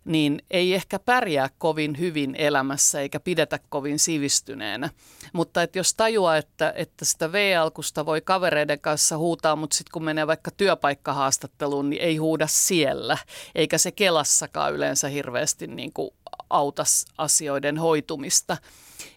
niin 0.06 0.42
ei 0.52 0.74
ehkä 0.74 1.00
pärjää 1.00 1.50
kovin 1.58 2.00
hyvin 2.00 2.36
elämässä 2.36 3.02
eikä 3.02 3.20
pidetä 3.20 3.60
kovin 3.70 4.00
sivistyneenä. 4.00 4.90
Mutta 5.34 5.64
että 5.64 5.80
jos 5.80 5.94
tajuaa, 5.94 6.38
että, 6.38 6.74
että 6.76 7.06
sitä 7.06 7.32
V-alkusta 7.32 8.06
voi 8.06 8.22
kavereiden 8.22 8.80
kanssa 8.80 9.18
huutaa, 9.18 9.56
mutta 9.56 9.76
sitten 9.76 9.92
kun 9.92 10.04
menee 10.04 10.28
vaikka 10.28 10.52
työpaikkahaastatteluun, 10.52 11.90
niin 11.90 12.02
ei 12.02 12.18
huuda 12.18 12.48
siellä. 12.48 13.18
Eikä 13.56 13.78
se 13.78 13.92
Kelassakaan 13.92 14.74
yleensä 14.74 15.08
hirveästi 15.08 15.68
niin 15.68 15.94
kuin 15.94 16.10
auta 16.50 16.84
asioiden 17.18 17.78
hoitumista. 17.78 18.58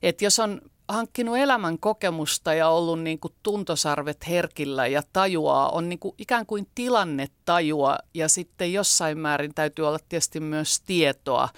Et 0.02 0.22
jos 0.22 0.38
on 0.38 0.60
hankkinut 0.88 1.36
elämän 1.36 1.78
kokemusta 1.78 2.54
ja 2.54 2.68
ollut 2.68 3.00
niin 3.00 3.18
kuin 3.18 3.34
tuntosarvet 3.42 4.28
herkillä 4.28 4.86
ja 4.86 5.02
tajuaa, 5.12 5.70
on 5.70 5.88
niin 5.88 5.98
kuin 5.98 6.14
ikään 6.18 6.46
kuin 6.46 6.66
tilannetajua 6.74 7.98
ja 8.14 8.28
sitten 8.28 8.72
jossain 8.72 9.18
määrin 9.18 9.54
täytyy 9.54 9.88
olla 9.88 9.98
tietysti 10.08 10.40
myös 10.40 10.80
tietoa, 10.80 11.48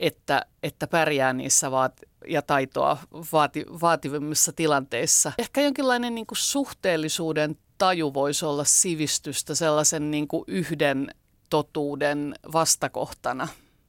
että, 0.00 0.46
että 0.62 0.86
pärjää 0.86 1.32
niissä 1.32 1.70
vaat- 1.70 2.00
ja 2.28 2.42
taitoa 2.42 2.98
vaati- 3.32 3.80
vaativimmissa 3.80 4.52
tilanteissa. 4.52 5.32
Ehkä 5.38 5.60
jonkinlainen 5.60 6.14
niin 6.14 6.26
kuin 6.26 6.38
suhteellisuuden 6.38 7.58
taju 7.78 8.14
voisi 8.14 8.44
olla 8.44 8.64
sivistystä 8.64 9.54
sellaisen 9.54 10.10
niin 10.10 10.28
kuin 10.28 10.44
yhden 10.46 11.08
totuuden 11.50 12.34
vastakohtana 12.52 13.48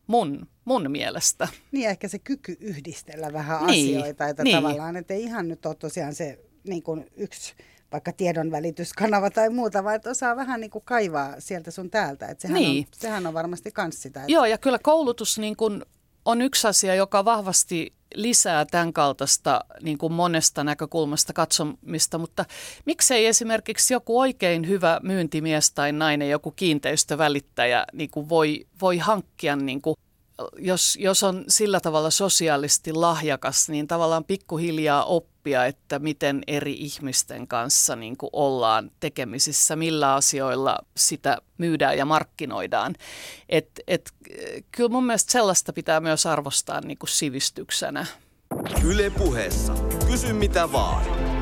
mun, 0.09 0.47
mun 0.65 0.91
mielestä. 0.91 1.47
Niin, 1.71 1.89
ehkä 1.89 2.07
se 2.07 2.19
kyky 2.19 2.57
yhdistellä 2.59 3.33
vähän 3.33 3.67
niin, 3.67 3.97
asioita, 3.97 4.27
että 4.27 4.43
niin. 4.43 4.55
tavallaan, 4.55 4.95
että 4.95 5.13
ei 5.13 5.23
ihan 5.23 5.47
nyt 5.47 5.65
ole 5.65 5.75
tosiaan 5.75 6.15
se 6.15 6.39
niin 6.67 6.83
kuin 6.83 7.05
yksi 7.17 7.53
vaikka 7.91 8.11
tiedonvälityskanava 8.11 9.29
tai 9.29 9.49
muuta, 9.49 9.83
vaan 9.83 9.95
että 9.95 10.09
osaa 10.09 10.35
vähän 10.35 10.61
niin 10.61 10.71
kuin 10.71 10.83
kaivaa 10.85 11.35
sieltä 11.39 11.71
sun 11.71 11.89
täältä. 11.89 12.27
Että 12.27 12.41
sehän, 12.41 12.61
niin. 12.61 12.85
on, 12.87 12.99
sehän 12.99 13.27
on 13.27 13.33
varmasti 13.33 13.71
kans 13.71 14.01
sitä. 14.01 14.19
Että... 14.19 14.31
Joo, 14.31 14.45
ja 14.45 14.57
kyllä 14.57 14.79
koulutus 14.83 15.39
niin 15.39 15.55
kuin 15.55 15.85
on 16.25 16.41
yksi 16.41 16.67
asia, 16.67 16.95
joka 16.95 17.25
vahvasti 17.25 17.93
lisää 18.15 18.65
tämän 18.65 18.93
kaltaista 18.93 19.65
niin 19.81 19.97
kuin 19.97 20.13
monesta 20.13 20.63
näkökulmasta 20.63 21.33
katsomista, 21.33 22.17
mutta 22.17 22.45
miksei 22.85 23.25
esimerkiksi 23.25 23.93
joku 23.93 24.19
oikein 24.19 24.67
hyvä 24.67 24.99
myyntimies 25.03 25.71
tai 25.71 25.91
nainen, 25.91 26.29
joku 26.29 26.51
kiinteistövälittäjä 26.51 27.85
niin 27.93 28.09
kuin 28.09 28.29
voi, 28.29 28.67
voi 28.81 28.97
hankkia 28.97 29.55
niin 29.55 29.81
kuin 29.81 29.95
jos, 30.57 30.97
jos 31.01 31.23
on 31.23 31.43
sillä 31.47 31.79
tavalla 31.79 32.09
sosiaalisesti 32.09 32.93
lahjakas, 32.93 33.69
niin 33.69 33.87
tavallaan 33.87 34.23
pikkuhiljaa 34.23 35.05
oppia, 35.49 35.65
että 35.65 35.99
miten 35.99 36.41
eri 36.47 36.73
ihmisten 36.73 37.47
kanssa 37.47 37.95
niin 37.95 38.17
kuin 38.17 38.29
ollaan 38.33 38.91
tekemisissä, 38.99 39.75
millä 39.75 40.13
asioilla 40.15 40.77
sitä 40.97 41.37
myydään 41.57 41.97
ja 41.97 42.05
markkinoidaan. 42.05 42.95
Et, 43.49 43.69
et, 43.87 44.11
kyllä 44.71 44.89
mun 44.89 45.05
mielestä 45.05 45.31
sellaista 45.31 45.73
pitää 45.73 45.99
myös 45.99 46.25
arvostaa 46.25 46.81
niin 46.81 46.97
kuin 46.97 47.09
sivistyksenä. 47.09 48.05
Yle 48.83 49.09
puheessa. 49.09 49.73
Kysy 50.07 50.33
mitä 50.33 50.71
vaan. 50.71 51.38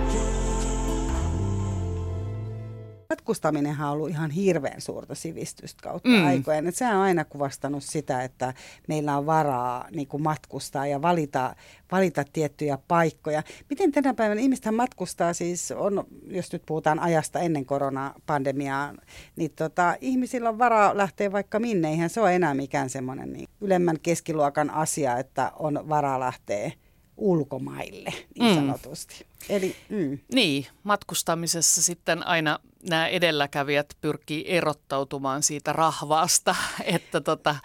Matkustaminenhan 3.10 3.88
on 3.88 3.93
ollut 3.93 4.10
ihan 4.10 4.32
hirveän 4.32 4.82
suurta 4.82 5.16
sivistystä 5.16 5.84
kautta 5.84 6.10
mm. 6.10 6.26
aikojen. 6.26 6.68
Et 6.68 6.76
sehän 6.76 6.97
on 6.97 7.03
aina 7.03 7.26
kuvastanut 7.26 7.84
sitä, 7.84 8.24
että 8.24 8.53
meillä 8.88 9.18
on 9.18 9.26
varaa 9.26 9.88
niin 9.95 10.08
kuin 10.08 10.24
matkustaa 10.24 10.88
ja 10.88 11.01
valita, 11.01 11.55
valita 11.91 12.24
tiettyjä 12.34 12.78
paikkoja. 12.88 13.43
Miten 13.70 13.91
tänä 13.91 14.14
päivänä 14.14 14.41
ihmistä 14.41 14.72
matkustaa 14.72 15.34
siis, 15.34 15.72
on, 15.72 16.03
jos 16.28 16.53
nyt 16.53 16.64
puhutaan 16.66 16.99
ajasta 16.99 17.39
ennen 17.39 17.66
koronapandemiaa, 17.66 18.93
niin 19.36 19.51
tota, 19.55 19.95
ihmisillä 20.01 20.49
on 20.49 20.60
varaa 20.60 20.97
lähteä 20.97 21.32
vaikka 21.32 21.60
minne. 21.60 21.89
Eihän 21.89 22.10
se 22.10 22.22
ole 22.22 22.36
enää 22.36 22.53
mikään 22.53 22.89
semmoinen 22.89 23.34
niin 23.34 23.47
ylemmän 23.62 23.99
keskiluokan 24.03 24.70
asia, 24.70 25.18
että 25.18 25.51
on 25.55 25.89
varaa 25.89 26.20
lähteä 26.20 26.72
ulkomaille 27.18 28.13
niin 28.39 28.55
sanotusti. 28.55 29.15
Mm. 29.20 29.55
Eli, 29.55 29.76
mm. 29.89 30.20
Niin, 30.34 30.68
matkustamisessa 30.84 31.82
sitten 31.82 32.28
aina 32.28 32.59
nämä 32.89 33.07
edelläkävijät 33.07 33.97
pyrkii 34.01 34.45
erottautumaan 34.47 35.43
siitä 35.43 35.74
rahvaasta, 35.74 36.55
että 36.84 37.22
tota, 37.22 37.55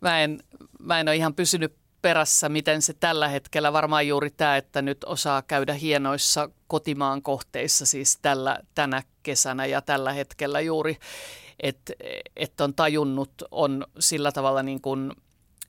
mä, 0.00 0.20
en, 0.20 0.40
mä 0.80 1.00
en 1.00 1.08
ole 1.08 1.16
ihan 1.16 1.34
pysynyt 1.34 1.74
perässä, 2.02 2.48
miten 2.48 2.82
se 2.82 2.94
tällä 2.94 3.28
hetkellä, 3.28 3.72
varmaan 3.72 4.08
juuri 4.08 4.30
tämä, 4.30 4.56
että 4.56 4.82
nyt 4.82 5.04
osaa 5.04 5.42
käydä 5.42 5.74
hienoissa 5.74 6.50
kotimaan 6.66 7.22
kohteissa 7.22 7.86
siis 7.86 8.18
tällä, 8.22 8.58
tänä 8.74 9.02
kesänä 9.22 9.66
ja 9.66 9.82
tällä 9.82 10.12
hetkellä 10.12 10.60
juuri, 10.60 10.96
että 11.60 11.92
et 12.36 12.60
on 12.60 12.74
tajunnut, 12.74 13.32
on 13.50 13.86
sillä 13.98 14.32
tavalla 14.32 14.62
niin 14.62 14.80
kuin 14.80 15.12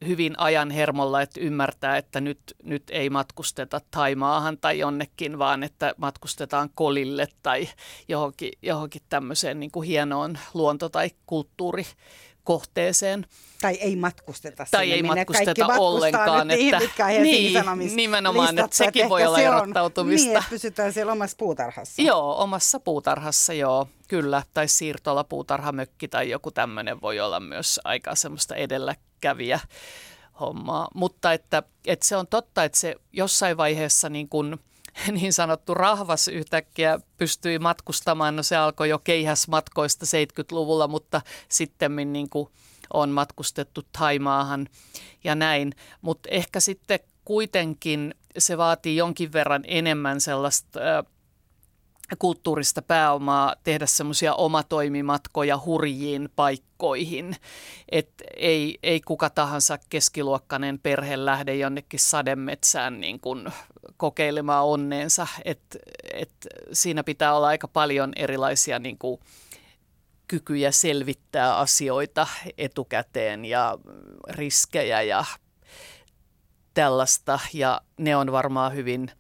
hyvin 0.06 0.40
ajan 0.40 0.72
hermolla, 0.72 1.22
että 1.22 1.40
ymmärtää, 1.40 1.98
että 1.98 2.22
nyt, 2.22 2.40
nyt 2.64 2.84
ei 2.90 3.10
matkusteta 3.10 3.82
Taimaahan 3.92 4.58
tai 4.58 4.80
jonnekin, 4.80 5.40
vaan 5.40 5.64
että 5.64 5.94
matkustetaan 5.98 6.70
kolille 6.76 7.28
tai 7.44 7.70
johonkin, 8.08 8.52
johonkin 8.62 9.02
tämmöiseen 9.10 9.60
niin 9.60 9.72
kuin 9.72 9.88
hienoon 9.88 10.38
luonto- 10.54 10.90
tai 10.90 11.10
kulttuurikohteeseen. 12.48 13.26
Tai 13.62 13.74
ei 13.74 13.96
matkusteta 13.96 14.66
Tai 14.72 14.86
sinne, 14.86 14.96
ei 14.96 15.04
matkusteta 15.04 15.68
ollenkaan. 15.68 16.52
Että, 16.52 16.56
niihin, 16.56 16.80
mitkä 16.80 17.08
niin, 17.76 17.96
nimenomaan, 17.96 18.60
että 18.60 18.78
sekin 18.78 19.02
että 19.02 19.10
voi 19.10 19.26
olla 19.26 19.38
se 19.38 19.46
erottautumista. 19.46 20.28
niin, 20.28 20.38
että 20.38 20.50
pysytään 20.50 20.94
siellä 20.94 21.12
omassa 21.12 21.38
puutarhassa. 21.38 22.02
Joo, 22.02 22.44
omassa 22.44 22.80
puutarhassa, 22.80 23.54
joo, 23.54 23.88
kyllä. 24.08 24.44
Tai 24.54 24.68
siirtola 24.68 25.24
puutarhamökki 25.24 26.08
tai 26.08 26.30
joku 26.30 26.52
tämmöinen 26.52 27.02
voi 27.02 27.20
olla 27.20 27.40
myös 27.40 27.80
aika 27.84 28.16
semmoista 28.16 28.56
edelläkävijä 28.56 29.60
hommaa. 30.40 30.88
Mutta 30.94 31.34
että, 31.34 31.64
että 31.86 32.06
se 32.06 32.16
on 32.18 32.28
totta, 32.28 32.64
että 32.64 32.80
se 32.80 32.96
jossain 33.14 33.58
vaiheessa 33.58 34.10
niin 34.10 34.30
kuin 34.30 34.60
niin 35.12 35.34
sanottu 35.34 35.74
rahvas 35.74 36.28
yhtäkkiä 36.28 37.00
pystyi 37.18 37.60
matkustamaan. 37.60 38.36
No 38.36 38.44
se 38.44 38.56
alkoi 38.56 38.90
jo 38.90 39.00
keihäsmatkoista 39.00 40.06
70-luvulla, 40.06 40.88
mutta 40.88 41.22
sitten 41.50 41.96
niin 41.96 42.30
on 42.94 43.10
matkustettu 43.10 43.82
Taimaahan 43.92 44.68
ja 45.24 45.36
näin. 45.36 45.74
Mutta 46.02 46.30
ehkä 46.32 46.60
sitten 46.60 47.00
kuitenkin 47.26 48.16
se 48.38 48.58
vaatii 48.58 48.96
jonkin 48.96 49.34
verran 49.34 49.64
enemmän 49.68 50.22
sellaista 50.22 50.80
kulttuurista 52.16 52.82
pääomaa 52.82 53.56
tehdä 53.64 53.86
semmoisia 53.86 54.34
omatoimimatkoja 54.34 55.60
hurjiin 55.66 56.30
paikkoihin. 56.36 57.36
että 57.92 58.24
ei, 58.36 58.80
ei 58.84 59.02
kuka 59.02 59.30
tahansa 59.30 59.78
keskiluokkainen 59.90 60.80
perhe 60.80 61.26
lähde 61.26 61.56
jonnekin 61.56 62.00
sademetsään 62.00 63.00
niin 63.00 63.20
kuin 63.20 63.48
kokeilemaan 63.98 64.66
onneensa. 64.66 65.28
Et, 65.46 65.78
et 66.14 66.32
siinä 66.74 67.04
pitää 67.04 67.34
olla 67.36 67.48
aika 67.48 67.68
paljon 67.68 68.12
erilaisia 68.16 68.80
niin 68.80 68.98
kuin 68.98 69.20
kykyjä 70.28 70.72
selvittää 70.72 71.58
asioita 71.58 72.28
etukäteen 72.58 73.46
ja 73.46 73.78
riskejä 74.30 75.02
ja 75.02 75.26
tällaista. 76.74 77.40
Ja 77.54 77.82
ne 77.98 78.16
on 78.16 78.32
varmaan 78.32 78.74
hyvin– 78.74 79.12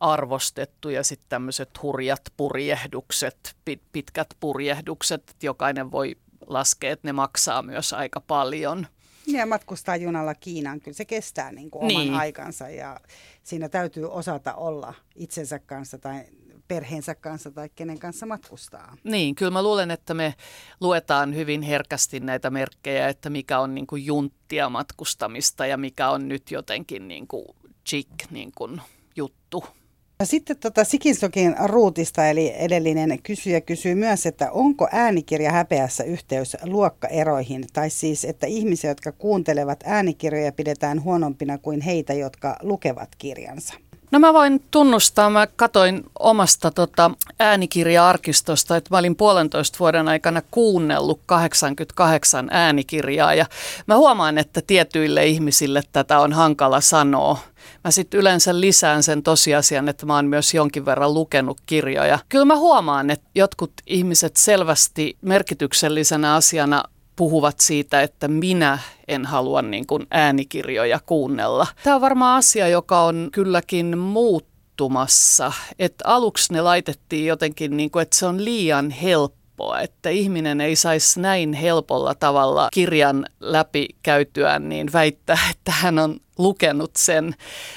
arvostettu 0.00 0.88
ja 0.88 1.04
sitten 1.04 1.28
tämmöiset 1.28 1.82
hurjat 1.82 2.22
purjehdukset, 2.36 3.56
pit, 3.64 3.82
pitkät 3.92 4.28
purjehdukset, 4.40 5.30
että 5.30 5.46
jokainen 5.46 5.90
voi 5.90 6.16
laskea, 6.46 6.92
että 6.92 7.08
ne 7.08 7.12
maksaa 7.12 7.62
myös 7.62 7.92
aika 7.92 8.20
paljon. 8.20 8.86
Ja 9.26 9.46
matkustaa 9.46 9.96
junalla 9.96 10.34
Kiinaan, 10.34 10.80
kyllä 10.80 10.96
se 10.96 11.04
kestää 11.04 11.52
niin 11.52 11.70
kuin 11.70 11.82
oman 11.82 12.02
niin. 12.02 12.14
aikansa 12.14 12.68
ja 12.68 13.00
siinä 13.42 13.68
täytyy 13.68 14.10
osata 14.10 14.54
olla 14.54 14.94
itsensä 15.16 15.58
kanssa 15.58 15.98
tai 15.98 16.24
perheensä 16.68 17.14
kanssa 17.14 17.50
tai 17.50 17.68
kenen 17.74 17.98
kanssa 17.98 18.26
matkustaa. 18.26 18.96
Niin, 19.04 19.34
kyllä 19.34 19.50
mä 19.50 19.62
luulen, 19.62 19.90
että 19.90 20.14
me 20.14 20.34
luetaan 20.80 21.34
hyvin 21.34 21.62
herkästi 21.62 22.20
näitä 22.20 22.50
merkkejä, 22.50 23.08
että 23.08 23.30
mikä 23.30 23.60
on 23.60 23.74
niin 23.74 23.86
kuin 23.86 24.06
junttia 24.06 24.68
matkustamista 24.68 25.66
ja 25.66 25.76
mikä 25.76 26.10
on 26.10 26.28
nyt 26.28 26.50
jotenkin 26.50 27.08
niin 27.08 27.28
kuin 27.28 27.46
chic 27.88 28.30
niin 28.30 28.52
kuin 28.54 28.80
juttu. 29.16 29.64
Sitten 30.24 30.56
tota 30.56 30.84
Sikinsokin 30.84 31.54
ruutista, 31.64 32.26
eli 32.26 32.52
edellinen 32.56 33.22
kysyjä 33.22 33.60
kysyy 33.60 33.94
myös, 33.94 34.26
että 34.26 34.50
onko 34.52 34.88
äänikirja 34.92 35.52
häpeässä 35.52 36.04
yhteys 36.04 36.56
luokkaeroihin, 36.64 37.64
tai 37.72 37.90
siis, 37.90 38.24
että 38.24 38.46
ihmisiä, 38.46 38.90
jotka 38.90 39.12
kuuntelevat 39.12 39.80
äänikirjoja, 39.86 40.52
pidetään 40.52 41.02
huonompina 41.02 41.58
kuin 41.58 41.80
heitä, 41.80 42.14
jotka 42.14 42.56
lukevat 42.62 43.08
kirjansa. 43.18 43.74
No 44.10 44.18
mä 44.18 44.32
voin 44.32 44.64
tunnustaa, 44.70 45.30
mä 45.30 45.46
katoin 45.46 46.02
omasta 46.18 46.70
tota, 46.70 47.10
äänikirja-arkistosta, 47.38 48.76
että 48.76 48.94
mä 48.94 48.98
olin 48.98 49.16
puolentoista 49.16 49.78
vuoden 49.78 50.08
aikana 50.08 50.42
kuunnellut 50.50 51.20
88 51.26 52.48
äänikirjaa 52.52 53.34
ja 53.34 53.46
mä 53.86 53.96
huomaan, 53.96 54.38
että 54.38 54.60
tietyille 54.66 55.26
ihmisille 55.26 55.82
tätä 55.92 56.18
on 56.18 56.32
hankala 56.32 56.80
sanoa. 56.80 57.38
Mä 57.84 57.90
sitten 57.90 58.20
yleensä 58.20 58.60
lisään 58.60 59.02
sen 59.02 59.22
tosiasian, 59.22 59.88
että 59.88 60.06
mä 60.06 60.14
oon 60.16 60.26
myös 60.26 60.54
jonkin 60.54 60.84
verran 60.84 61.14
lukenut 61.14 61.58
kirjoja. 61.66 62.18
Kyllä 62.28 62.44
mä 62.44 62.56
huomaan, 62.56 63.10
että 63.10 63.26
jotkut 63.34 63.72
ihmiset 63.86 64.36
selvästi 64.36 65.16
merkityksellisenä 65.22 66.34
asiana 66.34 66.84
puhuvat 67.20 67.60
siitä, 67.60 68.02
että 68.02 68.28
minä 68.28 68.78
en 69.08 69.26
halua 69.26 69.62
niin 69.62 69.86
kuin 69.86 70.06
äänikirjoja 70.10 71.00
kuunnella. 71.06 71.66
Tämä 71.82 71.96
on 71.96 72.02
varmaan 72.02 72.38
asia, 72.38 72.68
joka 72.68 73.02
on 73.02 73.28
kylläkin 73.32 73.98
muuttumassa. 73.98 75.52
Että 75.78 76.04
aluksi 76.08 76.52
ne 76.52 76.60
laitettiin 76.60 77.26
jotenkin, 77.26 77.76
niin 77.76 77.90
kuin, 77.90 78.02
että 78.02 78.16
se 78.16 78.26
on 78.26 78.44
liian 78.44 78.90
helppoa, 78.90 79.80
että 79.80 80.08
ihminen 80.08 80.60
ei 80.60 80.76
saisi 80.76 81.20
näin 81.20 81.52
helpolla 81.52 82.14
tavalla 82.14 82.68
kirjan 82.72 83.26
läpi 83.40 83.88
käytyään 84.02 84.68
niin 84.68 84.92
väittää, 84.92 85.38
että 85.50 85.72
hän 85.72 85.98
on 85.98 86.20
lukenut 86.38 86.90
sen, 86.96 87.34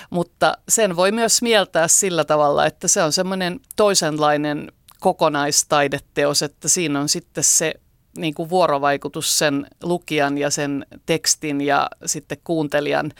mutta 0.09 0.57
sen 0.69 0.95
voi 0.95 1.11
myös 1.11 1.41
mieltää 1.41 1.87
sillä 1.87 2.23
tavalla, 2.23 2.65
että 2.65 2.87
se 2.87 3.03
on 3.03 3.11
semmoinen 3.11 3.59
toisenlainen 3.75 4.71
kokonaistaideteos, 4.99 6.43
että 6.43 6.67
siinä 6.67 6.99
on 7.01 7.09
sitten 7.09 7.43
se 7.43 7.73
niin 8.17 8.33
kuin 8.33 8.49
vuorovaikutus 8.49 9.39
sen 9.39 9.67
lukijan 9.83 10.37
ja 10.37 10.49
sen 10.49 10.85
tekstin 11.05 11.61
ja 11.61 11.89
sitten 12.05 12.37
kuuntelijan 12.43 13.11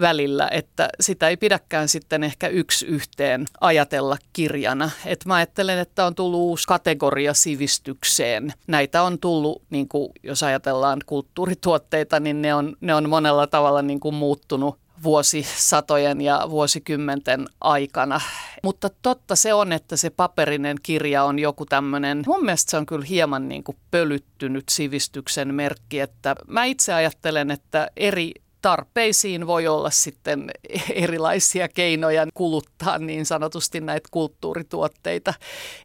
välillä, 0.00 0.48
että 0.50 0.88
sitä 1.00 1.28
ei 1.28 1.36
pidäkään 1.36 1.88
sitten 1.88 2.24
ehkä 2.24 2.48
yksi 2.48 2.86
yhteen 2.86 3.44
ajatella 3.60 4.16
kirjana. 4.32 4.90
Et 5.06 5.24
mä 5.24 5.34
ajattelen, 5.34 5.78
että 5.78 6.06
on 6.06 6.14
tullut 6.14 6.40
uusi 6.40 6.66
kategoria 6.66 7.34
sivistykseen. 7.34 8.52
Näitä 8.66 9.02
on 9.02 9.18
tullut, 9.18 9.62
niin 9.70 9.88
kuin 9.88 10.12
jos 10.22 10.42
ajatellaan 10.42 10.98
kulttuurituotteita, 11.06 12.20
niin 12.20 12.42
ne 12.42 12.54
on, 12.54 12.76
ne 12.80 12.94
on 12.94 13.08
monella 13.08 13.46
tavalla 13.46 13.82
niin 13.82 14.00
kuin 14.00 14.14
muuttunut 14.14 14.78
vuosisatojen 15.02 16.20
ja 16.20 16.46
vuosikymmenten 16.50 17.46
aikana. 17.60 18.20
Mutta 18.62 18.90
totta 19.02 19.36
se 19.36 19.54
on, 19.54 19.72
että 19.72 19.96
se 19.96 20.10
paperinen 20.10 20.76
kirja 20.82 21.24
on 21.24 21.38
joku 21.38 21.66
tämmöinen, 21.66 22.22
mun 22.26 22.44
mielestä 22.44 22.70
se 22.70 22.76
on 22.76 22.86
kyllä 22.86 23.04
hieman 23.04 23.48
niin 23.48 23.64
kuin 23.64 23.76
pölyttynyt 23.90 24.68
sivistyksen 24.68 25.54
merkki, 25.54 26.00
että 26.00 26.36
mä 26.46 26.64
itse 26.64 26.94
ajattelen, 26.94 27.50
että 27.50 27.88
eri 27.96 28.32
tarpeisiin 28.62 29.46
voi 29.46 29.66
olla 29.66 29.90
sitten 29.90 30.50
erilaisia 31.04 31.68
keinoja 31.68 32.26
kuluttaa 32.34 32.98
niin 32.98 33.26
sanotusti 33.26 33.80
näitä 33.80 34.08
kulttuurituotteita. 34.10 35.34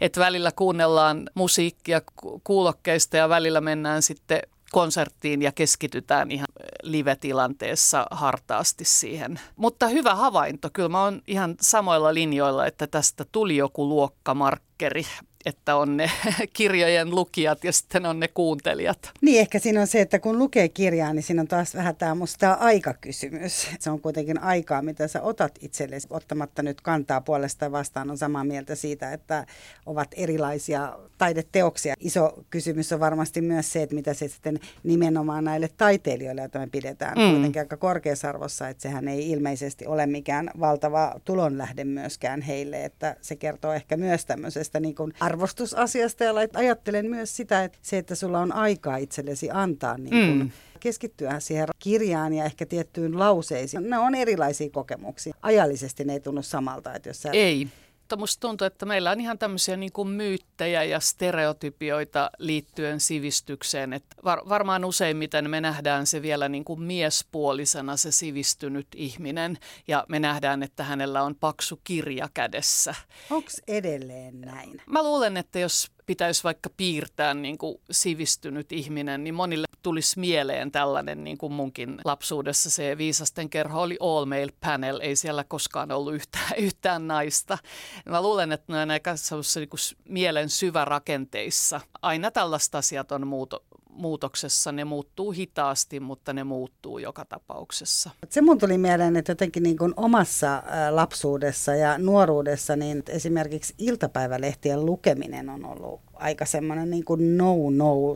Että 0.02 0.20
välillä 0.20 0.52
kuunnellaan 0.56 1.30
musiikkia 1.34 2.02
kuulokkeista 2.44 3.18
ja 3.18 3.30
välillä 3.30 3.62
mennään 3.62 4.02
sitten 4.02 4.42
konserttiin 4.74 5.42
ja 5.42 5.52
keskitytään 5.52 6.32
ihan 6.32 6.48
live-tilanteessa 6.84 8.08
hartaasti 8.12 8.86
siihen. 8.86 9.40
Mutta 9.56 9.88
hyvä 9.88 10.16
havainto, 10.16 10.70
kyllä 10.74 10.90
mä 10.90 11.04
oon 11.04 11.22
ihan 11.28 11.56
samoilla 11.62 12.14
linjoilla, 12.14 12.66
että 12.66 12.88
tästä 12.88 13.26
tuli 13.32 13.58
joku 13.58 13.88
luokkamarkkeri 13.90 15.06
että 15.46 15.76
on 15.76 15.98
ne 15.98 16.12
kirjojen 16.54 17.10
lukijat 17.16 17.64
ja 17.64 17.72
sitten 17.72 18.06
on 18.06 18.20
ne 18.20 18.28
kuuntelijat. 18.28 19.12
Niin, 19.22 19.40
ehkä 19.40 19.60
siinä 19.60 19.82
on 19.82 19.88
se, 19.88 20.02
että 20.02 20.20
kun 20.20 20.40
lukee 20.40 20.70
kirjaa, 20.70 21.14
niin 21.14 21.24
siinä 21.24 21.42
on 21.42 21.48
taas 21.48 21.76
vähän 21.76 21.96
tämä 21.96 22.16
musta 22.16 22.54
aikakysymys. 22.54 23.68
Se 23.80 23.90
on 23.90 24.02
kuitenkin 24.02 24.42
aikaa, 24.42 24.82
mitä 24.82 25.08
sä 25.08 25.22
otat 25.22 25.60
itsellesi, 25.62 26.08
ottamatta 26.10 26.64
nyt 26.64 26.82
kantaa 26.82 27.22
puolesta 27.22 27.72
vastaan, 27.72 28.12
on 28.12 28.18
samaa 28.18 28.44
mieltä 28.44 28.76
siitä, 28.76 29.14
että 29.14 29.46
ovat 29.86 30.08
erilaisia 30.16 31.00
taideteoksia. 31.18 31.94
Iso 32.00 32.44
kysymys 32.50 32.94
on 32.94 33.00
varmasti 33.00 33.42
myös 33.42 33.74
se, 33.74 33.84
että 33.84 33.96
mitä 33.96 34.14
se 34.14 34.28
sitten 34.28 34.60
nimenomaan 34.84 35.44
näille 35.44 35.70
taiteilijoille, 35.78 36.42
joita 36.42 36.60
me 36.60 36.68
pidetään 36.68 37.18
mm. 37.18 37.32
kuitenkin 37.32 37.62
aika 37.62 37.78
korkeassa 37.78 38.30
arvossa, 38.30 38.70
että 38.70 38.82
sehän 38.84 39.08
ei 39.08 39.32
ilmeisesti 39.32 39.88
ole 39.88 40.06
mikään 40.06 40.52
valtava 40.60 41.16
tulonlähde 41.26 41.84
myöskään 41.84 42.42
heille, 42.42 42.86
että 42.86 43.16
se 43.22 43.36
kertoo 43.36 43.74
ehkä 43.74 43.98
myös 43.98 44.26
tämmöisestä 44.26 44.80
niin 44.80 44.96
kuin 44.96 45.14
arvostusasiasta 45.34 46.24
ja 46.24 46.34
ajattelen 46.54 47.06
myös 47.10 47.36
sitä, 47.36 47.64
että 47.64 47.78
se, 47.82 47.98
että 47.98 48.16
sulla 48.16 48.40
on 48.40 48.52
aikaa 48.52 48.98
itsellesi 48.98 49.50
antaa 49.52 49.98
niin 49.98 50.28
kun 50.28 50.38
mm. 50.38 50.52
keskittyä 50.80 51.40
siihen 51.40 51.68
kirjaan 51.80 52.34
ja 52.34 52.46
ehkä 52.46 52.66
tiettyyn 52.66 53.20
lauseisiin. 53.20 53.90
Ne 53.90 53.98
on 53.98 54.16
erilaisia 54.16 54.70
kokemuksia. 54.70 55.36
Ajallisesti 55.42 56.04
ne 56.04 56.14
ei 56.14 56.20
tunnu 56.20 56.42
samalta. 56.42 56.94
Että 56.94 57.10
jos 57.10 57.22
sä 57.22 57.30
ei 57.34 57.68
mutta 58.04 58.18
musta 58.18 58.48
tuntuu, 58.48 58.68
että 58.68 58.86
meillä 58.86 59.12
on 59.12 59.20
ihan 59.22 59.40
tämmöisiä 59.40 59.78
niin 59.78 59.92
kuin 59.92 60.08
myyttejä 60.08 60.84
ja 60.84 61.00
stereotypioita 61.00 62.30
liittyen 62.38 63.00
sivistykseen. 63.00 63.94
Että 63.94 64.16
var, 64.24 64.42
varmaan 64.50 64.86
useimmiten 64.86 65.50
me 65.50 65.62
nähdään 65.62 66.08
se 66.08 66.22
vielä 66.22 66.50
niin 66.50 66.66
kuin 66.66 66.82
miespuolisena 66.82 67.98
se 67.98 68.12
sivistynyt 68.12 68.88
ihminen 68.96 69.58
ja 69.88 70.06
me 70.10 70.20
nähdään, 70.20 70.64
että 70.64 70.84
hänellä 70.84 71.24
on 71.24 71.36
paksu 71.36 71.82
kirja 71.84 72.30
kädessä. 72.34 72.96
Onko 73.30 73.50
edelleen 73.68 74.42
näin? 74.42 74.82
Mä 74.86 75.04
luulen, 75.04 75.38
että 75.38 75.60
jos 75.60 75.92
pitäisi 76.06 76.44
vaikka 76.44 76.70
piirtää 76.78 77.34
niin 77.34 77.58
kuin 77.58 77.78
sivistynyt 77.92 78.72
ihminen, 78.72 79.24
niin 79.24 79.34
monille 79.34 79.66
tulisi 79.82 80.20
mieleen 80.20 80.72
tällainen 80.72 81.24
niin 81.24 81.38
kuin 81.38 81.54
munkin 81.54 82.02
lapsuudessa 82.06 82.70
se 82.70 82.98
viisasten 82.98 83.50
kerho 83.50 83.82
oli 83.82 83.98
all 84.00 84.26
male 84.26 84.54
panel, 84.60 85.00
ei 85.00 85.16
siellä 85.16 85.44
koskaan 85.44 85.92
ollut 85.92 86.14
yhtään, 86.14 86.54
yhtään 86.66 87.08
naista. 87.08 87.58
Mä 88.06 88.22
luulen, 88.22 88.52
että 88.52 88.74
ne 88.74 88.82
on 88.82 88.92
aika 88.92 89.16
niin 89.16 89.96
mielen 90.10 90.50
syvärakenteissa. 90.50 91.82
Aina 92.02 92.32
tällaista 92.32 92.78
asiat 92.78 93.12
on 93.12 93.28
muuto, 93.28 93.64
muutoksessa. 93.96 94.72
Ne 94.72 94.86
muuttuu 94.86 95.32
hitaasti, 95.32 96.00
mutta 96.00 96.34
ne 96.34 96.44
muuttuu 96.44 96.98
joka 96.98 97.26
tapauksessa. 97.26 98.10
Se 98.30 98.42
mun 98.42 98.58
tuli 98.58 98.78
mieleen, 98.78 99.16
että 99.16 99.32
jotenkin 99.32 99.64
niin 99.64 99.78
kuin 99.78 99.94
omassa 99.98 100.64
lapsuudessa 100.90 101.76
ja 101.76 101.98
nuoruudessa, 101.98 102.76
niin 102.76 103.04
esimerkiksi 103.10 103.74
iltapäivälehtien 103.78 104.86
lukeminen 104.86 105.50
on 105.50 105.66
ollut 105.66 106.02
aika 106.24 106.46
semmoinen 106.46 106.90
niin 106.90 107.06
kuin 107.06 107.38
no-no. 107.38 108.16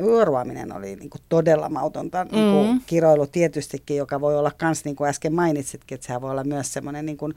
Yöruominen 0.00 0.72
oli 0.72 0.96
niin 0.96 1.10
kuin 1.10 1.22
todella 1.28 1.68
mautonta 1.68 2.24
niin 2.24 2.52
kuin 2.52 2.68
mm. 2.70 2.80
kiroilu 2.86 3.26
tietystikin, 3.26 3.96
joka 3.96 4.20
voi 4.20 4.38
olla 4.38 4.52
myös, 4.62 4.84
niin 4.84 4.96
kuin 4.96 5.08
äsken 5.08 5.34
mainitsitkin, 5.34 5.94
että 5.94 6.06
sehän 6.06 6.22
voi 6.22 6.30
olla 6.30 6.44
myös 6.44 6.72
semmoinen 6.72 7.06
niin 7.06 7.16
kuin 7.16 7.34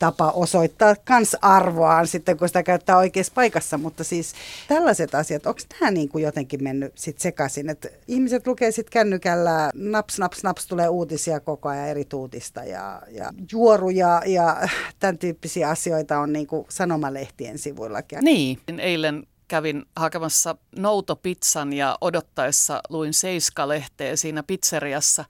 tapa 0.00 0.30
osoittaa 0.30 0.94
kans 1.04 1.36
arvoaan 1.42 2.06
sitten, 2.06 2.36
kun 2.36 2.48
sitä 2.48 2.62
käyttää 2.62 2.96
oikeassa 2.96 3.32
paikassa. 3.34 3.78
Mutta 3.78 4.04
siis 4.04 4.32
tällaiset 4.68 5.14
asiat, 5.14 5.46
onko 5.46 5.60
tämä 5.78 5.90
niin 5.90 6.08
kuin 6.08 6.24
jotenkin 6.24 6.64
mennyt 6.64 6.98
sit 6.98 7.18
sekaisin, 7.18 7.70
että 7.70 7.88
ihmiset 8.08 8.46
lukee 8.46 8.70
sitten 8.70 8.92
kännykällä, 8.92 9.70
naps, 9.74 10.18
naps, 10.18 10.42
naps, 10.42 10.66
tulee 10.66 10.88
uutisia 10.88 11.40
koko 11.40 11.68
ajan 11.68 11.88
eri 11.88 12.04
tuutista 12.04 12.64
ja, 12.64 13.02
ja 13.10 13.32
juoruja 13.52 14.22
ja 14.26 14.68
tämän 15.00 15.18
tyyppisiä 15.18 15.68
asioita 15.68 16.18
on 16.18 16.32
niin 16.32 16.46
kuin 16.46 16.66
sanomalehtien 16.68 17.58
sivuillakin. 17.58 18.18
Niin, 18.22 18.58
eilen 18.78 19.26
kävin 19.50 19.84
hakemassa 19.96 20.56
noutopizzan 20.76 21.72
ja 21.72 21.98
odottaessa 22.00 22.80
luin 22.88 23.14
Seiska-lehteä 23.14 24.16
siinä 24.16 24.42
pizzeriassa 24.42 25.24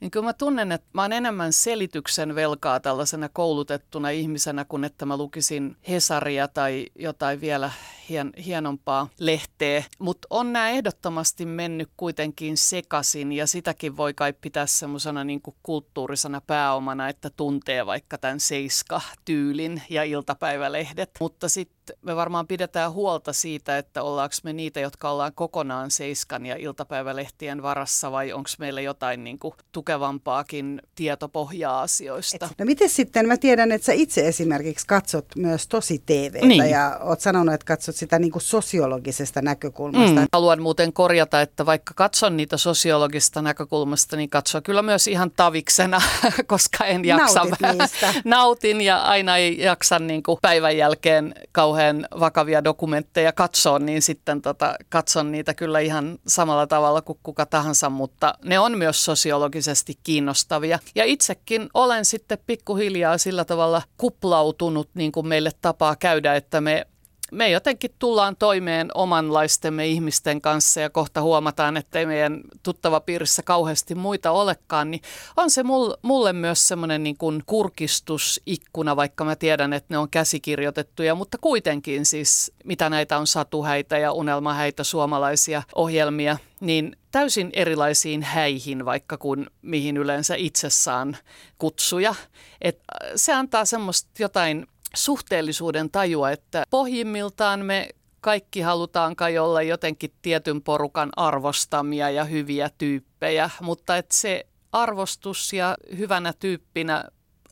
niin 0.00 0.10
kyllä 0.10 0.26
mä 0.26 0.32
tunnen, 0.32 0.72
että 0.72 0.88
mä 0.92 1.02
oon 1.02 1.12
enemmän 1.12 1.52
selityksen 1.52 2.34
velkaa 2.34 2.80
tällaisena 2.80 3.28
koulutettuna 3.28 4.10
ihmisenä, 4.10 4.64
kuin 4.64 4.84
että 4.84 5.06
mä 5.06 5.16
lukisin 5.16 5.76
Hesaria 5.88 6.48
tai 6.48 6.86
jotain 6.96 7.40
vielä 7.40 7.70
hien, 8.08 8.32
hienompaa 8.44 9.08
lehteä. 9.18 9.84
Mutta 9.98 10.28
on 10.30 10.52
nämä 10.52 10.68
ehdottomasti 10.68 11.46
mennyt 11.46 11.90
kuitenkin 11.96 12.56
sekasin 12.56 13.32
ja 13.32 13.46
sitäkin 13.46 13.96
voi 13.96 14.14
kai 14.14 14.32
pitää 14.32 14.66
semmoisena 14.66 15.24
niin 15.24 15.42
kulttuurisena 15.62 16.40
pääomana, 16.40 17.08
että 17.08 17.30
tuntee 17.30 17.86
vaikka 17.86 18.18
tämän 18.18 18.40
Seiska-tyylin 18.40 19.82
ja 19.90 20.04
iltapäivälehdet. 20.04 21.10
Mutta 21.20 21.48
sitten 21.48 21.96
me 22.02 22.16
varmaan 22.16 22.46
pidetään 22.46 22.92
huolta 22.92 23.32
siitä, 23.32 23.78
että 23.78 24.02
ollaanko 24.02 24.34
me 24.42 24.52
niitä, 24.52 24.80
jotka 24.80 25.10
ollaan 25.10 25.34
kokonaan 25.34 25.90
Seiskan 25.90 26.46
ja 26.46 26.56
iltapäivälehtien 26.56 27.62
varassa 27.62 28.12
vai 28.12 28.32
onko 28.32 28.50
meillä 28.58 28.80
jotain 28.80 29.24
niin 29.24 29.38
kuin 29.38 29.54
tukevampaakin 29.88 30.82
tietopohjaa 30.94 31.82
asioista. 31.82 32.46
Et, 32.46 32.58
no 32.58 32.64
miten 32.64 32.88
sitten, 32.88 33.28
mä 33.28 33.36
tiedän, 33.36 33.72
että 33.72 33.84
sä 33.84 33.92
itse 33.92 34.28
esimerkiksi 34.28 34.86
katsot 34.86 35.26
myös 35.36 35.68
tosi 35.68 36.02
TVtä 36.06 36.46
niin. 36.46 36.70
ja 36.70 36.98
oot 37.02 37.20
sanonut, 37.20 37.54
että 37.54 37.64
katsot 37.64 37.96
sitä 37.96 38.18
niin 38.18 38.30
kuin 38.30 38.42
sosiologisesta 38.42 39.42
näkökulmasta. 39.42 40.20
Mm. 40.20 40.26
Haluan 40.32 40.62
muuten 40.62 40.92
korjata, 40.92 41.40
että 41.40 41.66
vaikka 41.66 41.94
katson 41.96 42.36
niitä 42.36 42.56
sosiologista 42.56 43.42
näkökulmasta, 43.42 44.16
niin 44.16 44.30
katson 44.30 44.62
kyllä 44.62 44.82
myös 44.82 45.06
ihan 45.06 45.30
taviksena, 45.30 46.02
koska 46.46 46.84
en 46.84 47.04
jaksa. 47.04 47.46
Nautin 48.24 48.80
ja 48.80 49.02
aina 49.02 49.36
ei 49.36 49.58
jaksa 49.60 49.98
niin 49.98 50.22
kuin 50.22 50.38
päivän 50.42 50.76
jälkeen 50.76 51.34
kauhean 51.52 52.06
vakavia 52.20 52.64
dokumentteja 52.64 53.32
katsoa, 53.32 53.78
niin 53.78 54.02
sitten 54.02 54.42
tota, 54.42 54.74
katson 54.88 55.32
niitä 55.32 55.54
kyllä 55.54 55.80
ihan 55.80 56.18
samalla 56.26 56.66
tavalla 56.66 57.02
kuin 57.02 57.18
kuka 57.22 57.46
tahansa, 57.46 57.90
mutta 57.90 58.34
ne 58.44 58.58
on 58.58 58.78
myös 58.78 59.04
sosiologisesti 59.04 59.77
oikeasti 59.78 59.98
kiinnostavia. 60.02 60.78
Ja 60.94 61.04
itsekin 61.04 61.68
olen 61.74 62.04
sitten 62.04 62.38
pikkuhiljaa 62.46 63.18
sillä 63.18 63.44
tavalla 63.44 63.82
kuplautunut, 63.96 64.88
niin 64.94 65.12
kuin 65.12 65.28
meille 65.28 65.50
tapaa 65.62 65.96
käydä, 65.96 66.34
että 66.34 66.60
me 66.60 66.86
me 67.32 67.50
jotenkin 67.50 67.90
tullaan 67.98 68.36
toimeen 68.36 68.90
omanlaistemme 68.94 69.86
ihmisten 69.86 70.40
kanssa 70.40 70.80
ja 70.80 70.90
kohta 70.90 71.22
huomataan, 71.22 71.76
että 71.76 71.98
ei 71.98 72.06
meidän 72.06 72.40
tuttava 72.62 73.00
piirissä 73.00 73.42
kauheasti 73.42 73.94
muita 73.94 74.30
olekaan, 74.30 74.90
niin 74.90 75.02
on 75.36 75.50
se 75.50 75.62
mulle 76.02 76.32
myös 76.32 76.68
semmoinen 76.68 77.02
niin 77.02 77.16
kurkistusikkuna, 77.46 78.96
vaikka 78.96 79.24
mä 79.24 79.36
tiedän, 79.36 79.72
että 79.72 79.94
ne 79.94 79.98
on 79.98 80.10
käsikirjoitettuja, 80.10 81.14
mutta 81.14 81.38
kuitenkin 81.38 82.06
siis 82.06 82.52
mitä 82.64 82.90
näitä 82.90 83.18
on 83.18 83.26
satuhäitä 83.26 83.98
ja 83.98 84.12
unelmahäitä 84.12 84.84
suomalaisia 84.84 85.62
ohjelmia, 85.74 86.38
niin 86.60 86.96
täysin 87.10 87.50
erilaisiin 87.52 88.22
häihin, 88.22 88.84
vaikka 88.84 89.16
kuin 89.16 89.46
mihin 89.62 89.96
yleensä 89.96 90.34
itse 90.34 90.70
saan 90.70 91.16
kutsuja. 91.58 92.14
Et 92.60 92.78
se 93.16 93.32
antaa 93.32 93.64
semmoista 93.64 94.10
jotain 94.18 94.66
suhteellisuuden 94.96 95.90
tajua, 95.90 96.30
että 96.30 96.64
pohjimmiltaan 96.70 97.60
me 97.60 97.88
kaikki 98.20 98.60
halutaan 98.60 99.16
kai 99.16 99.38
olla 99.38 99.62
jotenkin 99.62 100.12
tietyn 100.22 100.62
porukan 100.62 101.10
arvostamia 101.16 102.10
ja 102.10 102.24
hyviä 102.24 102.70
tyyppejä, 102.78 103.50
mutta 103.60 103.96
että 103.96 104.14
se 104.14 104.46
arvostus 104.72 105.52
ja 105.52 105.76
hyvänä 105.98 106.32
tyyppinä 106.32 107.04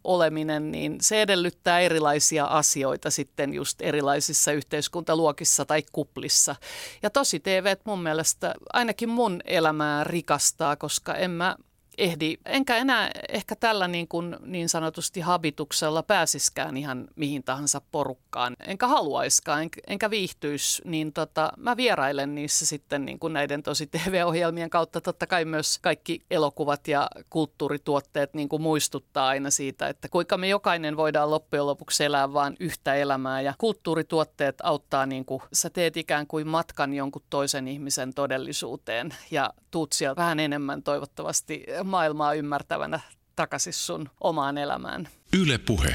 oleminen, 0.05 0.73
niin 0.73 0.97
se 1.01 1.23
edellyttää 1.23 1.81
erilaisia 1.81 2.45
asioita 2.45 3.11
sitten 3.11 3.55
just 3.55 3.83
erilaisissa 3.83 4.53
yhteiskuntaluokissa 4.53 5.65
tai 5.65 5.83
kuplissa. 5.93 6.57
Ja 7.03 7.11
tosi 7.11 7.41
TV 7.41 7.77
mun 7.85 8.03
mielestä 8.03 8.55
ainakin 8.73 9.09
mun 9.09 9.41
elämää 9.45 10.05
rikastaa, 10.05 10.77
koska 10.77 11.15
en 11.15 11.31
mä 11.31 11.57
ehdi, 11.99 12.37
enkä 12.45 12.77
enää 12.77 13.11
ehkä 13.29 13.57
tällä 13.57 13.89
niin, 13.89 14.09
kuin 14.09 14.37
niin 14.41 14.69
sanotusti 14.69 15.21
habituksella 15.21 16.03
pääsiskään 16.03 16.77
ihan 16.77 17.09
mihin 17.17 17.45
tahansa 17.45 17.81
porukkaan, 17.93 18.57
enkä 18.67 18.87
haluaiskaan, 18.87 19.63
enkä, 19.63 19.81
enkä 19.87 20.11
viihtyisi, 20.11 20.83
niin 20.85 21.13
tota, 21.13 21.53
mä 21.57 21.77
vierailen 21.77 22.35
niissä 22.35 22.67
sitten 22.67 23.05
niin 23.05 23.19
kuin 23.19 23.33
näiden 23.33 23.63
tosi 23.63 23.87
TV-ohjelmien 23.87 24.71
kautta. 24.71 25.01
Totta 25.01 25.27
kai 25.27 25.45
myös 25.45 25.79
kaikki 25.83 26.21
elokuvat 26.31 26.89
ja 26.89 27.09
kulttuurituotteet 27.31 28.35
niin 28.35 28.49
kuin 28.49 28.63
muistuttaa 28.63 29.29
aina 29.29 29.51
siitä, 29.51 29.89
että 29.89 30.09
kuinka 30.09 30.37
me 30.37 30.49
jokainen 30.49 30.97
voidaan 30.97 31.31
loppujen 31.31 31.67
lopuksi 31.67 32.05
elää 32.05 32.33
vain 32.33 32.57
yhtä 32.61 32.95
elämää 32.95 33.41
ja 33.41 33.55
kulttuurituotteet 33.59 34.55
auttaa, 34.63 35.07
niin 35.07 35.25
kuin 35.25 35.43
sä 35.53 35.71
teet 35.71 35.97
ikään 35.97 36.27
kuin 36.27 36.49
matkan 36.49 36.95
jonkun 36.95 37.23
toisen 37.31 37.69
ihmisen 37.69 38.15
todellisuuteen 38.15 39.15
ja 39.31 39.51
tuut 39.71 39.93
siellä 39.93 40.17
vähän 40.17 40.41
enemmän 40.41 40.83
toivottavasti 40.83 41.65
maailmaa 41.87 42.35
ymmärtävänä 42.35 43.01
takaisin 43.37 43.73
sun 43.73 44.09
omaan 44.21 44.59
elämään. 44.59 45.09
Yle 45.33 45.59
puhe. 45.59 45.95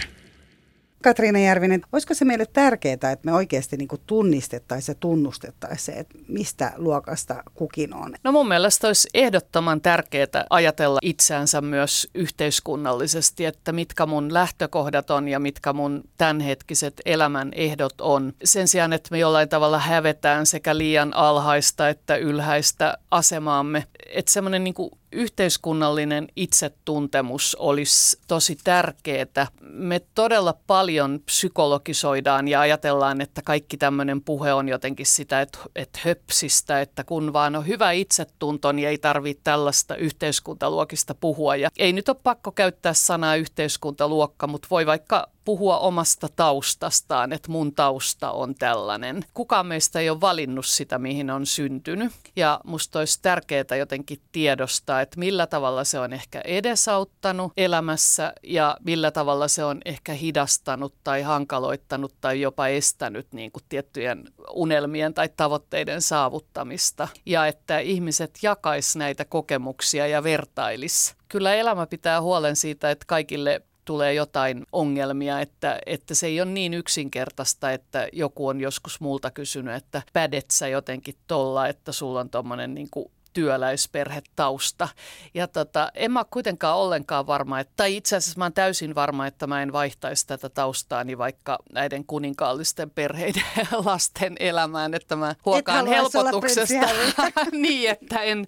Katriina 1.03 1.39
Järvinen, 1.39 1.81
olisiko 1.91 2.13
se 2.13 2.25
meille 2.25 2.45
tärkeää, 2.45 2.93
että 2.93 3.19
me 3.25 3.33
oikeasti 3.33 3.77
niin 3.77 3.87
tunnistettaisiin 4.07 4.93
ja 4.93 4.97
tunnustettaisiin 4.99 5.85
se, 5.85 5.91
että 5.91 6.17
mistä 6.27 6.73
luokasta 6.75 7.43
kukin 7.53 7.93
on? 7.93 8.15
No 8.23 8.31
mun 8.31 8.47
mielestä 8.47 8.87
olisi 8.87 9.09
ehdottoman 9.13 9.81
tärkeää 9.81 10.45
ajatella 10.49 10.99
itseänsä 11.01 11.61
myös 11.61 12.09
yhteiskunnallisesti, 12.15 13.45
että 13.45 13.71
mitkä 13.71 14.05
mun 14.05 14.33
lähtökohdat 14.33 15.11
on 15.11 15.27
ja 15.27 15.39
mitkä 15.39 15.73
mun 15.73 16.03
tämänhetkiset 16.17 17.01
elämän 17.05 17.51
ehdot 17.55 18.01
on. 18.01 18.33
Sen 18.43 18.67
sijaan, 18.67 18.93
että 18.93 19.09
me 19.11 19.19
jollain 19.19 19.49
tavalla 19.49 19.79
hävetään 19.79 20.45
sekä 20.45 20.77
liian 20.77 21.15
alhaista 21.15 21.89
että 21.89 22.15
ylhäistä 22.15 22.97
asemaamme. 23.11 23.87
Että 24.09 24.31
semmoinen 24.31 24.63
niin 24.63 24.75
yhteiskunnallinen 25.11 26.27
itsetuntemus 26.35 27.55
olisi 27.55 28.19
tosi 28.27 28.57
tärkeää. 28.63 29.47
Me 29.61 30.01
todella 30.15 30.53
paljon 30.67 31.19
psykologisoidaan 31.25 32.47
ja 32.47 32.59
ajatellaan, 32.59 33.21
että 33.21 33.41
kaikki 33.41 33.77
tämmöinen 33.77 34.21
puhe 34.21 34.53
on 34.53 34.69
jotenkin 34.69 35.05
sitä, 35.05 35.41
että, 35.41 35.59
että 35.75 35.99
höpsistä, 36.03 36.81
että 36.81 37.03
kun 37.03 37.33
vaan 37.33 37.55
on 37.55 37.67
hyvä 37.67 37.91
itsetunto, 37.91 38.71
niin 38.71 38.87
ei 38.87 38.97
tarvitse 38.97 39.43
tällaista 39.43 39.95
yhteiskuntaluokista 39.95 41.15
puhua. 41.15 41.55
Ja 41.55 41.69
ei 41.77 41.93
nyt 41.93 42.09
ole 42.09 42.17
pakko 42.23 42.51
käyttää 42.51 42.93
sanaa 42.93 43.35
yhteiskuntaluokka, 43.35 44.47
mutta 44.47 44.67
voi 44.71 44.85
vaikka 44.85 45.30
puhua 45.45 45.79
omasta 45.79 46.27
taustastaan, 46.35 47.33
että 47.33 47.51
mun 47.51 47.73
tausta 47.73 48.31
on 48.31 48.55
tällainen. 48.55 49.25
Kukaan 49.33 49.65
meistä 49.65 49.99
ei 49.99 50.09
ole 50.09 50.21
valinnut 50.21 50.65
sitä, 50.65 50.99
mihin 50.99 51.29
on 51.29 51.45
syntynyt. 51.45 52.11
Ja 52.35 52.61
musta 52.63 52.99
olisi 52.99 53.19
tärkeää 53.21 53.75
jotenkin 53.79 54.21
tiedostaa, 54.31 55.01
että 55.01 55.19
millä 55.19 55.47
tavalla 55.47 55.83
se 55.83 55.99
on 55.99 56.13
ehkä 56.13 56.41
edesauttanut 56.41 57.53
elämässä 57.57 58.33
ja 58.43 58.77
millä 58.83 59.11
tavalla 59.11 59.47
se 59.47 59.63
on 59.63 59.81
ehkä 59.85 60.13
hidastanut 60.13 60.93
tai 61.03 61.21
hankaloittanut 61.21 62.13
tai 62.21 62.41
jopa 62.41 62.67
estänyt 62.67 63.27
niin 63.33 63.51
kuin 63.51 63.63
tiettyjen 63.69 64.23
unelmien 64.53 65.13
tai 65.13 65.29
tavoitteiden 65.37 66.01
saavuttamista. 66.01 67.07
Ja 67.25 67.47
että 67.47 67.79
ihmiset 67.79 68.39
jakais 68.41 68.95
näitä 68.95 69.25
kokemuksia 69.25 70.07
ja 70.07 70.23
vertailis. 70.23 71.15
Kyllä 71.29 71.55
elämä 71.55 71.87
pitää 71.87 72.21
huolen 72.21 72.55
siitä, 72.55 72.91
että 72.91 73.05
kaikille 73.07 73.61
tulee 73.85 74.13
jotain 74.13 74.65
ongelmia, 74.71 75.39
että, 75.39 75.79
että 75.85 76.15
se 76.15 76.27
ei 76.27 76.41
ole 76.41 76.51
niin 76.51 76.73
yksinkertaista, 76.73 77.71
että 77.71 78.07
joku 78.13 78.47
on 78.47 78.61
joskus 78.61 78.99
multa 78.99 79.31
kysynyt, 79.31 79.75
että 79.75 80.01
pädet 80.13 80.51
sä 80.51 80.67
jotenkin 80.67 81.15
tolla, 81.27 81.67
että 81.67 81.91
sulla 81.91 82.19
on 82.19 82.29
tommonen 82.29 82.73
niin 82.73 82.89
työläisperhetausta. 83.33 84.87
Ja 85.33 85.47
tota, 85.47 85.91
en 85.93 86.11
mä 86.11 86.25
kuitenkaan 86.31 86.77
ollenkaan 86.77 87.27
varma, 87.27 87.59
että, 87.59 87.73
tai 87.77 87.95
itse 87.97 88.15
asiassa 88.15 88.37
mä 88.39 88.45
oon 88.45 88.53
täysin 88.53 88.95
varma, 88.95 89.27
että 89.27 89.47
mä 89.47 89.61
en 89.61 89.73
vaihtaisi 89.73 90.27
tätä 90.27 90.49
taustaani 90.49 91.17
vaikka 91.17 91.59
näiden 91.73 92.05
kuninkaallisten 92.05 92.89
perheiden 92.89 93.43
lasten 93.85 94.35
elämään, 94.39 94.93
että 94.93 95.15
mä 95.15 95.35
huokaan 95.45 95.87
helpotuksesta. 95.87 96.89
niin, 97.51 97.89
että 97.89 98.21
en, 98.21 98.47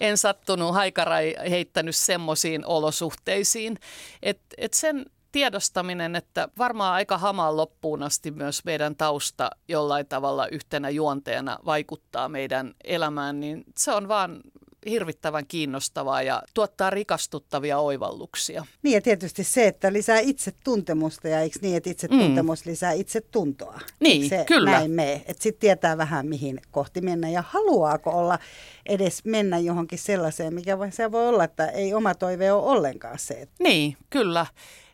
en 0.00 0.18
sattunut 0.18 0.74
haikarai 0.74 1.34
heittänyt 1.50 1.96
semmoisiin 1.96 2.66
olosuhteisiin. 2.66 3.78
Että 4.22 4.54
et 4.58 4.74
sen 4.74 5.06
tiedostaminen, 5.32 6.16
että 6.16 6.48
varmaan 6.58 6.94
aika 6.94 7.18
hamaan 7.18 7.56
loppuun 7.56 8.02
asti 8.02 8.30
myös 8.30 8.64
meidän 8.64 8.96
tausta 8.96 9.50
jollain 9.68 10.06
tavalla 10.06 10.46
yhtenä 10.46 10.90
juonteena 10.90 11.58
vaikuttaa 11.64 12.28
meidän 12.28 12.74
elämään, 12.84 13.40
niin 13.40 13.64
se 13.76 13.92
on 13.92 14.08
vaan 14.08 14.40
hirvittävän 14.86 15.46
kiinnostavaa 15.46 16.22
ja 16.22 16.42
tuottaa 16.54 16.90
rikastuttavia 16.90 17.78
oivalluksia. 17.78 18.64
Niin 18.82 18.94
ja 18.94 19.00
tietysti 19.00 19.44
se, 19.44 19.66
että 19.66 19.92
lisää 19.92 20.18
itsetuntemusta 20.18 21.28
ja 21.28 21.40
eikö 21.40 21.58
niin, 21.62 21.76
että 21.76 21.90
itsetuntemus 21.90 22.64
mm. 22.64 22.70
lisää 22.70 22.92
itsetuntoa. 22.92 23.80
Niin, 24.00 24.28
se 24.28 24.44
kyllä. 24.48 24.70
näin 24.70 24.90
mee, 24.90 25.22
että 25.26 25.42
sitten 25.42 25.60
tietää 25.60 25.98
vähän 25.98 26.26
mihin 26.26 26.60
kohti 26.70 27.00
mennä 27.00 27.28
ja 27.28 27.44
haluaako 27.48 28.10
olla 28.10 28.38
edes 28.86 29.24
mennä 29.24 29.58
johonkin 29.58 29.98
sellaiseen, 29.98 30.54
mikä 30.54 30.78
voi, 30.78 30.92
se 30.92 31.12
voi 31.12 31.28
olla, 31.28 31.44
että 31.44 31.66
ei 31.66 31.94
oma 31.94 32.14
toive 32.14 32.52
ole 32.52 32.62
ollenkaan 32.62 33.18
se. 33.18 33.48
Niin, 33.58 33.96
kyllä 34.10 34.46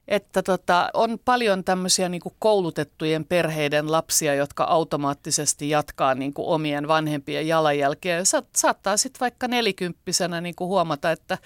että 0.09 0.43
tota, 0.43 0.91
on 0.95 1.19
paljon 1.25 1.65
tämmöisiä 1.65 2.09
niin 2.09 2.21
koulutettujen 2.39 3.25
perheiden 3.25 3.93
lapsia, 3.93 4.35
jotka 4.35 4.65
automaattisesti 4.65 5.71
jatkaa 5.71 6.15
niin 6.15 6.35
kuin 6.35 6.49
omien 6.49 6.89
vanhempien 6.89 7.49
jalanjälkeä. 7.49 8.25
Sa- 8.25 8.43
saattaa 8.57 8.97
sitten 8.97 9.21
vaikka 9.21 9.49
nelikymppisenä 9.49 10.41
niin 10.41 10.55
kuin 10.55 10.69
huomata, 10.69 11.13
että 11.13 11.39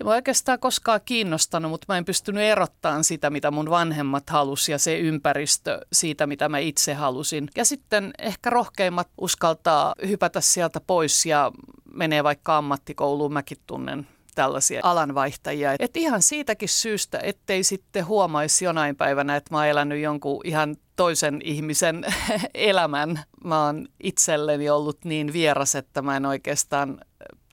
ei 0.00 0.04
mä 0.04 0.10
oikeastaan 0.10 0.58
koskaan 0.58 1.00
kiinnostanut, 1.04 1.70
mutta 1.70 1.84
mä 1.88 1.98
en 1.98 2.04
pystynyt 2.04 2.42
erottamaan 2.42 3.04
sitä, 3.04 3.30
mitä 3.30 3.50
mun 3.50 3.70
vanhemmat 3.70 4.30
halusi 4.30 4.72
ja 4.72 4.78
se 4.78 4.98
ympäristö 4.98 5.80
siitä, 5.92 6.26
mitä 6.26 6.48
mä 6.48 6.58
itse 6.58 6.94
halusin. 6.94 7.48
Ja 7.56 7.64
sitten 7.64 8.10
ehkä 8.18 8.50
rohkeimmat 8.50 9.08
uskaltaa 9.18 9.94
hypätä 10.06 10.40
sieltä 10.40 10.80
pois 10.80 11.26
ja 11.26 11.52
menee 11.92 12.24
vaikka 12.24 12.56
ammattikouluun. 12.56 13.32
Mäkin 13.32 13.58
tunnen 13.66 14.06
tällaisia 14.34 14.80
alanvaihtajia. 14.82 15.74
Et 15.78 15.96
ihan 15.96 16.22
siitäkin 16.22 16.68
syystä, 16.68 17.20
ettei 17.22 17.64
sitten 17.64 18.06
huomaisi 18.06 18.64
jonain 18.64 18.96
päivänä, 18.96 19.36
että 19.36 19.54
mä 19.54 19.58
oon 19.58 19.66
elänyt 19.66 20.02
jonkun 20.02 20.40
ihan 20.44 20.76
toisen 20.96 21.40
ihmisen 21.44 22.04
elämän. 22.54 23.20
Mä 23.44 23.64
oon 23.64 23.88
itselleni 24.02 24.70
ollut 24.70 25.04
niin 25.04 25.32
vieras, 25.32 25.74
että 25.74 26.02
mä 26.02 26.16
en 26.16 26.26
oikeastaan 26.26 27.00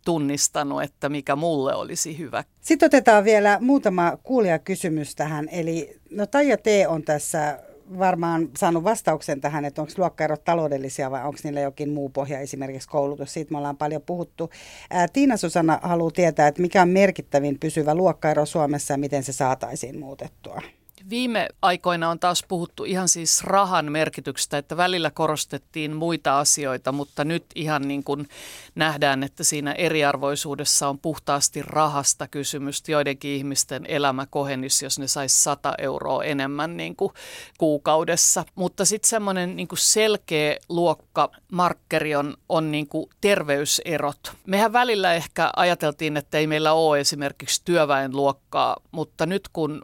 tunnistanut, 0.05 0.84
että 0.84 1.09
mikä 1.09 1.36
mulle 1.36 1.75
olisi 1.75 2.17
hyvä. 2.17 2.43
Sitten 2.61 2.86
otetaan 2.86 3.23
vielä 3.23 3.57
muutama 3.61 4.17
kuulijakysymys 4.23 5.15
tähän. 5.15 5.49
Eli 5.51 5.99
no 6.11 6.25
Taija 6.25 6.57
T. 6.57 6.65
on 6.88 7.03
tässä 7.03 7.59
varmaan 7.99 8.49
saanut 8.57 8.83
vastauksen 8.83 9.41
tähän, 9.41 9.65
että 9.65 9.81
onko 9.81 9.93
luokkaerot 9.97 10.43
taloudellisia 10.43 11.11
vai 11.11 11.23
onko 11.23 11.39
niillä 11.43 11.59
jokin 11.59 11.89
muu 11.89 12.09
pohja, 12.09 12.39
esimerkiksi 12.39 12.89
koulutus. 12.89 13.33
Siitä 13.33 13.51
me 13.51 13.57
ollaan 13.57 13.77
paljon 13.77 14.01
puhuttu. 14.05 14.49
Ää, 14.89 15.07
Tiina 15.07 15.37
Susanna 15.37 15.79
haluaa 15.83 16.11
tietää, 16.11 16.47
että 16.47 16.61
mikä 16.61 16.81
on 16.81 16.89
merkittävin 16.89 17.59
pysyvä 17.59 17.95
luokkaero 17.95 18.45
Suomessa 18.45 18.93
ja 18.93 18.97
miten 18.97 19.23
se 19.23 19.33
saataisiin 19.33 19.99
muutettua. 19.99 20.61
Viime 21.09 21.47
aikoina 21.61 22.09
on 22.09 22.19
taas 22.19 22.43
puhuttu 22.47 22.83
ihan 22.83 23.07
siis 23.07 23.43
rahan 23.43 23.91
merkityksestä, 23.91 24.57
että 24.57 24.77
välillä 24.77 25.11
korostettiin 25.11 25.95
muita 25.95 26.39
asioita, 26.39 26.91
mutta 26.91 27.23
nyt 27.25 27.45
ihan 27.55 27.87
niin 27.87 28.03
kuin 28.03 28.29
nähdään, 28.75 29.23
että 29.23 29.43
siinä 29.43 29.71
eriarvoisuudessa 29.71 30.89
on 30.89 30.99
puhtaasti 30.99 31.61
rahasta 31.61 32.27
kysymys. 32.27 32.83
Joidenkin 32.87 33.31
ihmisten 33.31 33.85
elämä 33.85 34.25
kohenisi, 34.25 34.85
jos 34.85 34.99
ne 34.99 35.07
saisi 35.07 35.43
100 35.43 35.73
euroa 35.77 36.23
enemmän 36.23 36.77
niin 36.77 36.95
kuin 36.95 37.13
kuukaudessa. 37.57 38.45
Mutta 38.55 38.85
sitten 38.85 39.09
semmoinen 39.09 39.55
niin 39.55 39.67
kuin 39.67 39.79
selkeä 39.79 40.57
luokkamarkkeri 40.69 42.15
on, 42.15 42.37
on 42.49 42.71
niin 42.71 42.87
kuin 42.87 43.09
terveyserot. 43.21 44.31
Mehän 44.47 44.73
välillä 44.73 45.13
ehkä 45.13 45.49
ajateltiin, 45.55 46.17
että 46.17 46.37
ei 46.37 46.47
meillä 46.47 46.73
ole 46.73 46.99
esimerkiksi 46.99 47.61
työväenluokkaa, 47.65 48.77
mutta 48.91 49.25
nyt 49.25 49.49
kun 49.53 49.81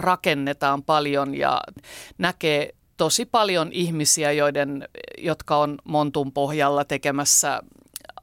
rakennetaan 0.00 0.82
paljon 0.82 1.34
ja 1.34 1.60
näkee 2.18 2.74
tosi 2.96 3.26
paljon 3.26 3.72
ihmisiä, 3.72 4.32
joiden, 4.32 4.88
jotka 5.18 5.56
on 5.56 5.78
montun 5.84 6.32
pohjalla 6.32 6.84
tekemässä 6.84 7.60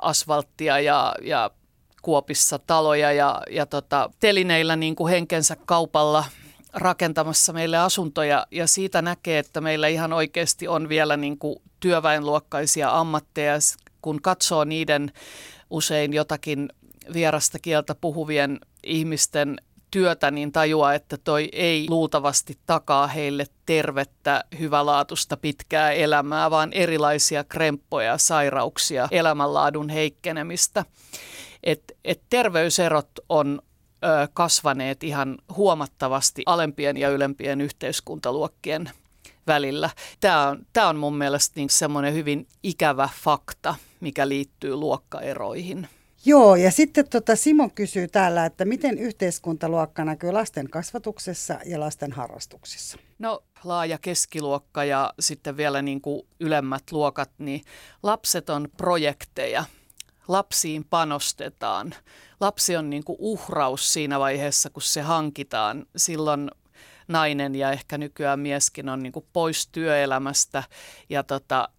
asfalttia 0.01 0.79
ja, 0.79 1.15
ja 1.21 1.51
kuopissa 2.01 2.59
taloja 2.59 3.11
ja, 3.11 3.41
ja 3.49 3.65
tota, 3.65 4.09
telineillä 4.19 4.75
niin 4.75 4.95
kuin 4.95 5.11
henkensä 5.11 5.55
kaupalla 5.65 6.25
rakentamassa 6.73 7.53
meille 7.53 7.77
asuntoja. 7.77 8.47
Ja 8.51 8.67
siitä 8.67 9.01
näkee, 9.01 9.39
että 9.39 9.61
meillä 9.61 9.87
ihan 9.87 10.13
oikeasti 10.13 10.67
on 10.67 10.89
vielä 10.89 11.17
niin 11.17 11.37
kuin 11.37 11.61
työväenluokkaisia 11.79 12.89
ammatteja, 12.89 13.53
kun 14.01 14.21
katsoo 14.21 14.63
niiden 14.63 15.11
usein 15.69 16.13
jotakin 16.13 16.69
vierasta 17.13 17.59
kieltä 17.59 17.95
puhuvien 17.95 18.59
ihmisten 18.83 19.57
työtä, 19.91 20.31
niin 20.31 20.51
tajuaa, 20.51 20.93
että 20.93 21.17
toi 21.17 21.49
ei 21.51 21.85
luultavasti 21.89 22.57
takaa 22.65 23.07
heille 23.07 23.45
tervettä, 23.65 24.43
hyvälaatusta 24.59 25.37
pitkää 25.37 25.91
elämää, 25.91 26.51
vaan 26.51 26.73
erilaisia 26.73 27.43
kremppoja, 27.43 28.17
sairauksia, 28.17 29.07
elämänlaadun 29.11 29.89
heikkenemistä. 29.89 30.85
Et, 31.63 31.83
et 32.05 32.21
terveyserot 32.29 33.09
on 33.29 33.61
ö, 34.03 34.27
kasvaneet 34.33 35.03
ihan 35.03 35.37
huomattavasti 35.55 36.43
alempien 36.45 36.97
ja 36.97 37.09
ylempien 37.09 37.61
yhteiskuntaluokkien 37.61 38.91
välillä. 39.47 39.89
Tämä 40.19 40.47
on, 40.47 40.65
tämä 40.73 40.89
on 40.89 40.97
mun 40.97 41.17
mielestä 41.17 41.53
niin 41.55 41.69
semmoinen 41.69 42.13
hyvin 42.13 42.47
ikävä 42.63 43.09
fakta, 43.23 43.75
mikä 43.99 44.27
liittyy 44.27 44.75
luokkaeroihin. 44.75 45.89
Joo, 46.25 46.55
ja 46.55 46.71
sitten 46.71 47.09
tota 47.09 47.35
Simo 47.35 47.69
kysyy 47.69 48.07
täällä, 48.07 48.45
että 48.45 48.65
miten 48.65 48.97
yhteiskuntaluokka 48.97 50.05
näkyy 50.05 50.31
lasten 50.31 50.69
kasvatuksessa 50.69 51.59
ja 51.65 51.79
lasten 51.79 52.11
harrastuksissa? 52.11 52.97
No 53.19 53.43
laaja 53.63 53.97
keskiluokka 53.97 54.83
ja 54.83 55.13
sitten 55.19 55.57
vielä 55.57 55.81
niin 55.81 56.01
kuin 56.01 56.27
ylemmät 56.39 56.83
luokat, 56.91 57.31
niin 57.37 57.61
lapset 58.03 58.49
on 58.49 58.69
projekteja. 58.77 59.65
Lapsiin 60.27 60.85
panostetaan. 60.89 61.95
Lapsi 62.39 62.77
on 62.77 62.89
niin 62.89 63.03
kuin 63.03 63.17
uhraus 63.19 63.93
siinä 63.93 64.19
vaiheessa, 64.19 64.69
kun 64.69 64.81
se 64.81 65.01
hankitaan. 65.01 65.85
Silloin 65.95 66.51
nainen 67.07 67.55
ja 67.55 67.71
ehkä 67.71 67.97
nykyään 67.97 68.39
mieskin 68.39 68.89
on 68.89 69.03
niin 69.03 69.13
kuin 69.13 69.25
pois 69.33 69.67
työelämästä 69.67 70.63
ja 71.09 71.23
tota, 71.23 71.69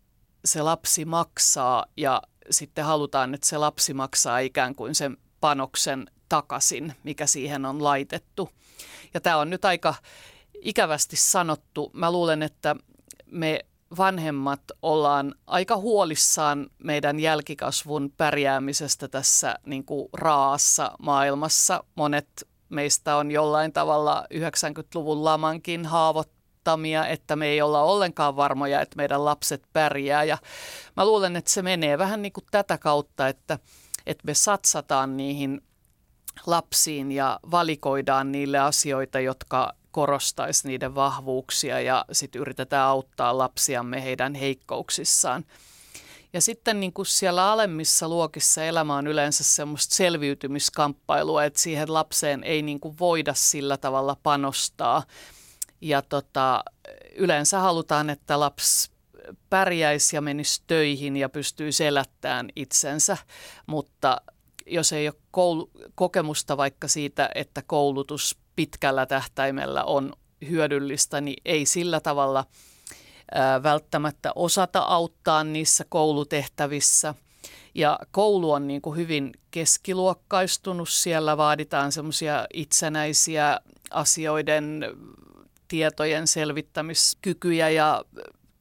se 0.45 0.63
lapsi 0.63 1.05
maksaa 1.05 1.87
ja 1.97 2.23
sitten 2.51 2.85
halutaan, 2.85 3.35
että 3.35 3.47
se 3.47 3.59
lapsi 3.59 3.95
maksaa 3.95 4.39
ikään 4.39 4.75
kuin 4.75 4.95
sen 4.95 5.17
panoksen 5.41 6.11
takaisin, 6.29 6.95
mikä 7.03 7.27
siihen 7.27 7.65
on 7.65 7.85
laitettu. 7.85 8.51
Ja 9.15 9.21
tämä 9.21 9.37
on 9.37 9.51
nyt 9.51 9.65
aika 9.65 9.95
ikävästi 10.61 11.17
sanottu. 11.17 11.91
Mä 11.93 12.13
luulen, 12.13 12.43
että 12.43 12.77
me 13.27 13.61
vanhemmat 13.99 14.61
ollaan 14.83 15.35
aika 15.47 15.77
huolissaan 15.77 16.71
meidän 16.79 17.21
jälkikasvun 17.21 18.13
pärjäämisestä 18.17 19.09
tässä 19.09 19.59
niin 19.67 19.85
kuin 19.85 20.09
raassa 20.13 20.93
maailmassa. 20.99 21.85
Monet 21.95 22.49
meistä 22.69 23.17
on 23.17 23.31
jollain 23.31 23.73
tavalla 23.73 24.25
90-luvun 24.35 25.25
lamankin 25.25 25.87
haavot 25.87 26.38
loputtamia, 26.69 27.07
että 27.07 27.37
me 27.37 27.47
ei 27.47 27.63
olla 27.63 27.83
ollenkaan 27.83 28.37
varmoja, 28.37 28.81
että 28.81 28.97
meidän 28.97 29.25
lapset 29.25 29.63
pärjää. 29.73 30.25
Ja 30.25 30.39
mä 30.97 31.07
luulen, 31.07 31.37
että 31.37 31.51
se 31.51 31.63
menee 31.63 31.99
vähän 31.99 32.23
niin 32.23 32.33
kuin 32.33 32.45
tätä 32.51 32.79
kautta, 32.79 33.29
että, 33.29 33.59
että 34.07 34.23
me 34.27 34.35
satsataan 34.35 35.17
niihin 35.17 35.61
lapsiin 36.47 37.13
ja 37.13 37.41
valikoidaan 37.51 38.33
niille 38.33 38.59
asioita, 38.59 39.21
jotka 39.21 39.73
korostaisi 39.91 40.69
niiden 40.69 40.95
vahvuuksia 40.95 41.81
ja 41.81 42.05
sitten 42.13 42.41
yritetään 42.41 42.87
auttaa 42.87 43.39
lapsiamme 43.39 44.03
heidän 44.05 44.35
heikkouksissaan. 44.35 45.45
Ja 46.33 46.41
sitten 46.41 46.81
niin 46.81 46.93
kuin 46.93 47.07
siellä 47.07 47.53
alemmissa 47.53 48.09
luokissa 48.09 48.65
elämä 48.65 48.97
on 48.97 49.07
yleensä 49.07 49.45
semmoista 49.45 49.95
selviytymiskamppailua, 49.95 51.45
että 51.45 51.61
siihen 51.61 51.95
lapseen 51.95 52.45
ei 52.45 52.63
niin 52.63 52.81
kuin 52.81 52.99
voida 53.01 53.35
sillä 53.35 53.77
tavalla 53.77 54.17
panostaa– 54.23 55.03
ja 55.81 56.03
tota, 56.03 56.65
yleensä 57.17 57.59
halutaan, 57.59 58.11
että 58.11 58.41
lapsi 58.41 58.91
pärjäisi 59.51 60.17
ja 60.17 60.21
menisi 60.21 60.63
töihin 60.67 61.17
ja 61.17 61.29
pystyy 61.29 61.73
selättämään 61.73 62.49
itsensä, 62.57 63.17
mutta 63.67 64.21
jos 64.67 64.93
ei 64.93 65.09
ole 65.09 65.15
koulu- 65.31 65.71
kokemusta 65.95 66.57
vaikka 66.57 66.89
siitä, 66.89 67.31
että 67.35 67.63
koulutus 67.67 68.39
pitkällä 68.57 69.07
tähtäimellä 69.07 69.85
on 69.85 70.13
hyödyllistä, 70.49 71.21
niin 71.21 71.43
ei 71.45 71.67
sillä 71.67 72.01
tavalla 72.01 72.45
ää, 73.35 73.63
välttämättä 73.63 74.33
osata 74.35 74.79
auttaa 74.79 75.45
niissä 75.45 75.85
koulutehtävissä. 75.89 77.15
Ja 77.75 77.99
koulu 78.11 78.53
on 78.53 78.67
niin 78.67 78.83
kuin 78.83 78.97
hyvin 78.97 79.33
keskiluokkaistunut, 79.51 80.89
siellä 80.89 81.37
vaaditaan 81.37 81.93
semmoisia 81.93 82.47
itsenäisiä 82.55 83.61
asioiden 83.91 84.85
tietojen 85.69 86.27
selvittämiskykyjä 86.27 87.69
ja 87.69 88.05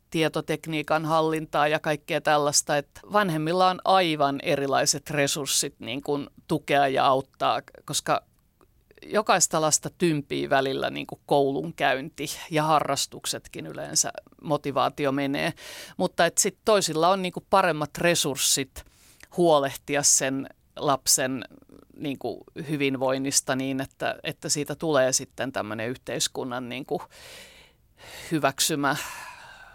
tietotekniikan 0.10 1.06
hallintaa 1.06 1.68
ja 1.68 1.80
kaikkea 1.80 2.22
tällaista, 2.22 2.78
että 2.78 3.02
vanhemmilla 3.14 3.70
on 3.70 3.82
aivan 3.86 4.40
erilaiset 4.44 5.10
resurssit 5.10 5.76
niin 5.80 6.02
kuin 6.02 6.30
tukea 6.48 6.88
ja 6.88 7.06
auttaa, 7.06 7.62
koska 7.86 8.24
jokaista 9.06 9.62
lasta 9.62 9.90
tympii 9.98 10.50
välillä 10.50 10.90
niin 10.90 11.08
kuin 11.08 11.22
koulunkäynti 11.26 12.26
ja 12.52 12.64
harrastuksetkin 12.64 13.68
yleensä 13.68 14.12
motivaatio 14.42 15.12
menee, 15.12 15.54
mutta 15.98 16.24
sitten 16.38 16.62
toisilla 16.66 17.10
on 17.10 17.22
niin 17.22 17.34
kuin 17.34 17.46
paremmat 17.50 17.98
resurssit 17.98 18.86
huolehtia 19.38 20.04
sen 20.04 20.48
lapsen 20.76 21.46
niin 22.00 22.18
kuin 22.18 22.40
hyvinvoinnista 22.70 23.56
niin, 23.56 23.82
että, 23.82 24.16
että 24.24 24.50
siitä 24.50 24.76
tulee 24.76 25.14
sitten 25.14 25.52
tämmöinen 25.52 25.90
yhteiskunnan 25.90 26.70
niin 26.70 26.86
kuin 26.86 27.02
hyväksymä 28.32 28.96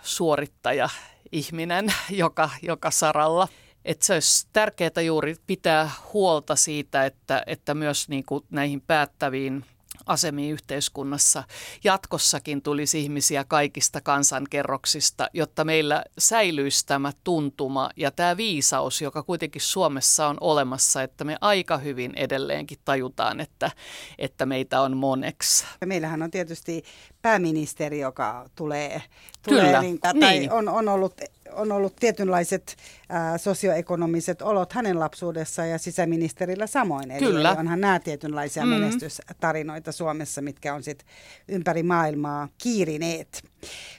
suorittaja 0.02 0.88
ihminen 1.32 1.94
joka, 2.10 2.50
joka 2.62 2.90
saralla. 2.90 3.48
Että 3.84 4.06
se 4.06 4.14
olisi 4.14 4.48
tärkeää 4.52 5.00
juuri 5.06 5.36
pitää 5.46 5.90
huolta 6.12 6.56
siitä, 6.56 7.06
että, 7.06 7.42
että 7.46 7.74
myös 7.74 8.08
niin 8.08 8.24
kuin 8.24 8.44
näihin 8.50 8.80
päättäviin 8.80 9.64
asemiin 10.06 10.52
yhteiskunnassa 10.52 11.44
jatkossakin 11.84 12.62
tulisi 12.62 13.00
ihmisiä 13.00 13.44
kaikista 13.44 14.00
kansankerroksista, 14.00 15.28
jotta 15.32 15.64
meillä 15.64 16.04
säilyisi 16.18 16.86
tämä 16.86 17.12
tuntuma 17.24 17.90
ja 17.96 18.10
tämä 18.10 18.36
viisaus, 18.36 19.02
joka 19.02 19.22
kuitenkin 19.22 19.62
Suomessa 19.62 20.26
on 20.26 20.36
olemassa, 20.40 21.02
että 21.02 21.24
me 21.24 21.36
aika 21.40 21.78
hyvin 21.78 22.12
edelleenkin 22.16 22.78
tajutaan, 22.84 23.40
että, 23.40 23.70
että 24.18 24.46
meitä 24.46 24.80
on 24.80 24.96
moneksi. 24.96 25.64
Meillähän 25.84 26.22
on 26.22 26.30
tietysti 26.30 26.84
pääministeri, 27.22 28.00
joka 28.00 28.50
tulee, 28.54 29.02
tulee 29.42 29.64
Kyllä, 29.64 29.80
niin, 29.80 30.00
tai 30.00 30.14
niin. 30.14 30.52
On, 30.52 30.68
on 30.68 30.88
ollut 30.88 31.14
on 31.52 31.72
ollut 31.72 31.96
tietynlaiset 31.96 32.76
ää, 33.12 33.38
sosioekonomiset 33.38 34.42
olot 34.42 34.72
hänen 34.72 35.00
lapsuudessaan 35.00 35.70
ja 35.70 35.78
sisäministerillä 35.78 36.66
samoin. 36.66 37.10
Eli, 37.10 37.26
Kyllä. 37.26 37.54
Onhan 37.58 37.80
nämä 37.80 38.00
tietynlaisia 38.00 38.64
mm. 38.64 38.68
menestystarinoita 38.68 39.92
Suomessa, 39.92 40.42
mitkä 40.42 40.74
on 40.74 40.82
sitten 40.82 41.08
ympäri 41.48 41.82
maailmaa 41.82 42.48
kiirineet. 42.58 43.42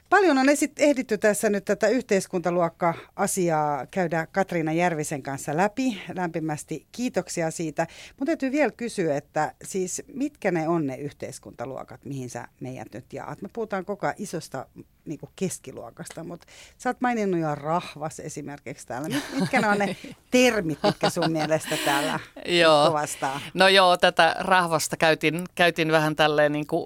Paljon 0.09 0.37
on 0.37 0.49
esit- 0.49 0.79
ehditty 0.79 1.17
tässä 1.17 1.49
nyt 1.49 1.65
tätä 1.65 1.87
yhteiskuntaluokka-asiaa 1.87 3.85
käydä 3.85 4.27
Katriina 4.31 4.73
Järvisen 4.73 5.23
kanssa 5.23 5.57
läpi. 5.57 6.01
Lämpimästi 6.15 6.87
kiitoksia 6.91 7.51
siitä. 7.51 7.87
Mutta 8.19 8.25
täytyy 8.25 8.51
vielä 8.51 8.71
kysyä, 8.71 9.17
että 9.17 9.53
siis 9.63 10.01
mitkä 10.13 10.51
ne 10.51 10.67
on 10.67 10.87
ne 10.87 10.95
yhteiskuntaluokat, 10.95 12.05
mihin 12.05 12.29
sä 12.29 12.47
meidät 12.59 12.93
nyt 12.93 13.13
jaat? 13.13 13.41
Me 13.41 13.49
puhutaan 13.53 13.85
koko 13.85 14.05
ajan 14.05 14.15
isosta 14.17 14.65
niin 15.05 15.19
keskiluokasta, 15.35 16.23
mutta 16.23 16.47
sä 16.77 16.89
oot 16.89 17.01
maininnut 17.01 17.41
jo 17.41 17.55
rahvas 17.55 18.19
esimerkiksi 18.19 18.87
täällä. 18.87 19.02
Mitkä 19.39 19.61
ne 19.61 19.67
on 19.67 19.77
ne 19.77 19.95
termit, 20.31 20.79
mitkä 20.83 21.09
sun 21.09 21.31
mielestä 21.31 21.77
täällä 21.85 22.19
joo. 22.61 22.87
kuvastaa? 22.87 23.41
No 23.53 23.67
joo, 23.67 23.97
tätä 23.97 24.35
rahvasta 24.39 24.97
käytin, 24.97 25.43
käytin 25.55 25.91
vähän 25.91 26.15
tälleen 26.15 26.51
niin 26.51 26.67
kuin 26.67 26.85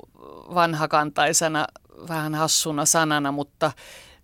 vanhakantaisena 0.56 1.68
vähän 2.08 2.36
hassuna 2.36 2.86
sanana, 2.86 3.32
mutta 3.32 3.72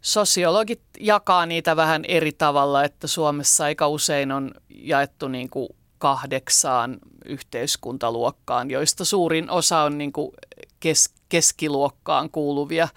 sosiologit 0.01 0.81
jakaa 0.99 1.45
niitä 1.45 1.75
vähän 1.75 2.05
eri 2.07 2.31
tavalla, 2.31 2.83
että 2.83 3.07
Suomessa 3.07 3.63
aika 3.63 3.87
usein 3.87 4.31
on 4.31 4.51
jaettu 4.69 5.27
niin 5.27 5.49
kuin 5.49 5.69
kahdeksaan 5.97 6.97
yhteiskuntaluokkaan, 7.25 8.71
joista 8.71 9.05
suurin 9.05 9.49
osa 9.49 9.79
on 9.79 9.97
niin 9.97 10.13
kuin 10.13 10.31
kes- 10.79 11.13
keskiluokkaan 11.29 12.29
kuuluvia. 12.29 12.87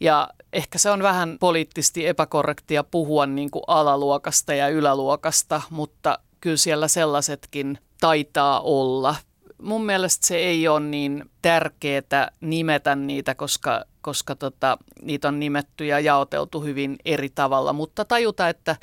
Ja 0.00 0.28
ehkä 0.56 0.78
se 0.78 0.90
on 0.90 1.02
vähän 1.02 1.36
poliittisesti 1.40 2.06
epäkorrektia 2.06 2.84
puhua 2.84 3.26
niin 3.26 3.50
kuin 3.50 3.62
alaluokasta 3.66 4.54
ja 4.54 4.68
yläluokasta, 4.68 5.62
mutta 5.70 6.18
kyllä 6.40 6.56
siellä 6.56 6.88
sellaisetkin 6.88 7.78
taitaa 8.00 8.60
olla. 8.60 9.14
Mun 9.62 9.86
mielestä 9.86 10.26
se 10.26 10.36
ei 10.36 10.68
ole 10.68 10.80
niin 10.80 11.30
tärkeää 11.42 12.30
nimetä 12.40 12.96
niitä, 12.96 13.34
koska, 13.34 13.84
koska 14.00 14.36
tota, 14.36 14.78
niitä 15.02 15.28
on 15.28 15.40
nimetty 15.40 15.86
ja 15.86 16.00
jaoteltu 16.00 16.60
hyvin 16.60 16.96
eri 17.04 17.28
tavalla, 17.28 17.72
mutta 17.72 18.04
tajuta, 18.04 18.48
että, 18.48 18.76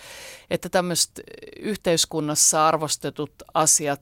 että 0.49 0.69
tämmöiset 0.69 1.11
yhteiskunnassa 1.59 2.67
arvostetut 2.67 3.34
asiat 3.53 4.01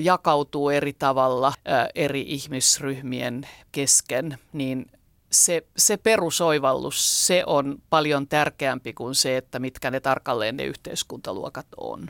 jakautuu 0.00 0.70
eri 0.70 0.92
tavalla 0.92 1.52
eri 1.94 2.24
ihmisryhmien 2.28 3.48
kesken, 3.72 4.38
niin 4.52 4.86
se, 5.34 5.66
se 5.76 5.96
perusoivallus, 5.96 7.26
se 7.26 7.42
on 7.46 7.78
paljon 7.90 8.28
tärkeämpi 8.28 8.92
kuin 8.92 9.14
se, 9.14 9.36
että 9.36 9.58
mitkä 9.58 9.90
ne 9.90 10.00
tarkalleen 10.00 10.56
ne 10.56 10.64
yhteiskuntaluokat 10.64 11.66
on. 11.76 12.08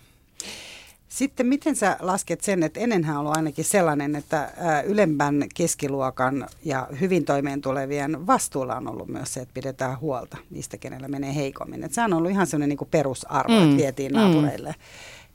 Sitten 1.09 1.47
miten 1.47 1.77
sä 1.77 1.97
lasket 2.01 2.41
sen, 2.41 2.63
että 2.63 2.81
ennenhän 2.81 3.17
on 3.17 3.21
ollut 3.21 3.37
ainakin 3.37 3.65
sellainen, 3.65 4.17
että 4.17 4.53
ylempän 4.87 5.47
keskiluokan 5.55 6.49
ja 6.65 6.89
hyvin 7.01 7.25
toimeen 7.25 7.61
tulevien 7.61 8.27
vastuulla 8.27 8.77
on 8.77 8.89
ollut 8.89 9.09
myös 9.09 9.35
se, 9.35 9.41
että 9.41 9.55
pidetään 9.55 10.01
huolta 10.01 10.37
niistä, 10.51 10.77
kenellä 10.79 11.09
menee 11.09 11.35
heikommin. 11.35 11.85
Että 11.85 11.95
se 11.95 12.03
on 12.03 12.13
ollut 12.13 12.31
ihan 12.31 12.47
sellainen 12.47 12.77
niin 12.81 12.89
perusarvo, 12.91 13.61
mm. 13.61 13.65
että 13.65 13.77
vietiin 13.77 14.13
mm. 14.13 14.19
naapureille, 14.19 14.75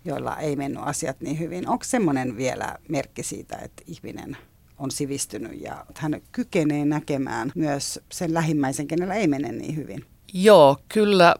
joilla 0.05 0.37
ei 0.37 0.55
mennyt 0.55 0.83
asiat 0.85 1.21
niin 1.21 1.39
hyvin. 1.39 1.69
Onko 1.69 1.83
semmoinen 1.83 2.37
vielä 2.37 2.75
merkki 2.89 3.23
siitä, 3.23 3.57
että 3.57 3.83
ihminen 3.87 4.37
on 4.79 4.91
sivistynyt 4.91 5.61
ja 5.61 5.85
hän 5.95 6.21
kykenee 6.31 6.85
näkemään 6.85 7.51
myös 7.55 7.99
sen 8.11 8.33
lähimmäisen, 8.33 8.87
kenellä 8.87 9.13
ei 9.13 9.27
mene 9.27 9.51
niin 9.51 9.75
hyvin? 9.75 10.05
Joo, 10.33 10.77
kyllä 10.89 11.35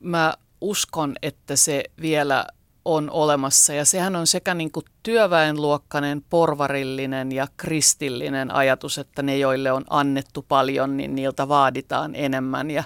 mä 0.00 0.34
uskon, 0.60 1.16
että 1.22 1.56
se 1.56 1.84
vielä 2.00 2.46
on 2.84 3.10
olemassa. 3.10 3.72
Ja 3.72 3.84
sehän 3.84 4.16
on 4.16 4.26
sekä 4.26 4.54
niin 4.54 4.72
kuin 4.72 4.86
työväenluokkainen, 5.02 6.24
porvarillinen 6.30 7.32
ja 7.32 7.48
kristillinen 7.56 8.50
ajatus, 8.50 8.98
että 8.98 9.22
ne, 9.22 9.38
joille 9.38 9.72
on 9.72 9.84
annettu 9.90 10.44
paljon, 10.48 10.96
niin 10.96 11.14
niiltä 11.14 11.48
vaaditaan 11.48 12.14
enemmän. 12.14 12.70
Ja 12.70 12.84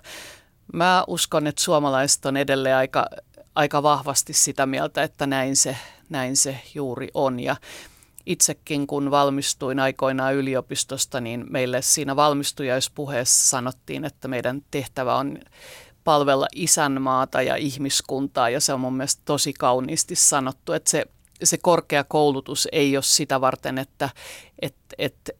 mä 0.73 1.05
uskon, 1.07 1.47
että 1.47 1.63
suomalaiset 1.63 2.27
on 2.27 2.37
edelleen 2.37 2.77
aika, 2.77 3.07
aika 3.55 3.83
vahvasti 3.83 4.33
sitä 4.33 4.67
mieltä, 4.67 5.03
että 5.03 5.27
näin 5.27 5.57
se, 5.57 5.77
näin 6.09 6.37
se 6.37 6.61
juuri 6.75 7.09
on. 7.15 7.41
Ja 7.41 7.57
itsekin 8.29 8.87
kun 8.87 9.11
valmistuin 9.11 9.81
aikoinaan 9.81 10.35
yliopistosta, 10.35 11.21
niin 11.21 11.47
meille 11.51 11.83
siinä 11.83 12.17
valmistujaispuheessa 12.17 13.49
sanottiin, 13.49 14.05
että 14.05 14.29
meidän 14.29 14.63
tehtävä 14.71 15.17
on 15.17 15.39
palvella 16.05 16.47
isänmaata 16.55 17.43
ja 17.43 17.57
ihmiskuntaa 17.57 18.51
ja 18.51 18.61
se 18.61 18.73
on 18.73 18.81
mun 18.81 18.97
mielestä 18.97 19.23
tosi 19.25 19.53
kauniisti 19.53 20.15
sanottu, 20.15 20.73
että 20.73 20.91
se, 20.91 21.05
se 21.45 21.59
korkeakoulutus 21.59 22.69
ei 22.73 22.97
ole 22.97 23.03
sitä 23.03 23.41
varten, 23.41 23.79
että 23.79 24.11
et, 24.63 24.77
et 24.99 25.31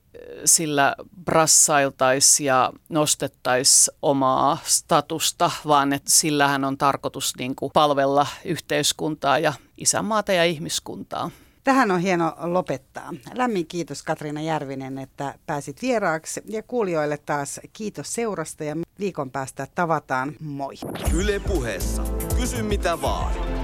sillä 0.45 0.95
brassailtaisi 1.25 2.45
ja 2.45 2.73
nostettaisi 2.89 3.91
omaa 4.01 4.57
statusta, 4.63 5.51
vaan 5.67 5.93
että 5.93 6.11
sillähän 6.11 6.63
on 6.63 6.77
tarkoitus 6.77 7.33
niin 7.37 7.55
kuin 7.55 7.71
palvella 7.73 8.27
yhteiskuntaa 8.45 9.39
ja 9.39 9.53
isänmaata 9.77 10.33
ja 10.33 10.45
ihmiskuntaa. 10.45 11.31
Tähän 11.63 11.91
on 11.91 11.99
hieno 11.99 12.33
lopettaa. 12.37 13.13
Lämmin 13.33 13.67
kiitos 13.67 14.03
Katriina 14.03 14.41
Järvinen, 14.41 14.97
että 14.97 15.33
pääsit 15.45 15.81
vieraaksi 15.81 16.41
ja 16.45 16.63
kuulijoille 16.63 17.17
taas 17.17 17.59
kiitos 17.73 18.13
seurasta 18.13 18.63
ja 18.63 18.75
viikon 18.99 19.31
päästä 19.31 19.67
tavataan. 19.75 20.35
Moi! 20.39 20.73
Yle 21.13 21.39
puheessa. 21.39 22.03
Kysy 22.39 22.63
mitä 22.63 23.01
vaan. 23.01 23.58